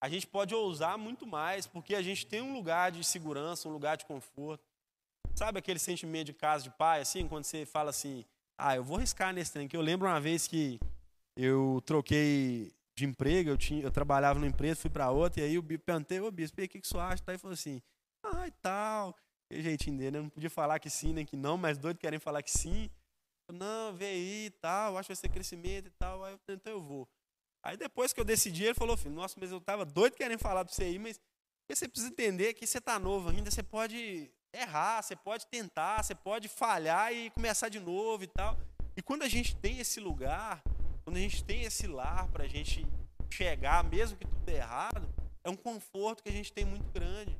A 0.00 0.08
gente 0.08 0.26
pode 0.26 0.54
ousar 0.54 0.96
muito 0.96 1.26
mais, 1.26 1.66
porque 1.66 1.94
a 1.94 2.02
gente 2.02 2.24
tem 2.24 2.40
um 2.40 2.52
lugar 2.52 2.92
de 2.92 3.02
segurança, 3.02 3.68
um 3.68 3.72
lugar 3.72 3.96
de 3.96 4.06
conforto. 4.06 4.64
Sabe 5.34 5.58
aquele 5.58 5.78
sentimento 5.78 6.26
de 6.26 6.32
casa 6.32 6.64
de 6.64 6.70
pai, 6.70 7.00
assim, 7.00 7.26
quando 7.26 7.44
você 7.44 7.66
fala 7.66 7.90
assim, 7.90 8.24
ah, 8.56 8.76
eu 8.76 8.84
vou 8.84 8.98
riscar 8.98 9.34
nesse 9.34 9.52
trem. 9.52 9.66
Que 9.66 9.76
eu 9.76 9.80
lembro 9.80 10.06
uma 10.06 10.20
vez 10.20 10.46
que 10.46 10.78
eu 11.38 11.80
troquei 11.86 12.74
de 12.96 13.04
emprego, 13.04 13.48
eu, 13.48 13.56
tinha, 13.56 13.80
eu 13.80 13.92
trabalhava 13.92 14.40
numa 14.40 14.48
empresa, 14.48 14.80
fui 14.80 14.90
para 14.90 15.08
outra, 15.08 15.40
e 15.40 15.44
aí 15.44 15.60
bispo 15.62 15.84
perguntei, 15.84 16.18
ô 16.18 16.30
bispo, 16.32 16.60
o 16.60 16.68
que, 16.68 16.80
que 16.80 16.88
você 16.88 16.98
acha? 16.98 17.22
Tá, 17.22 17.32
e 17.32 17.38
falou 17.38 17.54
assim, 17.54 17.80
ah, 18.24 18.48
e 18.48 18.50
tal, 18.50 19.14
que 19.48 19.62
jeitinho 19.62 19.96
dele, 19.96 20.18
eu 20.18 20.22
não 20.24 20.28
podia 20.28 20.50
falar 20.50 20.80
que 20.80 20.90
sim 20.90 21.12
nem 21.12 21.24
que 21.24 21.36
não, 21.36 21.56
mas 21.56 21.78
doido 21.78 21.98
querem 21.98 22.18
falar 22.18 22.42
que 22.42 22.50
sim. 22.50 22.90
Não, 23.50 23.94
vê 23.94 24.06
aí 24.06 24.46
e 24.46 24.50
tal, 24.50 24.98
acho 24.98 25.06
que 25.06 25.14
vai 25.14 25.16
ser 25.16 25.28
crescimento 25.28 25.86
e 25.86 25.90
tal. 25.90 26.22
Aí 26.24 26.34
eu, 26.34 26.54
então 26.54 26.72
eu 26.72 26.82
vou. 26.82 27.08
Aí 27.62 27.76
depois 27.76 28.12
que 28.12 28.20
eu 28.20 28.24
decidi, 28.24 28.64
ele 28.64 28.74
falou, 28.74 28.96
filho, 28.96 29.14
nossa, 29.14 29.36
mas 29.38 29.50
eu 29.50 29.60
tava 29.60 29.86
doido 29.86 30.16
querendo 30.16 30.38
falar 30.38 30.64
para 30.64 30.74
você 30.74 30.84
aí, 30.84 30.98
mas 30.98 31.18
você 31.70 31.88
precisa 31.88 32.12
entender 32.12 32.54
que 32.54 32.66
você 32.66 32.80
tá 32.80 32.98
novo 32.98 33.30
ainda, 33.30 33.50
você 33.50 33.62
pode 33.62 34.30
errar, 34.52 35.02
você 35.02 35.14
pode 35.14 35.46
tentar, 35.46 36.02
você 36.02 36.14
pode 36.14 36.48
falhar 36.48 37.12
e 37.12 37.30
começar 37.30 37.68
de 37.68 37.78
novo 37.78 38.24
e 38.24 38.26
tal. 38.26 38.58
E 38.96 39.02
quando 39.02 39.22
a 39.22 39.28
gente 39.28 39.56
tem 39.56 39.78
esse 39.78 40.00
lugar, 40.00 40.62
quando 41.08 41.16
a 41.16 41.20
gente 41.20 41.42
tem 41.42 41.62
esse 41.62 41.86
lar 41.86 42.28
para 42.28 42.44
a 42.44 42.46
gente 42.46 42.86
chegar, 43.30 43.82
mesmo 43.82 44.18
que 44.18 44.26
tudo 44.26 44.46
errado, 44.50 45.08
é 45.42 45.48
um 45.48 45.56
conforto 45.56 46.22
que 46.22 46.28
a 46.28 46.32
gente 46.32 46.52
tem 46.52 46.66
muito 46.66 46.84
grande. 46.92 47.34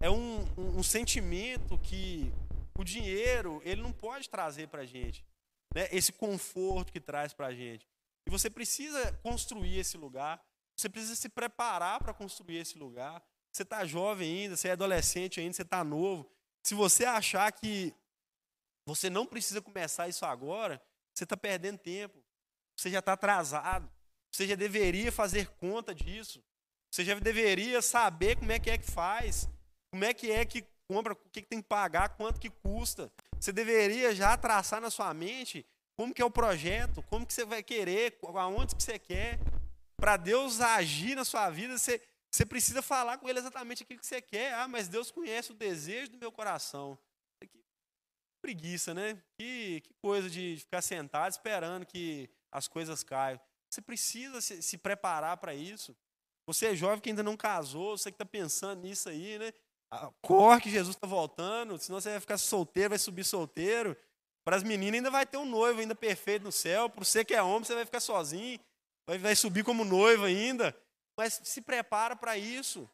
É 0.00 0.10
um, 0.10 0.40
um, 0.58 0.78
um 0.78 0.82
sentimento 0.82 1.78
que 1.78 2.32
o 2.76 2.82
dinheiro 2.82 3.62
ele 3.64 3.80
não 3.80 3.92
pode 3.92 4.28
trazer 4.28 4.66
para 4.66 4.82
a 4.82 4.84
gente. 4.84 5.24
Né? 5.72 5.86
Esse 5.92 6.10
conforto 6.10 6.92
que 6.92 6.98
traz 6.98 7.32
para 7.32 7.46
a 7.46 7.54
gente. 7.54 7.86
E 8.26 8.30
você 8.30 8.50
precisa 8.50 9.12
construir 9.22 9.78
esse 9.78 9.96
lugar, 9.96 10.44
você 10.76 10.88
precisa 10.88 11.14
se 11.14 11.28
preparar 11.28 12.00
para 12.00 12.12
construir 12.12 12.56
esse 12.56 12.76
lugar. 12.76 13.22
Você 13.52 13.62
está 13.62 13.84
jovem 13.86 14.40
ainda, 14.40 14.56
você 14.56 14.70
é 14.70 14.72
adolescente 14.72 15.38
ainda, 15.38 15.52
você 15.52 15.62
está 15.62 15.84
novo. 15.84 16.28
Se 16.64 16.74
você 16.74 17.04
achar 17.04 17.52
que 17.52 17.94
você 18.84 19.08
não 19.08 19.24
precisa 19.24 19.62
começar 19.62 20.08
isso 20.08 20.26
agora, 20.26 20.82
você 21.14 21.22
está 21.22 21.36
perdendo 21.36 21.78
tempo. 21.78 22.26
Você 22.78 22.90
já 22.90 23.00
está 23.00 23.14
atrasado. 23.14 23.90
Você 24.30 24.46
já 24.46 24.54
deveria 24.54 25.10
fazer 25.10 25.48
conta 25.58 25.92
disso. 25.92 26.42
Você 26.90 27.04
já 27.04 27.18
deveria 27.18 27.82
saber 27.82 28.36
como 28.36 28.52
é 28.52 28.58
que 28.58 28.70
é 28.70 28.78
que 28.78 28.90
faz, 28.90 29.48
como 29.90 30.04
é 30.04 30.14
que 30.14 30.30
é 30.30 30.44
que 30.44 30.64
compra, 30.88 31.12
o 31.12 31.16
que, 31.16 31.42
que 31.42 31.48
tem 31.48 31.60
que 31.60 31.68
pagar, 31.68 32.10
quanto 32.10 32.40
que 32.40 32.48
custa. 32.48 33.12
Você 33.38 33.52
deveria 33.52 34.14
já 34.14 34.36
traçar 34.36 34.80
na 34.80 34.90
sua 34.90 35.12
mente 35.12 35.66
como 35.96 36.14
que 36.14 36.22
é 36.22 36.24
o 36.24 36.30
projeto, 36.30 37.02
como 37.10 37.26
que 37.26 37.34
você 37.34 37.44
vai 37.44 37.62
querer, 37.62 38.16
aonde 38.36 38.76
que 38.76 38.82
você 38.82 38.98
quer. 38.98 39.38
Para 39.96 40.16
Deus 40.16 40.60
agir 40.60 41.16
na 41.16 41.24
sua 41.24 41.50
vida, 41.50 41.76
você, 41.76 42.00
você 42.30 42.46
precisa 42.46 42.80
falar 42.80 43.18
com 43.18 43.28
Ele 43.28 43.40
exatamente 43.40 43.82
aquilo 43.82 43.98
que 43.98 44.06
você 44.06 44.22
quer. 44.22 44.54
Ah, 44.54 44.68
mas 44.68 44.86
Deus 44.86 45.10
conhece 45.10 45.50
o 45.50 45.54
desejo 45.54 46.12
do 46.12 46.18
meu 46.18 46.30
coração. 46.30 46.96
Que 47.40 47.50
preguiça, 48.40 48.94
né? 48.94 49.20
Que, 49.36 49.80
que 49.80 49.92
coisa 49.94 50.30
de 50.30 50.56
ficar 50.60 50.80
sentado 50.80 51.32
esperando 51.32 51.84
que 51.84 52.30
as 52.52 52.68
coisas 52.68 53.02
caiam. 53.02 53.40
Você 53.70 53.80
precisa 53.80 54.40
se, 54.40 54.62
se 54.62 54.78
preparar 54.78 55.36
para 55.36 55.54
isso. 55.54 55.96
Você 56.46 56.66
é 56.66 56.74
jovem 56.74 57.00
que 57.00 57.10
ainda 57.10 57.22
não 57.22 57.36
casou, 57.36 57.96
você 57.96 58.10
que 58.10 58.14
está 58.14 58.24
pensando 58.24 58.80
nisso 58.80 59.08
aí, 59.08 59.38
né? 59.38 59.52
Ah, 59.90 60.10
corre 60.22 60.62
que 60.62 60.70
Jesus 60.70 60.96
está 60.96 61.06
voltando, 61.06 61.78
senão 61.78 62.00
você 62.00 62.10
vai 62.10 62.20
ficar 62.20 62.38
solteiro, 62.38 62.90
vai 62.90 62.98
subir 62.98 63.24
solteiro. 63.24 63.96
Para 64.44 64.56
as 64.56 64.62
meninas 64.62 64.98
ainda 64.98 65.10
vai 65.10 65.26
ter 65.26 65.36
um 65.36 65.44
noivo 65.44 65.80
ainda 65.80 65.94
perfeito 65.94 66.42
no 66.42 66.52
céu. 66.52 66.88
Para 66.88 67.04
você 67.04 67.24
que 67.24 67.34
é 67.34 67.42
homem, 67.42 67.64
você 67.64 67.74
vai 67.74 67.84
ficar 67.84 68.00
sozinho, 68.00 68.58
vai, 69.06 69.18
vai 69.18 69.36
subir 69.36 69.62
como 69.62 69.84
noivo 69.84 70.24
ainda. 70.24 70.74
Mas 71.18 71.40
se 71.44 71.60
prepara 71.60 72.16
para 72.16 72.38
isso. 72.38 72.88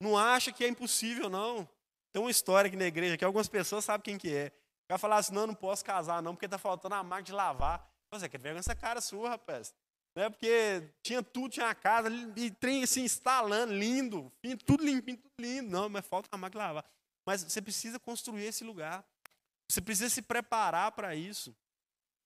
Não 0.00 0.16
acha 0.16 0.52
que 0.52 0.64
é 0.64 0.68
impossível, 0.68 1.28
não. 1.28 1.68
Tem 2.12 2.22
uma 2.22 2.30
história 2.30 2.68
aqui 2.68 2.76
na 2.76 2.86
igreja 2.86 3.18
que 3.18 3.24
algumas 3.24 3.48
pessoas 3.48 3.84
sabem 3.84 4.02
quem 4.02 4.18
que 4.18 4.34
é. 4.34 4.52
Vai 4.88 4.98
falar 4.98 5.16
assim, 5.16 5.34
não, 5.34 5.46
não 5.46 5.54
posso 5.54 5.84
casar 5.84 6.22
não, 6.22 6.34
porque 6.34 6.46
está 6.46 6.56
faltando 6.56 6.94
a 6.94 7.02
máquina 7.02 7.26
de 7.26 7.32
lavar. 7.32 7.86
Você 8.12 8.28
quer 8.28 8.38
ver 8.38 8.56
essa 8.56 8.74
cara 8.74 9.00
sua, 9.00 9.30
rapaz. 9.30 9.74
Né? 10.16 10.28
Porque 10.30 10.90
tinha 11.02 11.22
tudo, 11.22 11.52
tinha 11.52 11.68
a 11.68 11.74
casa, 11.74 12.08
e 12.36 12.50
trem 12.50 12.82
assim, 12.82 13.02
instalando, 13.02 13.72
lindo, 13.72 14.32
tudo 14.64 14.84
limpinho, 14.84 15.18
tudo 15.18 15.32
lindo. 15.38 15.70
Não, 15.70 15.88
mas 15.88 16.06
falta 16.06 16.28
a 16.32 16.36
máquina 16.36 16.64
lavar. 16.64 16.84
Mas 17.26 17.44
você 17.44 17.60
precisa 17.60 17.98
construir 17.98 18.44
esse 18.44 18.64
lugar. 18.64 19.06
Você 19.70 19.80
precisa 19.80 20.08
se 20.08 20.22
preparar 20.22 20.92
para 20.92 21.14
isso. 21.14 21.54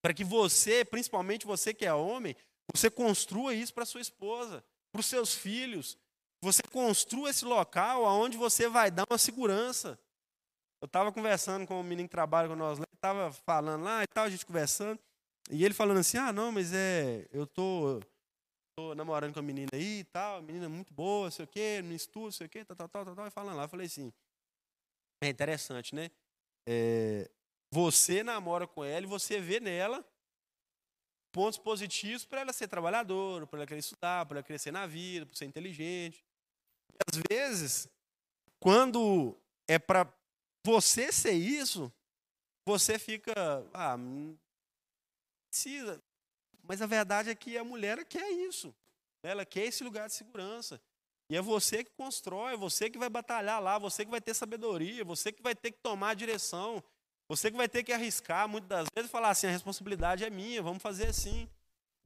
Para 0.01 0.14
que 0.14 0.24
você, 0.24 0.85
principalmente 0.85 1.47
você 1.47 1.74
que 1.74 1.85
é 1.85 1.93
homem, 1.93 2.37
você 2.72 2.91
construa 2.91 3.55
isso 3.55 3.74
para 3.74 3.85
sua 3.85 4.01
esposa, 4.01 4.64
para 4.93 5.01
os 5.01 5.07
seus 5.07 5.35
filhos. 5.35 5.99
Você 6.43 6.62
construa 6.62 7.30
esse 7.30 7.45
local 7.45 8.05
onde 8.05 8.37
você 8.37 8.68
vai 8.68 8.91
dar 8.91 9.05
uma 9.09 9.18
segurança. 9.18 9.99
Eu 10.80 10.87
estava 10.87 11.12
conversando 11.12 11.66
com 11.66 11.80
o 11.80 11.85
menino 11.85 12.09
que 12.09 12.12
trabalha 12.12 12.49
com 12.49 12.57
nós 12.57 12.78
lá, 12.78 12.87
estava 12.93 13.33
falando 13.33 13.85
lá 13.85 14.03
e 14.03 14.07
tal, 14.09 14.24
a 14.24 14.30
gente 14.30 14.47
conversando. 14.47 14.99
E 15.51 15.64
ele 15.64 15.74
falando 15.74 15.99
assim: 15.99 16.16
ah, 16.18 16.32
não, 16.32 16.53
mas 16.53 16.72
é, 16.72 17.26
eu 17.32 17.47
tô, 17.47 18.01
tô 18.76 18.95
namorando 18.95 19.34
com 19.34 19.40
a 19.40 19.43
menina 19.43 19.70
aí 19.72 20.01
e 20.01 20.05
tal, 20.05 20.38
a 20.38 20.43
menina 20.43 20.66
é 20.66 20.68
muito 20.68 20.93
boa, 20.93 21.30
sei 21.30 21.45
o 21.45 21.49
quê, 21.49 21.82
no 21.82 21.93
estudo, 21.93 22.32
sei 22.32 22.47
o 22.47 22.51
quê, 22.51 22.64
tal, 22.64 22.76
tal, 22.76 22.88
tal, 22.88 23.14
tal, 23.14 23.26
e 23.26 23.30
falando 23.30 23.57
lá. 23.57 23.64
Eu 23.64 23.68
falei 23.68 23.86
assim: 23.86 24.12
é 25.22 25.28
interessante, 25.28 25.95
né? 25.95 26.11
É, 26.66 27.30
você 27.72 28.22
namora 28.22 28.66
com 28.66 28.84
ela 28.84 29.05
e 29.05 29.09
você 29.09 29.40
vê 29.40 29.59
nela 29.59 30.05
pontos 31.32 31.59
positivos 31.59 32.24
para 32.24 32.43
ela 32.43 32.53
ser 32.53 32.68
trabalhadora, 32.68 33.47
para 33.47 33.61
ela 33.61 33.66
querer 33.66 33.80
estudar, 33.80 34.26
para 34.26 34.38
ela 34.38 34.45
crescer 34.45 34.70
na 34.70 34.86
vida, 34.86 35.24
para 35.24 35.34
ser 35.34 35.47
inteligente. 35.47 36.22
E 36.93 36.99
às 37.09 37.22
vezes, 37.28 37.88
quando 38.61 39.36
é 39.66 39.78
para 39.78 40.12
você 40.64 41.11
ser 41.11 41.32
isso, 41.32 41.90
você 42.66 42.99
fica, 42.99 43.32
ah, 43.72 43.97
precisa. 45.53 46.03
Mas 46.64 46.80
a 46.80 46.86
verdade 46.86 47.28
é 47.28 47.34
que 47.34 47.59
a 47.59 47.64
mulher 47.64 48.03
quer 48.07 48.30
isso. 48.30 48.74
Ela 49.22 49.44
quer 49.44 49.66
esse 49.66 49.84
lugar 49.84 50.09
de 50.09 50.14
segurança. 50.14 50.80
E 51.28 51.36
é 51.36 51.42
você 51.42 51.84
que 51.84 51.90
constrói, 51.92 52.55
é 52.55 52.57
você 52.57 52.88
que 52.90 52.98
vai 52.98 53.09
batalhar 53.09 53.61
lá, 53.62 53.78
você 53.78 54.05
que 54.05 54.11
vai 54.11 54.20
ter 54.20 54.34
sabedoria, 54.34 55.05
você 55.05 55.30
que 55.30 55.42
vai 55.42 55.55
ter 55.55 55.70
que 55.70 55.78
tomar 55.78 56.11
a 56.11 56.14
direção, 56.14 56.82
você 57.28 57.50
que 57.50 57.57
vai 57.57 57.68
ter 57.68 57.82
que 57.82 57.92
arriscar 57.92 58.48
muitas 58.48 58.68
das 58.68 58.86
vezes 58.94 59.11
falar 59.11 59.30
assim: 59.30 59.46
a 59.46 59.50
responsabilidade 59.50 60.24
é 60.24 60.30
minha, 60.30 60.62
vamos 60.62 60.82
fazer 60.82 61.09
assim. 61.09 61.48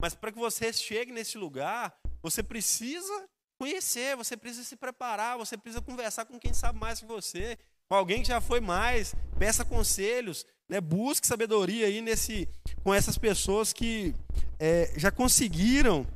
Mas 0.01 0.14
para 0.14 0.30
que 0.30 0.38
você 0.38 0.72
chegue 0.72 1.12
nesse 1.12 1.38
lugar, 1.38 1.97
você 2.22 2.42
precisa 2.42 3.28
conhecer, 3.59 4.16
você 4.16 4.36
precisa 4.36 4.64
se 4.64 4.76
preparar, 4.76 5.38
você 5.38 5.57
precisa 5.57 5.80
conversar 5.80 6.26
com 6.26 6.38
quem 6.38 6.53
sabe 6.53 6.78
mais 6.78 7.01
que 7.01 7.07
você, 7.07 7.59
com 7.88 7.97
alguém 7.97 8.20
que 8.22 8.28
já 8.28 8.40
foi 8.40 8.61
mais, 8.61 9.14
peça 9.38 9.64
conselhos, 9.64 10.44
né? 10.69 10.81
busque 10.81 11.27
sabedoria 11.27 11.87
aí 11.87 12.01
nesse, 12.01 12.49
com 12.83 12.93
essas 12.93 13.17
pessoas 13.17 13.73
que 13.73 14.14
é, 14.59 14.93
já 14.99 15.11
conseguiram 15.11 16.07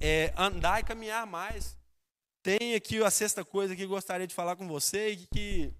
é, 0.00 0.32
andar 0.36 0.80
e 0.80 0.84
caminhar 0.84 1.26
mais. 1.26 1.76
Tem 2.42 2.74
aqui 2.74 3.02
a 3.02 3.10
sexta 3.10 3.44
coisa 3.44 3.74
que 3.74 3.86
gostaria 3.86 4.26
de 4.26 4.34
falar 4.34 4.56
com 4.56 4.66
você 4.68 5.10
e 5.10 5.26
que 5.26 5.72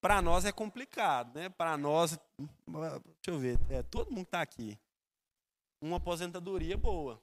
para 0.00 0.22
nós 0.22 0.44
é 0.44 0.52
complicado, 0.52 1.34
né? 1.38 1.48
Para 1.48 1.76
nós, 1.76 2.18
deixa 2.66 3.28
eu 3.28 3.38
ver, 3.38 3.58
é, 3.68 3.82
todo 3.82 4.10
mundo 4.10 4.24
está 4.24 4.40
aqui. 4.40 4.78
Uma 5.82 5.96
aposentadoria 5.96 6.76
boa, 6.76 7.20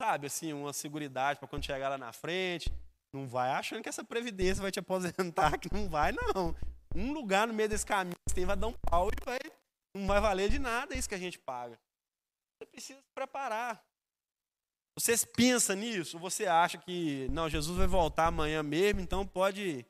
sabe? 0.00 0.26
Assim, 0.26 0.52
uma 0.52 0.72
seguridade 0.72 1.38
para 1.38 1.48
quando 1.48 1.64
chegar 1.64 1.88
lá 1.88 1.98
na 1.98 2.12
frente, 2.12 2.72
não 3.12 3.26
vai 3.26 3.50
achando 3.50 3.82
que 3.82 3.88
essa 3.88 4.04
previdência 4.04 4.62
vai 4.62 4.70
te 4.70 4.78
aposentar, 4.78 5.56
que 5.58 5.72
não 5.72 5.88
vai, 5.88 6.12
não. 6.12 6.54
Um 6.94 7.12
lugar 7.12 7.46
no 7.46 7.54
meio 7.54 7.68
desse 7.68 7.86
caminho 7.86 8.16
vai 8.42 8.56
dar 8.56 8.68
um 8.68 8.72
pau 8.72 9.08
e 9.08 9.24
vai, 9.24 9.38
não 9.94 10.06
vai 10.06 10.20
valer 10.20 10.48
de 10.48 10.58
nada 10.58 10.96
isso 10.96 11.08
que 11.08 11.14
a 11.14 11.18
gente 11.18 11.38
paga. 11.38 11.78
Você 12.58 12.66
precisa 12.66 13.00
se 13.00 13.12
preparar. 13.14 13.84
Você 14.98 15.14
pensa 15.26 15.74
nisso? 15.74 16.18
Você 16.18 16.46
acha 16.46 16.78
que, 16.78 17.28
não, 17.30 17.48
Jesus 17.48 17.76
vai 17.76 17.86
voltar 17.86 18.28
amanhã 18.28 18.62
mesmo, 18.62 19.00
então 19.00 19.26
pode 19.26 19.84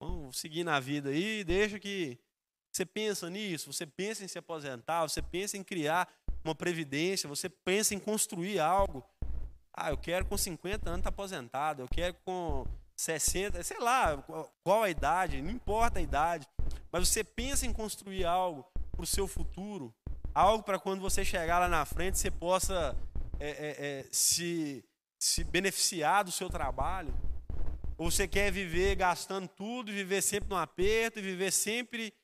vamos 0.00 0.38
seguir 0.38 0.64
na 0.64 0.80
vida 0.80 1.10
aí, 1.10 1.44
deixa 1.44 1.78
que 1.78 2.18
você 2.72 2.86
pensa 2.86 3.28
nisso, 3.28 3.72
você 3.72 3.84
pensa 3.84 4.24
em 4.24 4.28
se 4.28 4.38
aposentar, 4.38 5.02
você 5.02 5.20
pensa 5.20 5.58
em 5.58 5.64
criar 5.64 6.08
uma 6.44 6.54
previdência, 6.54 7.28
você 7.28 7.48
pensa 7.48 7.94
em 7.94 7.98
construir 7.98 8.60
algo. 8.60 9.04
Ah, 9.72 9.90
eu 9.90 9.98
quero 9.98 10.24
com 10.24 10.36
50 10.36 10.88
anos 10.88 11.00
estar 11.00 11.10
tá 11.10 11.14
aposentado, 11.14 11.82
eu 11.82 11.88
quero 11.88 12.14
com 12.24 12.64
60, 12.96 13.62
sei 13.62 13.78
lá, 13.78 14.16
qual 14.62 14.82
a 14.82 14.90
idade, 14.90 15.42
não 15.42 15.50
importa 15.50 15.98
a 15.98 16.02
idade, 16.02 16.46
mas 16.92 17.08
você 17.08 17.22
pensa 17.22 17.66
em 17.66 17.72
construir 17.72 18.24
algo 18.24 18.66
para 18.92 19.02
o 19.02 19.06
seu 19.06 19.26
futuro, 19.26 19.94
algo 20.34 20.62
para 20.62 20.78
quando 20.78 21.00
você 21.00 21.24
chegar 21.24 21.58
lá 21.58 21.68
na 21.68 21.84
frente 21.84 22.18
você 22.18 22.30
possa 22.30 22.96
é, 23.38 23.48
é, 23.48 23.86
é, 23.86 24.06
se, 24.10 24.84
se 25.18 25.44
beneficiar 25.44 26.24
do 26.24 26.32
seu 26.32 26.50
trabalho. 26.50 27.14
Ou 27.96 28.10
você 28.10 28.26
quer 28.26 28.50
viver 28.50 28.94
gastando 28.96 29.48
tudo, 29.48 29.92
viver 29.92 30.22
sempre 30.22 30.48
no 30.48 30.56
aperto, 30.56 31.20
viver 31.20 31.50
sempre 31.50 32.14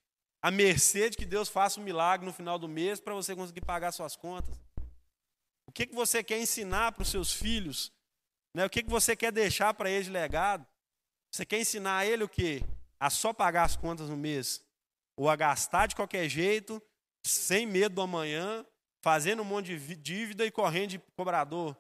à 0.43 0.51
mercê 0.51 1.11
de 1.11 1.17
que 1.17 1.27
Deus 1.27 1.49
faça 1.49 1.81
um 1.81 1.85
milagre 1.85 2.25
no 2.25 2.33
final 2.33 2.59
do 2.59 2.69
mês 2.69 3.01
para 3.01 3.15
você 3.15 3.35
conseguir 3.35 3.61
pagar 3.61 3.93
suas 3.93 4.17
contas? 4.17 4.55
O 5.67 5.73
que, 5.73 5.87
que 5.87 5.95
você 5.95 6.23
quer 6.23 6.41
ensinar 6.41 6.93
para 6.93 7.03
os 7.03 7.11
seus 7.11 7.33
filhos? 7.33 7.93
Né? 8.55 8.65
O 8.65 8.71
que, 8.71 8.83
que 8.83 8.91
você 8.91 9.15
quer 9.15 9.33
deixar 9.33 9.75
para 9.75 9.91
eles 9.91 10.07
de 10.07 10.13
legado? 10.13 10.67
Você 11.31 11.45
quer 11.45 11.61
ensinar 11.61 11.99
a 11.99 12.07
ele 12.07 12.25
o 12.25 12.29
quê? 12.29 12.63
A 12.99 13.11
só 13.11 13.33
pagar 13.33 13.65
as 13.65 13.77
contas 13.77 14.09
no 14.09 14.17
mês? 14.17 14.65
Ou 15.17 15.29
a 15.29 15.37
gastar 15.37 15.87
de 15.87 15.97
qualquer 15.97 16.29
jeito, 16.29 16.83
sem 17.25 17.67
medo 17.67 17.97
do 17.97 18.03
amanhã, 18.03 18.65
fazendo 19.03 19.43
um 19.43 19.45
monte 19.45 19.79
de 19.79 19.97
dívida 19.97 20.45
e 20.45 20.51
correndo 20.51 20.91
de 20.91 20.99
cobrador? 21.17 21.77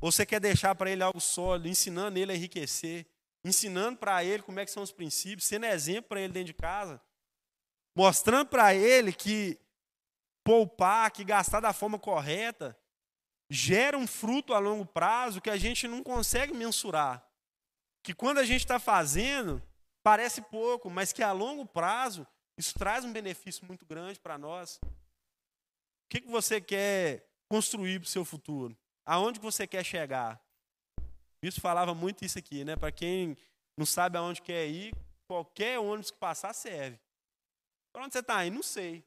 Ou 0.00 0.12
você 0.12 0.26
quer 0.26 0.40
deixar 0.40 0.74
para 0.74 0.90
ele 0.90 1.02
algo 1.02 1.20
sólido, 1.20 1.68
ensinando 1.68 2.18
ele 2.18 2.32
a 2.32 2.34
enriquecer, 2.34 3.06
ensinando 3.44 3.98
para 3.98 4.24
ele 4.24 4.42
como 4.42 4.60
é 4.60 4.64
que 4.64 4.70
são 4.70 4.82
os 4.82 4.92
princípios, 4.92 5.46
sendo 5.46 5.66
exemplo 5.66 6.10
para 6.10 6.20
ele 6.20 6.32
dentro 6.32 6.48
de 6.48 6.54
casa, 6.54 7.00
mostrando 7.96 8.48
para 8.48 8.74
ele 8.74 9.12
que 9.12 9.58
poupar, 10.44 11.10
que 11.10 11.24
gastar 11.24 11.60
da 11.60 11.72
forma 11.72 11.98
correta, 11.98 12.78
gera 13.50 13.96
um 13.96 14.06
fruto 14.06 14.52
a 14.52 14.58
longo 14.58 14.84
prazo 14.84 15.40
que 15.40 15.50
a 15.50 15.56
gente 15.56 15.86
não 15.86 16.02
consegue 16.02 16.52
mensurar. 16.52 17.26
Que 18.02 18.12
quando 18.12 18.38
a 18.38 18.44
gente 18.44 18.60
está 18.60 18.78
fazendo, 18.78 19.62
parece 20.04 20.42
pouco, 20.42 20.90
mas 20.90 21.12
que 21.12 21.22
a 21.22 21.32
longo 21.32 21.66
prazo 21.66 22.26
isso 22.56 22.74
traz 22.74 23.04
um 23.04 23.12
benefício 23.12 23.66
muito 23.66 23.84
grande 23.84 24.20
para 24.20 24.38
nós. 24.38 24.78
O 24.84 26.08
que, 26.08 26.20
que 26.20 26.28
você 26.28 26.60
quer 26.60 27.26
construir 27.48 27.98
para 27.98 28.06
o 28.06 28.10
seu 28.10 28.24
futuro? 28.24 28.76
Aonde 29.04 29.40
você 29.40 29.66
quer 29.66 29.82
chegar? 29.82 30.40
Isso 31.42 31.60
falava 31.60 31.94
muito 31.94 32.24
isso 32.24 32.38
aqui, 32.38 32.64
né? 32.64 32.76
Para 32.76 32.92
quem 32.92 33.36
não 33.76 33.84
sabe 33.84 34.16
aonde 34.16 34.40
quer 34.40 34.66
ir, 34.68 34.94
qualquer 35.26 35.78
ônibus 35.78 36.10
que 36.10 36.18
passar 36.18 36.52
serve. 36.52 37.00
Para 37.92 38.04
onde 38.04 38.12
você 38.12 38.20
está 38.20 38.44
indo? 38.46 38.56
Não 38.56 38.62
sei. 38.62 39.04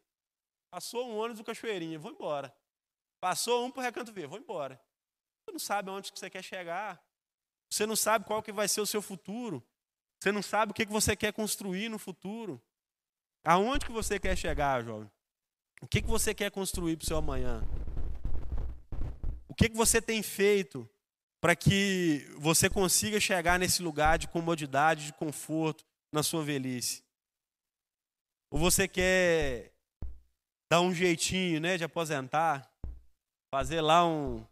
Passou 0.70 1.08
um 1.08 1.18
ônibus 1.18 1.38
do 1.38 1.46
Cachoeirinha, 1.46 1.98
vou 1.98 2.12
embora. 2.12 2.54
Passou 3.22 3.66
um 3.66 3.72
para 3.72 3.82
o 3.82 3.84
Recanto 3.84 4.12
Verde, 4.12 4.30
vou 4.30 4.40
embora. 4.40 4.82
Você 5.46 5.52
não 5.52 5.60
sabe 5.60 5.90
aonde 5.90 6.12
que 6.12 6.20
você 6.20 6.30
quer 6.30 6.44
chegar. 6.44 7.02
Você 7.72 7.86
não 7.86 7.96
sabe 7.96 8.26
qual 8.26 8.44
que 8.44 8.52
vai 8.52 8.68
ser 8.68 8.82
o 8.82 8.86
seu 8.86 9.02
futuro. 9.02 9.64
Você 10.20 10.32
não 10.32 10.42
sabe 10.42 10.72
o 10.72 10.74
que, 10.74 10.86
você 10.86 11.16
quer 11.16 11.32
construir 11.32 11.90
no 11.90 12.00
futuro. 12.00 12.62
Aonde 13.44 13.86
que 13.86 13.92
você 13.92 14.20
quer 14.20 14.36
chegar, 14.36 14.84
jovem? 14.84 15.10
O 15.82 15.88
que, 15.88 16.02
você 16.02 16.34
quer 16.34 16.50
construir 16.50 16.98
para 16.98 17.04
o 17.04 17.08
seu 17.08 17.18
amanhã? 17.18 17.64
O 19.48 19.54
que, 19.54 19.70
que 19.70 19.78
você 19.78 20.02
tem 20.02 20.24
feito 20.24 20.90
para 21.40 21.56
que 21.56 22.28
você 22.38 22.70
consiga 22.70 23.20
chegar 23.20 23.60
nesse 23.60 23.82
lugar 23.82 24.18
de 24.18 24.28
comodidade, 24.28 25.06
de 25.06 25.14
conforto 25.14 25.86
na 26.12 26.24
sua 26.24 26.44
velhice? 26.44 27.04
Ou 28.50 28.60
você 28.60 28.88
quer 28.88 29.72
dar 30.70 30.82
um 30.82 30.94
jeitinho, 30.94 31.60
né, 31.60 31.78
de 31.78 31.84
aposentar, 31.84 32.70
fazer 33.50 33.82
lá 33.82 34.06
um, 34.06 34.46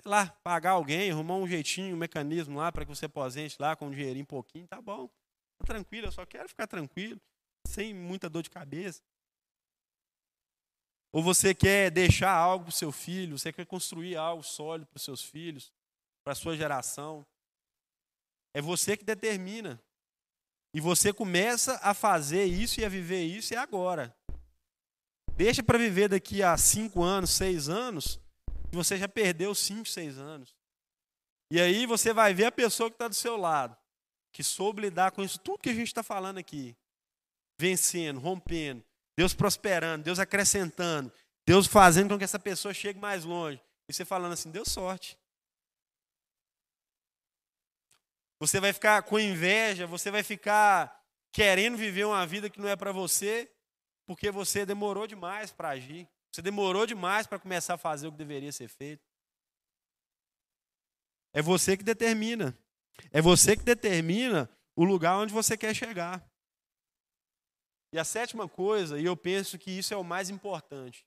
sei 0.00 0.10
lá, 0.10 0.26
pagar 0.42 0.72
alguém, 0.72 1.10
arrumar 1.10 1.36
um 1.36 1.46
jeitinho, 1.46 1.94
um 1.94 1.98
mecanismo 1.98 2.58
lá 2.58 2.70
para 2.70 2.84
que 2.84 2.94
você 2.94 3.06
aposente 3.06 3.56
lá 3.58 3.74
com 3.74 3.86
um 3.86 3.90
dinheirinho 3.90 4.26
pouquinho, 4.26 4.66
tá 4.66 4.80
bom. 4.80 5.08
Tá 5.58 5.66
tranquilo, 5.66 6.06
eu 6.06 6.12
só 6.12 6.24
quero 6.24 6.48
ficar 6.48 6.66
tranquilo, 6.66 7.20
sem 7.66 7.92
muita 7.92 8.28
dor 8.30 8.42
de 8.42 8.50
cabeça. 8.50 9.02
Ou 11.10 11.22
você 11.22 11.54
quer 11.54 11.90
deixar 11.90 12.32
algo 12.32 12.66
para 12.66 12.70
o 12.70 12.72
seu 12.72 12.92
filho, 12.92 13.38
você 13.38 13.52
quer 13.52 13.66
construir 13.66 14.16
algo 14.16 14.42
sólido 14.42 14.86
para 14.86 14.98
os 14.98 15.02
seus 15.02 15.22
filhos, 15.22 15.72
para 16.22 16.32
a 16.32 16.36
sua 16.36 16.56
geração. 16.56 17.26
É 18.54 18.60
você 18.60 18.96
que 18.96 19.04
determina. 19.04 19.82
E 20.74 20.80
você 20.80 21.12
começa 21.12 21.80
a 21.82 21.94
fazer 21.94 22.44
isso 22.44 22.80
e 22.80 22.84
a 22.84 22.88
viver 22.88 23.24
isso 23.24 23.54
é 23.54 23.56
agora. 23.56 24.14
Deixa 25.34 25.62
para 25.62 25.78
viver 25.78 26.08
daqui 26.08 26.42
a 26.42 26.56
cinco 26.56 27.02
anos, 27.02 27.30
seis 27.30 27.68
anos, 27.68 28.20
você 28.76 28.96
já 28.96 29.08
perdeu 29.08 29.54
cinco, 29.54 29.88
seis 29.88 30.18
anos. 30.18 30.54
E 31.50 31.60
aí 31.60 31.86
você 31.86 32.12
vai 32.12 32.34
ver 32.34 32.46
a 32.46 32.52
pessoa 32.52 32.90
que 32.90 32.94
está 32.94 33.08
do 33.08 33.14
seu 33.14 33.36
lado, 33.36 33.76
que 34.32 34.42
soube 34.42 34.82
lidar 34.82 35.12
com 35.12 35.22
isso, 35.22 35.38
tudo 35.38 35.62
que 35.62 35.70
a 35.70 35.74
gente 35.74 35.86
está 35.86 36.02
falando 36.02 36.38
aqui. 36.38 36.76
Vencendo, 37.58 38.20
rompendo, 38.20 38.84
Deus 39.16 39.34
prosperando, 39.34 40.04
Deus 40.04 40.18
acrescentando, 40.18 41.12
Deus 41.46 41.66
fazendo 41.66 42.10
com 42.10 42.18
que 42.18 42.24
essa 42.24 42.38
pessoa 42.38 42.74
chegue 42.74 43.00
mais 43.00 43.24
longe. 43.24 43.60
E 43.88 43.92
você 43.92 44.04
falando 44.04 44.32
assim, 44.32 44.50
deu 44.50 44.64
sorte. 44.64 45.18
Você 48.38 48.60
vai 48.60 48.72
ficar 48.72 49.02
com 49.02 49.18
inveja, 49.18 49.86
você 49.86 50.10
vai 50.10 50.22
ficar 50.22 51.02
querendo 51.32 51.76
viver 51.76 52.04
uma 52.04 52.24
vida 52.26 52.48
que 52.48 52.60
não 52.60 52.68
é 52.68 52.76
para 52.76 52.92
você, 52.92 53.50
porque 54.06 54.30
você 54.30 54.64
demorou 54.64 55.06
demais 55.06 55.50
para 55.50 55.70
agir. 55.70 56.08
Você 56.38 56.42
demorou 56.42 56.86
demais 56.86 57.26
para 57.26 57.40
começar 57.40 57.74
a 57.74 57.76
fazer 57.76 58.06
o 58.06 58.12
que 58.12 58.18
deveria 58.18 58.52
ser 58.52 58.68
feito. 58.68 59.04
É 61.32 61.42
você 61.42 61.76
que 61.76 61.82
determina. 61.82 62.56
É 63.10 63.20
você 63.20 63.56
que 63.56 63.64
determina 63.64 64.48
o 64.76 64.84
lugar 64.84 65.18
onde 65.18 65.34
você 65.34 65.58
quer 65.58 65.74
chegar. 65.74 66.24
E 67.92 67.98
a 67.98 68.04
sétima 68.04 68.48
coisa, 68.48 69.00
e 69.00 69.04
eu 69.04 69.16
penso 69.16 69.58
que 69.58 69.68
isso 69.72 69.92
é 69.92 69.96
o 69.96 70.04
mais 70.04 70.30
importante, 70.30 71.04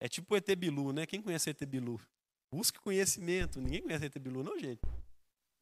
é 0.00 0.08
tipo 0.08 0.34
o 0.34 0.36
ET 0.36 0.56
Bilu, 0.56 0.92
né? 0.92 1.06
Quem 1.06 1.22
conhece 1.22 1.48
o? 1.64 2.04
Busque 2.50 2.80
conhecimento. 2.80 3.60
Ninguém 3.60 3.80
conhece 3.80 4.06
o 4.06 4.06
não, 4.42 4.58
gente? 4.58 4.80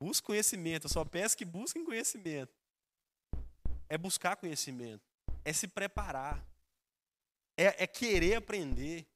Busque 0.01 0.27
conhecimento. 0.27 0.87
Eu 0.87 0.91
só 0.91 1.05
peço 1.05 1.37
que 1.37 1.45
busquem 1.45 1.85
conhecimento. 1.85 2.55
É 3.91 3.99
buscar 3.99 4.37
conhecimento. 4.37 5.05
É 5.45 5.53
se 5.53 5.69
preparar. 5.69 6.43
É, 7.57 7.85
é 7.85 7.87
querer 7.87 8.37
aprender. 8.37 9.07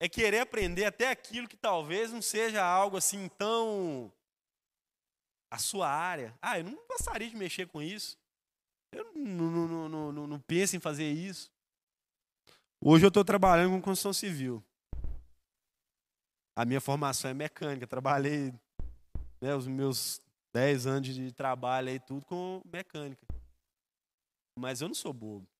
É 0.00 0.08
querer 0.08 0.40
aprender 0.40 0.84
até 0.84 1.08
aquilo 1.10 1.46
que 1.46 1.56
talvez 1.56 2.12
não 2.12 2.20
seja 2.20 2.64
algo 2.64 2.96
assim 2.96 3.28
tão. 3.38 4.12
a 5.50 5.58
sua 5.58 5.88
área. 5.88 6.36
Ah, 6.42 6.58
eu 6.58 6.64
não 6.64 6.86
gostaria 6.88 7.28
de 7.28 7.36
mexer 7.36 7.68
com 7.68 7.80
isso. 7.80 8.18
Eu 8.92 9.12
não, 9.14 9.50
não, 9.50 9.88
não, 9.88 10.12
não, 10.12 10.26
não 10.26 10.40
penso 10.40 10.76
em 10.76 10.80
fazer 10.80 11.10
isso. 11.10 11.50
Hoje 12.84 13.04
eu 13.04 13.08
estou 13.08 13.24
trabalhando 13.24 13.70
com 13.70 13.80
construção 13.80 14.12
civil. 14.12 14.62
A 16.56 16.64
minha 16.64 16.80
formação 16.80 17.30
é 17.30 17.34
mecânica. 17.34 17.86
Trabalhei 17.86 18.52
né, 19.40 19.54
os 19.54 19.66
meus 19.66 20.20
10 20.52 20.86
anos 20.86 21.14
de 21.14 21.32
trabalho 21.32 21.88
aí, 21.88 22.00
tudo 22.00 22.26
com 22.26 22.60
mecânica. 22.66 23.24
Mas 24.58 24.80
eu 24.80 24.88
não 24.88 24.94
sou 24.94 25.12
bobo. 25.12 25.51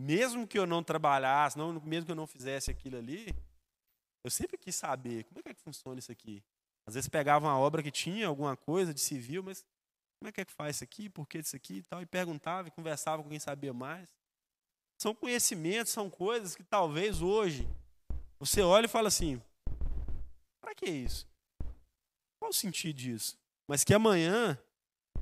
Mesmo 0.00 0.48
que 0.48 0.58
eu 0.58 0.66
não 0.66 0.82
trabalhasse, 0.82 1.58
não, 1.58 1.78
mesmo 1.80 2.06
que 2.06 2.12
eu 2.12 2.16
não 2.16 2.26
fizesse 2.26 2.70
aquilo 2.70 2.96
ali, 2.96 3.34
eu 4.24 4.30
sempre 4.30 4.56
quis 4.56 4.74
saber 4.74 5.24
como 5.24 5.40
é 5.40 5.42
que, 5.42 5.48
é 5.50 5.54
que 5.54 5.60
funciona 5.60 5.98
isso 5.98 6.10
aqui. 6.10 6.42
Às 6.86 6.94
vezes 6.94 7.08
pegava 7.08 7.46
uma 7.46 7.58
obra 7.58 7.82
que 7.82 7.90
tinha 7.90 8.26
alguma 8.26 8.56
coisa 8.56 8.94
de 8.94 9.00
civil, 9.00 9.42
mas 9.42 9.62
como 10.18 10.30
é 10.30 10.32
que 10.32 10.40
é 10.40 10.44
que 10.46 10.52
faz 10.52 10.76
isso 10.76 10.84
aqui? 10.84 11.10
Por 11.10 11.28
que 11.28 11.38
isso 11.38 11.54
aqui 11.54 11.74
e 11.74 11.82
tal? 11.82 12.00
E 12.00 12.06
perguntava 12.06 12.68
e 12.68 12.70
conversava 12.70 13.22
com 13.22 13.28
quem 13.28 13.38
sabia 13.38 13.74
mais. 13.74 14.08
São 14.98 15.14
conhecimentos, 15.14 15.92
são 15.92 16.08
coisas 16.08 16.56
que 16.56 16.64
talvez 16.64 17.20
hoje 17.20 17.68
você 18.38 18.62
olha 18.62 18.86
e 18.86 18.88
fala 18.88 19.08
assim: 19.08 19.38
para 20.62 20.74
que 20.74 20.86
isso? 20.86 21.28
Qual 22.38 22.50
o 22.50 22.54
sentido 22.54 22.96
disso? 22.96 23.38
Mas 23.68 23.84
que 23.84 23.92
amanhã 23.92 24.58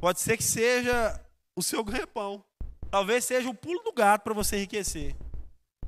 pode 0.01 0.21
ser 0.21 0.37
que 0.37 0.45
seja 0.45 1.21
o 1.57 1.65
seu 1.65 1.83
ganha-pão. 1.85 2.45
Talvez 2.91 3.25
seja 3.25 3.49
o 3.49 3.55
pulo 3.55 3.83
do 3.83 3.93
gato 3.93 4.23
para 4.23 4.35
você 4.35 4.57
enriquecer. 4.57 5.15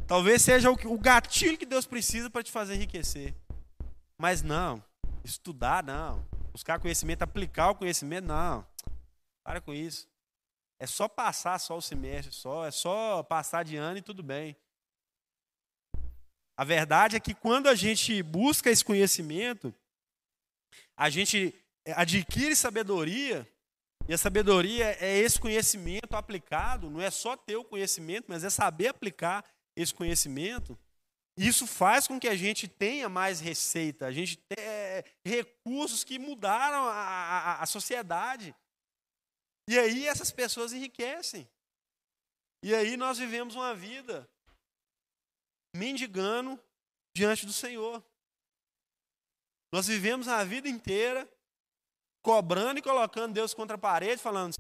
Talvez 0.06 0.42
seja 0.42 0.70
o 0.70 0.98
gatilho 0.98 1.56
que 1.56 1.64
Deus 1.64 1.86
precisa 1.86 2.28
para 2.28 2.42
te 2.42 2.50
fazer 2.50 2.74
enriquecer. 2.74 3.34
Mas 4.18 4.42
não, 4.42 4.84
estudar 5.24 5.82
não, 5.82 6.26
buscar 6.52 6.78
conhecimento, 6.78 7.22
aplicar 7.22 7.70
o 7.70 7.74
conhecimento 7.74 8.26
não. 8.26 8.66
Para 9.42 9.60
com 9.60 9.72
isso. 9.72 10.08
É 10.78 10.86
só 10.86 11.08
passar 11.08 11.58
só 11.58 11.76
o 11.76 11.82
semestre, 11.82 12.34
só, 12.34 12.66
é 12.66 12.70
só 12.70 13.22
passar 13.22 13.64
de 13.64 13.76
ano 13.76 13.98
e 13.98 14.02
tudo 14.02 14.22
bem. 14.22 14.56
A 16.56 16.64
verdade 16.64 17.16
é 17.16 17.20
que 17.20 17.32
quando 17.32 17.68
a 17.68 17.74
gente 17.74 18.22
busca 18.22 18.70
esse 18.70 18.84
conhecimento, 18.84 19.74
a 20.96 21.08
gente 21.08 21.54
adquire 21.96 22.54
sabedoria, 22.54 23.48
e 24.08 24.14
a 24.14 24.18
sabedoria 24.18 24.96
é 25.00 25.18
esse 25.18 25.38
conhecimento 25.38 26.14
aplicado, 26.14 26.90
não 26.90 27.00
é 27.00 27.10
só 27.10 27.36
ter 27.36 27.56
o 27.56 27.64
conhecimento, 27.64 28.26
mas 28.28 28.42
é 28.42 28.50
saber 28.50 28.88
aplicar 28.88 29.44
esse 29.76 29.94
conhecimento. 29.94 30.78
Isso 31.36 31.66
faz 31.66 32.06
com 32.06 32.18
que 32.18 32.28
a 32.28 32.36
gente 32.36 32.66
tenha 32.66 33.08
mais 33.08 33.40
receita, 33.40 34.06
a 34.06 34.12
gente 34.12 34.36
tenha 34.36 34.68
é, 34.68 35.04
recursos 35.24 36.04
que 36.04 36.18
mudaram 36.18 36.84
a, 36.84 36.92
a, 36.92 37.62
a 37.62 37.66
sociedade. 37.66 38.54
E 39.68 39.78
aí 39.78 40.06
essas 40.06 40.32
pessoas 40.32 40.72
enriquecem. 40.72 41.48
E 42.62 42.74
aí 42.74 42.96
nós 42.96 43.18
vivemos 43.18 43.54
uma 43.54 43.74
vida 43.74 44.28
mendigando 45.74 46.60
diante 47.16 47.46
do 47.46 47.52
Senhor. 47.52 48.04
Nós 49.72 49.86
vivemos 49.86 50.26
a 50.26 50.42
vida 50.44 50.68
inteira 50.68 51.28
cobrando 52.22 52.78
e 52.78 52.82
colocando 52.82 53.34
Deus 53.34 53.54
contra 53.54 53.76
a 53.76 53.78
parede, 53.78 54.20
falando: 54.20 54.54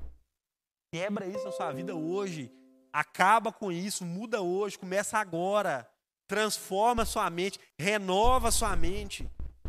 quebra 0.92 1.26
isso 1.26 1.44
na 1.44 1.52
sua 1.52 1.72
vida 1.72 1.94
hoje, 1.94 2.52
acaba 2.92 3.52
com 3.52 3.70
isso, 3.70 4.04
muda 4.04 4.42
hoje, 4.42 4.78
começa 4.78 5.18
agora, 5.18 5.88
transforma 6.28 7.04
sua 7.04 7.28
mente, 7.30 7.58
renova 7.78 8.50
sua 8.50 8.74
mente, 8.76 9.28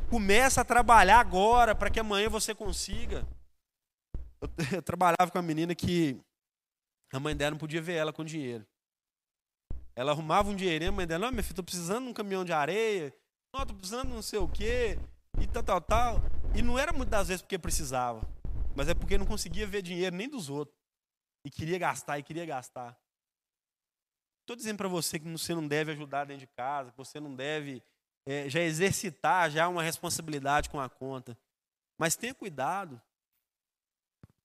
começa 0.10 0.62
a 0.62 0.66
trabalhar 0.66 1.20
agora 1.20 1.76
para 1.76 1.90
que 1.90 2.00
amanhã 2.00 2.30
você 2.30 2.54
consiga. 2.54 3.28
Eu, 4.42 4.50
eu 4.78 4.82
trabalhava 4.82 5.30
com 5.32 5.38
uma 5.38 5.44
menina 5.44 5.76
que 5.76 6.20
a 7.14 7.20
mãe 7.20 7.36
dela 7.36 7.52
não 7.52 7.58
podia 7.58 7.82
ver 7.82 7.96
ela 7.96 8.14
com 8.14 8.24
dinheiro. 8.24 8.66
Ela 9.94 10.12
arrumava 10.12 10.50
um 10.50 10.56
dinheirinho, 10.56 10.92
a 10.92 10.96
mãe 10.96 11.06
dela, 11.06 11.26
não, 11.26 11.32
minha 11.32 11.44
filha, 11.44 11.56
tô 11.56 11.64
precisando 11.64 12.06
de 12.06 12.12
um 12.12 12.14
caminhão 12.14 12.46
de 12.46 12.54
areia, 12.54 13.14
não, 13.54 13.66
tô 13.66 13.74
precisando 13.74 14.08
de 14.08 14.16
não 14.16 14.22
sei 14.22 14.40
o 14.40 14.48
quê, 14.48 14.98
e 15.40 15.48
tal, 15.48 15.62
tal, 15.62 15.82
tal. 15.82 16.22
E 16.54 16.62
não 16.62 16.78
era 16.78 16.92
muitas 16.92 17.30
vezes 17.30 17.42
porque 17.42 17.58
precisava, 17.58 18.22
mas 18.76 18.90
é 18.90 18.94
porque 18.94 19.18
não 19.18 19.26
conseguia 19.26 19.66
ver 19.66 19.82
dinheiro 19.82 20.16
nem 20.16 20.28
dos 20.28 20.50
outros. 20.50 20.78
E 21.46 21.50
queria 21.50 21.80
gastar, 21.80 22.20
e 22.20 22.24
queria 22.24 22.46
gastar. 22.46 22.98
estou 24.42 24.56
dizendo 24.56 24.78
para 24.78 24.88
você 24.88 25.18
que 25.18 25.28
você 25.30 25.56
não 25.56 25.68
deve 25.68 25.92
ajudar 25.94 26.26
dentro 26.26 26.46
de 26.46 26.54
casa, 26.54 26.92
que 26.92 26.98
você 26.98 27.20
não 27.20 27.34
deve 27.34 27.82
é, 28.28 28.50
já 28.50 28.60
exercitar 28.60 29.50
já 29.50 29.68
uma 29.68 29.82
responsabilidade 29.82 30.70
com 30.70 30.80
a 30.80 30.90
conta. 30.90 31.38
Mas 31.98 32.16
tenha 32.16 32.36
cuidado. 32.36 33.02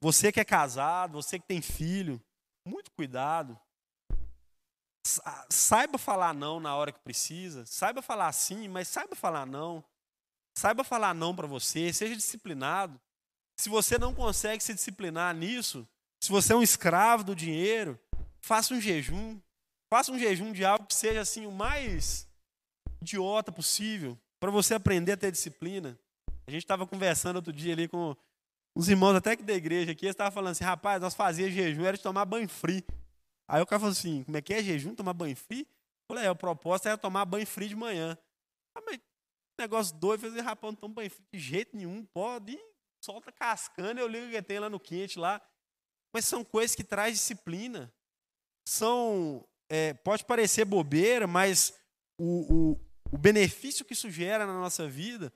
Você 0.01 0.31
que 0.31 0.41
é 0.41 0.45
casado, 0.45 1.21
você 1.21 1.39
que 1.39 1.47
tem 1.47 1.61
filho, 1.61 2.23
muito 2.67 2.91
cuidado. 2.93 3.59
Saiba 5.51 5.99
falar 5.99 6.33
não 6.33 6.61
na 6.61 6.75
hora 6.77 6.93
que 6.93 7.01
precisa. 7.01 7.67
Saiba 7.67 8.01
falar 8.01 8.33
sim, 8.33 8.69
mas 8.69 8.89
saiba 8.89 9.17
falar 9.17 9.45
não. 9.45 9.85
Saiba 10.57 10.83
falar 10.83 11.15
não 11.15 11.35
para 11.37 11.47
você. 11.47 11.93
Seja 11.93 12.17
disciplinado. 12.17 12.99
Se 13.59 13.69
você 13.69 13.99
não 13.99 14.15
consegue 14.15 14.63
se 14.63 14.75
disciplinar 14.75 15.35
nisso, 15.35 15.87
se 16.23 16.31
você 16.31 16.53
é 16.53 16.57
um 16.57 16.63
escravo 16.63 17.25
do 17.25 17.35
dinheiro, 17.35 17.99
faça 18.41 18.75
um 18.75 18.81
jejum. 18.81 19.39
Faça 19.93 20.11
um 20.11 20.19
jejum 20.19 20.53
de 20.53 20.65
algo 20.65 20.87
que 20.87 20.95
seja 20.95 21.21
assim 21.21 21.47
o 21.47 21.53
mais 21.53 22.27
idiota 23.01 23.53
possível, 23.53 24.19
para 24.41 24.51
você 24.51 24.75
aprender 24.75 25.13
a 25.13 25.17
ter 25.17 25.31
disciplina. 25.31 25.99
A 26.47 26.51
gente 26.51 26.65
estava 26.65 26.87
conversando 26.87 27.37
outro 27.37 27.53
dia 27.53 27.73
ali 27.73 27.87
com 27.87 28.17
os 28.75 28.89
irmãos 28.89 29.15
até 29.15 29.37
que 29.37 29.43
da 29.43 29.55
igreja 29.55 29.93
aqui, 29.93 30.07
eles 30.07 30.15
estavam 30.15 30.33
falando 30.33 30.53
assim, 30.53 30.65
rapaz, 30.65 31.01
nós 31.01 31.15
fazíamos 31.15 31.55
jejum, 31.55 31.85
era 31.85 31.97
de 31.97 32.03
tomar 32.03 32.25
banho 32.25 32.49
frio. 32.49 32.83
Aí 33.49 33.63
o 33.63 33.67
cara 33.67 33.79
falou 33.79 33.93
assim, 33.93 34.25
como 34.25 34.37
é 34.37 34.43
que 34.43 34.53
é 34.53 34.63
jejum, 34.63 34.95
tomar 34.95 35.13
banho 35.13 35.37
frio? 35.37 35.61
Eu 35.61 36.15
falei, 36.15 36.27
é, 36.27 36.31
o 36.31 36.37
propósito 36.37 36.89
era 36.89 36.99
tomar 36.99 37.25
banho 37.25 37.47
frio 37.47 37.69
de 37.69 37.77
manhã. 37.77 38.19
Ah, 38.77 38.83
mas 38.85 39.01
negócio 39.59 39.97
doido, 39.97 40.21
falei, 40.21 40.43
rapaz, 40.43 40.73
não 40.73 40.81
toma 40.81 40.95
banho 40.95 41.11
frio 41.11 41.27
de 41.33 41.39
jeito 41.39 41.77
nenhum, 41.77 42.05
pode, 42.05 42.59
solta 43.01 43.31
cascando, 43.33 44.01
eu 44.01 44.09
ligo 44.09 44.31
que 44.31 44.43
tem 44.43 44.59
lá 44.59 44.69
no 44.69 44.81
quente 44.81 45.19
lá. 45.19 45.41
Mas 46.13 46.25
são 46.25 46.45
coisas 46.45 46.75
que 46.75 46.85
traz 46.85 47.15
disciplina. 47.15 47.93
São, 48.69 49.47
é, 49.69 49.95
pode 49.95 50.25
parecer 50.25 50.65
bobeira, 50.65 51.27
mas 51.27 51.75
o, 52.19 52.73
o, 52.73 52.81
o 53.13 53.19
benefício 53.19 53.85
que 53.85 53.93
isso 53.93 54.11
gera 54.11 54.47
na 54.47 54.55
nossa 54.55 54.89
vida, 54.89 55.33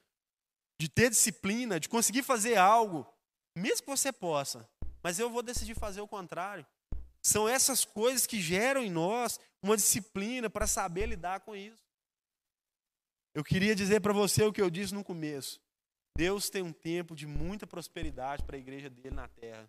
de 0.80 0.88
ter 0.88 1.10
disciplina, 1.10 1.78
de 1.78 1.88
conseguir 1.88 2.22
fazer 2.22 2.56
algo, 2.56 3.06
mesmo 3.56 3.82
que 3.82 3.90
você 3.90 4.10
possa, 4.10 4.68
mas 5.02 5.18
eu 5.18 5.30
vou 5.30 5.42
decidir 5.42 5.74
fazer 5.74 6.00
o 6.00 6.08
contrário. 6.08 6.66
São 7.22 7.48
essas 7.48 7.84
coisas 7.84 8.26
que 8.26 8.40
geram 8.40 8.82
em 8.82 8.90
nós 8.90 9.38
uma 9.62 9.76
disciplina 9.76 10.48
para 10.48 10.66
saber 10.66 11.06
lidar 11.06 11.40
com 11.40 11.54
isso. 11.54 11.89
Eu 13.34 13.44
queria 13.44 13.74
dizer 13.74 14.00
para 14.00 14.12
você 14.12 14.42
o 14.44 14.52
que 14.52 14.60
eu 14.60 14.68
disse 14.68 14.92
no 14.92 15.04
começo. 15.04 15.60
Deus 16.16 16.50
tem 16.50 16.62
um 16.62 16.72
tempo 16.72 17.14
de 17.14 17.26
muita 17.26 17.66
prosperidade 17.66 18.44
para 18.44 18.56
a 18.56 18.58
igreja 18.58 18.90
dele 18.90 19.14
na 19.14 19.28
terra. 19.28 19.68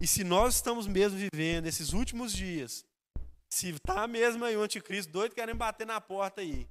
E 0.00 0.06
se 0.06 0.22
nós 0.22 0.56
estamos 0.56 0.86
mesmo 0.86 1.18
vivendo 1.18 1.66
esses 1.66 1.92
últimos 1.92 2.32
dias, 2.32 2.84
se 3.52 3.70
está 3.70 4.06
mesmo 4.06 4.44
aí 4.44 4.56
o 4.56 4.62
anticristo 4.62 5.12
doido 5.12 5.34
querendo 5.34 5.56
bater 5.56 5.86
na 5.86 6.00
porta 6.00 6.40
aí, 6.40 6.68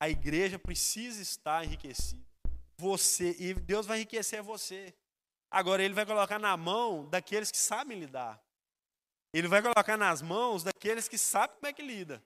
a 0.00 0.08
igreja 0.08 0.58
precisa 0.58 1.22
estar 1.22 1.64
enriquecida. 1.64 2.22
Você 2.76 3.36
e 3.38 3.54
Deus 3.54 3.86
vai 3.86 3.98
enriquecer 3.98 4.42
você. 4.42 4.92
Agora 5.50 5.82
ele 5.82 5.94
vai 5.94 6.04
colocar 6.04 6.38
na 6.38 6.56
mão 6.56 7.08
daqueles 7.08 7.50
que 7.50 7.58
sabem 7.58 7.98
lidar. 7.98 8.42
Ele 9.32 9.48
vai 9.48 9.62
colocar 9.62 9.96
nas 9.96 10.20
mãos 10.20 10.62
daqueles 10.62 11.08
que 11.08 11.16
sabem 11.16 11.56
como 11.56 11.66
é 11.68 11.72
que 11.72 11.82
lida. 11.82 12.22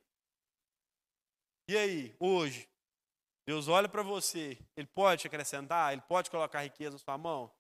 E 1.69 1.77
aí, 1.77 2.17
hoje, 2.19 2.69
Deus 3.47 3.69
olha 3.69 3.89
para 3.89 4.03
você, 4.03 4.59
Ele 4.77 4.89
pode 4.89 5.23
te 5.23 5.29
acrescentar, 5.29 5.93
Ele 5.93 6.03
pode 6.03 6.31
colocar 6.31 6.63
riqueza 6.63 6.93
na 6.93 6.99
sua 6.99 7.17
mão. 7.17 7.51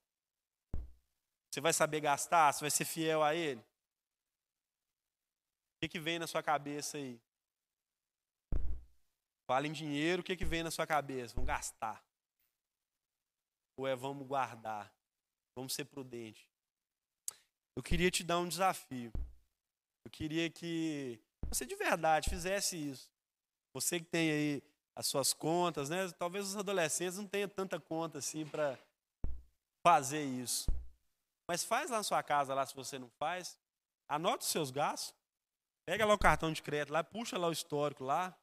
Você 1.49 1.61
vai 1.61 1.73
saber 1.73 2.01
gastar, 2.01 2.53
você 2.53 2.61
vai 2.61 2.71
ser 2.71 2.85
fiel 2.85 3.23
a 3.23 3.35
Ele. 3.35 3.61
O 3.61 3.65
que, 5.81 5.89
que 5.89 6.01
vem 6.01 6.19
na 6.19 6.27
sua 6.27 6.43
cabeça 6.43 6.97
aí? 6.97 7.21
Fala 9.47 9.69
em 9.69 9.73
dinheiro, 9.73 10.23
o 10.23 10.25
que, 10.25 10.37
que 10.37 10.45
vem 10.45 10.65
na 10.65 10.73
sua 10.73 10.87
cabeça? 10.87 11.35
Vamos 11.35 11.47
gastar. 11.47 12.05
Ou 13.79 13.87
é 13.87 13.95
vamos 13.95 14.27
guardar? 14.27 14.93
Vamos 15.55 15.73
ser 15.73 15.85
prudentes. 15.85 16.51
Eu 17.77 17.83
queria 17.83 18.11
te 18.11 18.25
dar 18.25 18.39
um 18.39 18.49
desafio. 18.49 19.13
Eu 20.05 20.11
queria 20.11 20.51
que 20.51 21.21
você 21.49 21.65
de 21.65 21.77
verdade 21.77 22.29
fizesse 22.29 22.77
isso. 22.77 23.09
Você 23.73 24.01
que 24.01 24.07
tem 24.07 24.31
aí 24.31 24.63
as 24.97 25.07
suas 25.07 25.35
contas, 25.35 25.91
né? 25.91 26.11
Talvez 26.13 26.47
os 26.47 26.57
adolescentes 26.57 27.19
não 27.19 27.27
tenham 27.27 27.49
tanta 27.49 27.79
conta 27.79 28.19
assim 28.19 28.47
para 28.47 28.79
fazer 29.85 30.25
isso. 30.25 30.67
Mas 31.47 31.63
faz 31.63 31.91
lá 31.91 31.99
na 31.99 32.03
sua 32.03 32.23
casa, 32.23 32.55
lá 32.55 32.65
se 32.65 32.75
você 32.75 32.99
não 32.99 33.11
faz. 33.19 33.59
Anota 34.09 34.43
os 34.43 34.51
seus 34.51 34.71
gastos. 34.71 35.15
Pega 35.85 36.05
lá 36.07 36.15
o 36.15 36.19
cartão 36.19 36.51
de 36.53 36.63
crédito 36.63 36.93
lá, 36.93 37.05
puxa 37.05 37.39
lá 37.39 37.47
o 37.47 37.53
histórico 37.53 38.03
lá. 38.03 38.35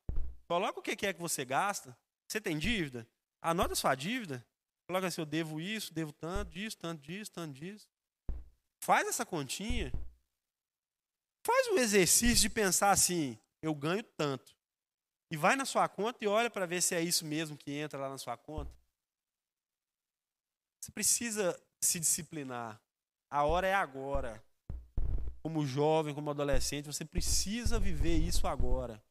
Coloca 0.47 0.79
o 0.79 0.83
que 0.83 1.05
é 1.05 1.11
que 1.13 1.19
você 1.19 1.43
gasta. 1.43 1.97
Você 2.27 2.39
tem 2.39 2.57
dívida? 2.57 3.07
Anota 3.41 3.73
a 3.73 3.75
sua 3.75 3.95
dívida. 3.95 4.45
Coloca 4.87 5.07
assim, 5.07 5.21
eu 5.21 5.25
devo 5.25 5.59
isso, 5.59 5.93
devo 5.93 6.13
tanto 6.13 6.51
disso, 6.51 6.77
tanto 6.77 7.01
disso, 7.01 7.31
tanto 7.31 7.53
disso. 7.53 7.87
Faz 8.83 9.07
essa 9.07 9.25
continha. 9.25 9.91
Faz 11.45 11.67
o 11.69 11.79
exercício 11.79 12.35
de 12.35 12.49
pensar 12.49 12.91
assim, 12.91 13.37
eu 13.61 13.73
ganho 13.73 14.03
tanto. 14.03 14.55
E 15.33 15.35
vai 15.35 15.55
na 15.55 15.65
sua 15.65 15.89
conta 15.89 16.23
e 16.23 16.27
olha 16.27 16.47
para 16.47 16.67
ver 16.67 16.79
se 16.79 16.93
é 16.93 17.01
isso 17.01 17.25
mesmo 17.25 17.57
que 17.57 17.71
entra 17.71 17.99
lá 17.99 18.07
na 18.07 18.19
sua 18.19 18.37
conta. 18.37 18.71
Você 20.79 20.91
precisa 20.91 21.59
se 21.81 21.99
disciplinar. 21.99 22.79
A 23.31 23.43
hora 23.43 23.65
é 23.65 23.73
agora. 23.73 24.39
Como 25.41 25.65
jovem, 25.65 26.13
como 26.13 26.29
adolescente, 26.29 26.85
você 26.85 27.03
precisa 27.03 27.79
viver 27.79 28.15
isso 28.15 28.45
agora. 28.45 29.01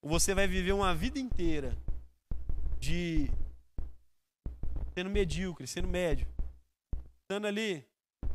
Ou 0.00 0.08
você 0.08 0.34
vai 0.34 0.46
viver 0.46 0.72
uma 0.72 0.94
vida 0.94 1.18
inteira 1.18 1.76
de 2.78 3.30
sendo 4.94 5.10
medíocre, 5.10 5.66
sendo 5.66 5.88
médio. 5.88 6.26
Estando 7.20 7.46
ali, 7.46 7.86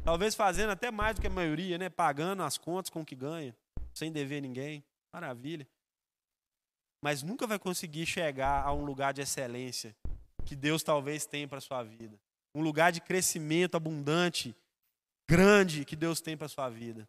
talvez 0.03 0.35
fazendo 0.35 0.69
até 0.69 0.91
mais 0.91 1.15
do 1.15 1.21
que 1.21 1.27
a 1.27 1.31
maioria, 1.31 1.79
né? 1.79 1.89
Pagando 1.89 2.43
as 2.43 2.55
contas 2.55 2.91
com 2.91 3.01
o 3.01 3.05
que 3.05 3.15
ganha, 3.15 3.57
sem 3.95 4.11
dever 4.11 4.41
ninguém. 4.41 4.85
Maravilha 5.11 5.67
mas 7.05 7.21
nunca 7.21 7.45
vai 7.45 7.59
conseguir 7.59 8.07
chegar 8.07 8.65
a 8.65 8.73
um 8.73 8.83
lugar 8.83 9.13
de 9.13 9.21
excelência 9.21 9.95
que 10.43 10.55
Deus 10.55 10.81
talvez 10.81 11.23
tenha 11.23 11.47
para 11.47 11.61
sua 11.61 11.83
vida. 11.83 12.19
Um 12.55 12.63
lugar 12.63 12.91
de 12.91 12.99
crescimento 12.99 13.77
abundante, 13.77 14.55
grande 15.29 15.85
que 15.85 15.95
Deus 15.95 16.19
tem 16.19 16.35
para 16.35 16.47
sua 16.47 16.67
vida. 16.67 17.07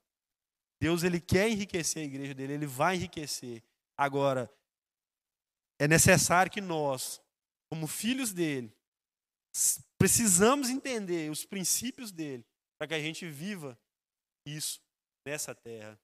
Deus 0.79 1.03
ele 1.03 1.19
quer 1.19 1.49
enriquecer 1.49 2.03
a 2.03 2.05
igreja 2.05 2.35
dele, 2.35 2.53
ele 2.53 2.67
vai 2.67 2.97
enriquecer. 2.97 3.63
Agora 3.97 4.53
é 5.79 5.89
necessário 5.89 6.53
que 6.53 6.61
nós, 6.61 7.19
como 7.71 7.87
filhos 7.87 8.35
dele, 8.35 8.71
precisamos 9.97 10.69
entender 10.69 11.31
os 11.31 11.47
princípios 11.47 12.13
dele 12.13 12.45
para 12.77 12.89
que 12.89 12.95
a 12.95 13.01
gente 13.01 13.27
viva 13.27 13.79
isso 14.47 14.79
nessa 15.27 15.55
terra. 15.55 15.99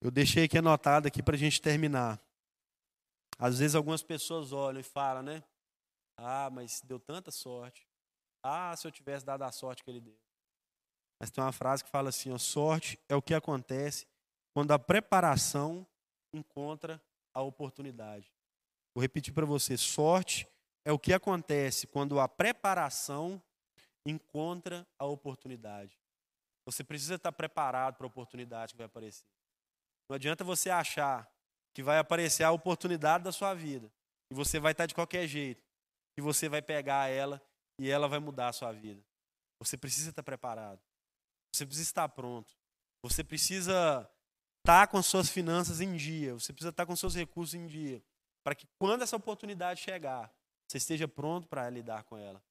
Eu 0.00 0.10
deixei 0.10 0.44
aqui 0.44 0.56
anotado 0.56 1.06
aqui 1.06 1.22
para 1.22 1.34
a 1.34 1.38
gente 1.38 1.60
terminar. 1.60 2.18
Às 3.38 3.58
vezes 3.58 3.74
algumas 3.74 4.02
pessoas 4.02 4.52
olham 4.52 4.80
e 4.80 4.84
falam, 4.84 5.22
né? 5.22 5.42
Ah, 6.16 6.48
mas 6.50 6.80
deu 6.82 6.98
tanta 6.98 7.30
sorte. 7.30 7.86
Ah, 8.42 8.74
se 8.76 8.86
eu 8.86 8.90
tivesse 8.90 9.24
dado 9.24 9.42
a 9.42 9.52
sorte 9.52 9.84
que 9.84 9.90
ele 9.90 10.00
deu. 10.00 10.18
Mas 11.18 11.30
tem 11.30 11.44
uma 11.44 11.52
frase 11.52 11.84
que 11.84 11.90
fala 11.90 12.08
assim: 12.08 12.32
ó, 12.32 12.38
sorte 12.38 12.98
é 13.08 13.14
o 13.14 13.20
que 13.20 13.34
acontece 13.34 14.06
quando 14.54 14.72
a 14.72 14.78
preparação 14.78 15.86
encontra 16.32 17.02
a 17.34 17.42
oportunidade. 17.42 18.32
Vou 18.94 19.02
repetir 19.02 19.34
para 19.34 19.44
você: 19.44 19.76
sorte 19.76 20.48
é 20.84 20.92
o 20.92 20.98
que 20.98 21.12
acontece 21.12 21.86
quando 21.86 22.18
a 22.18 22.26
preparação 22.26 23.42
encontra 24.06 24.86
a 24.98 25.04
oportunidade. 25.04 25.98
Você 26.64 26.82
precisa 26.82 27.16
estar 27.16 27.32
preparado 27.32 27.96
para 27.96 28.06
a 28.06 28.08
oportunidade 28.08 28.72
que 28.72 28.78
vai 28.78 28.86
aparecer. 28.86 29.26
Não 30.10 30.16
adianta 30.16 30.42
você 30.42 30.68
achar 30.70 31.32
que 31.72 31.84
vai 31.84 31.96
aparecer 31.96 32.42
a 32.42 32.50
oportunidade 32.50 33.22
da 33.22 33.30
sua 33.30 33.54
vida 33.54 33.88
e 34.28 34.34
você 34.34 34.58
vai 34.58 34.72
estar 34.72 34.86
de 34.86 34.92
qualquer 34.92 35.24
jeito, 35.28 35.64
e 36.18 36.20
você 36.20 36.48
vai 36.48 36.60
pegar 36.60 37.08
ela 37.08 37.40
e 37.78 37.88
ela 37.88 38.08
vai 38.08 38.18
mudar 38.18 38.48
a 38.48 38.52
sua 38.52 38.72
vida. 38.72 39.00
Você 39.60 39.76
precisa 39.76 40.10
estar 40.10 40.24
preparado. 40.24 40.80
Você 41.54 41.64
precisa 41.64 41.88
estar 41.88 42.08
pronto. 42.08 42.52
Você 43.04 43.22
precisa 43.22 44.10
estar 44.58 44.88
com 44.88 45.00
suas 45.00 45.28
finanças 45.28 45.80
em 45.80 45.94
dia. 45.94 46.34
Você 46.34 46.52
precisa 46.52 46.70
estar 46.70 46.86
com 46.86 46.96
seus 46.96 47.14
recursos 47.14 47.54
em 47.54 47.68
dia. 47.68 48.02
Para 48.42 48.56
que 48.56 48.66
quando 48.80 49.02
essa 49.02 49.14
oportunidade 49.14 49.80
chegar, 49.80 50.28
você 50.66 50.78
esteja 50.78 51.06
pronto 51.06 51.46
para 51.46 51.70
lidar 51.70 52.02
com 52.02 52.18
ela. 52.18 52.42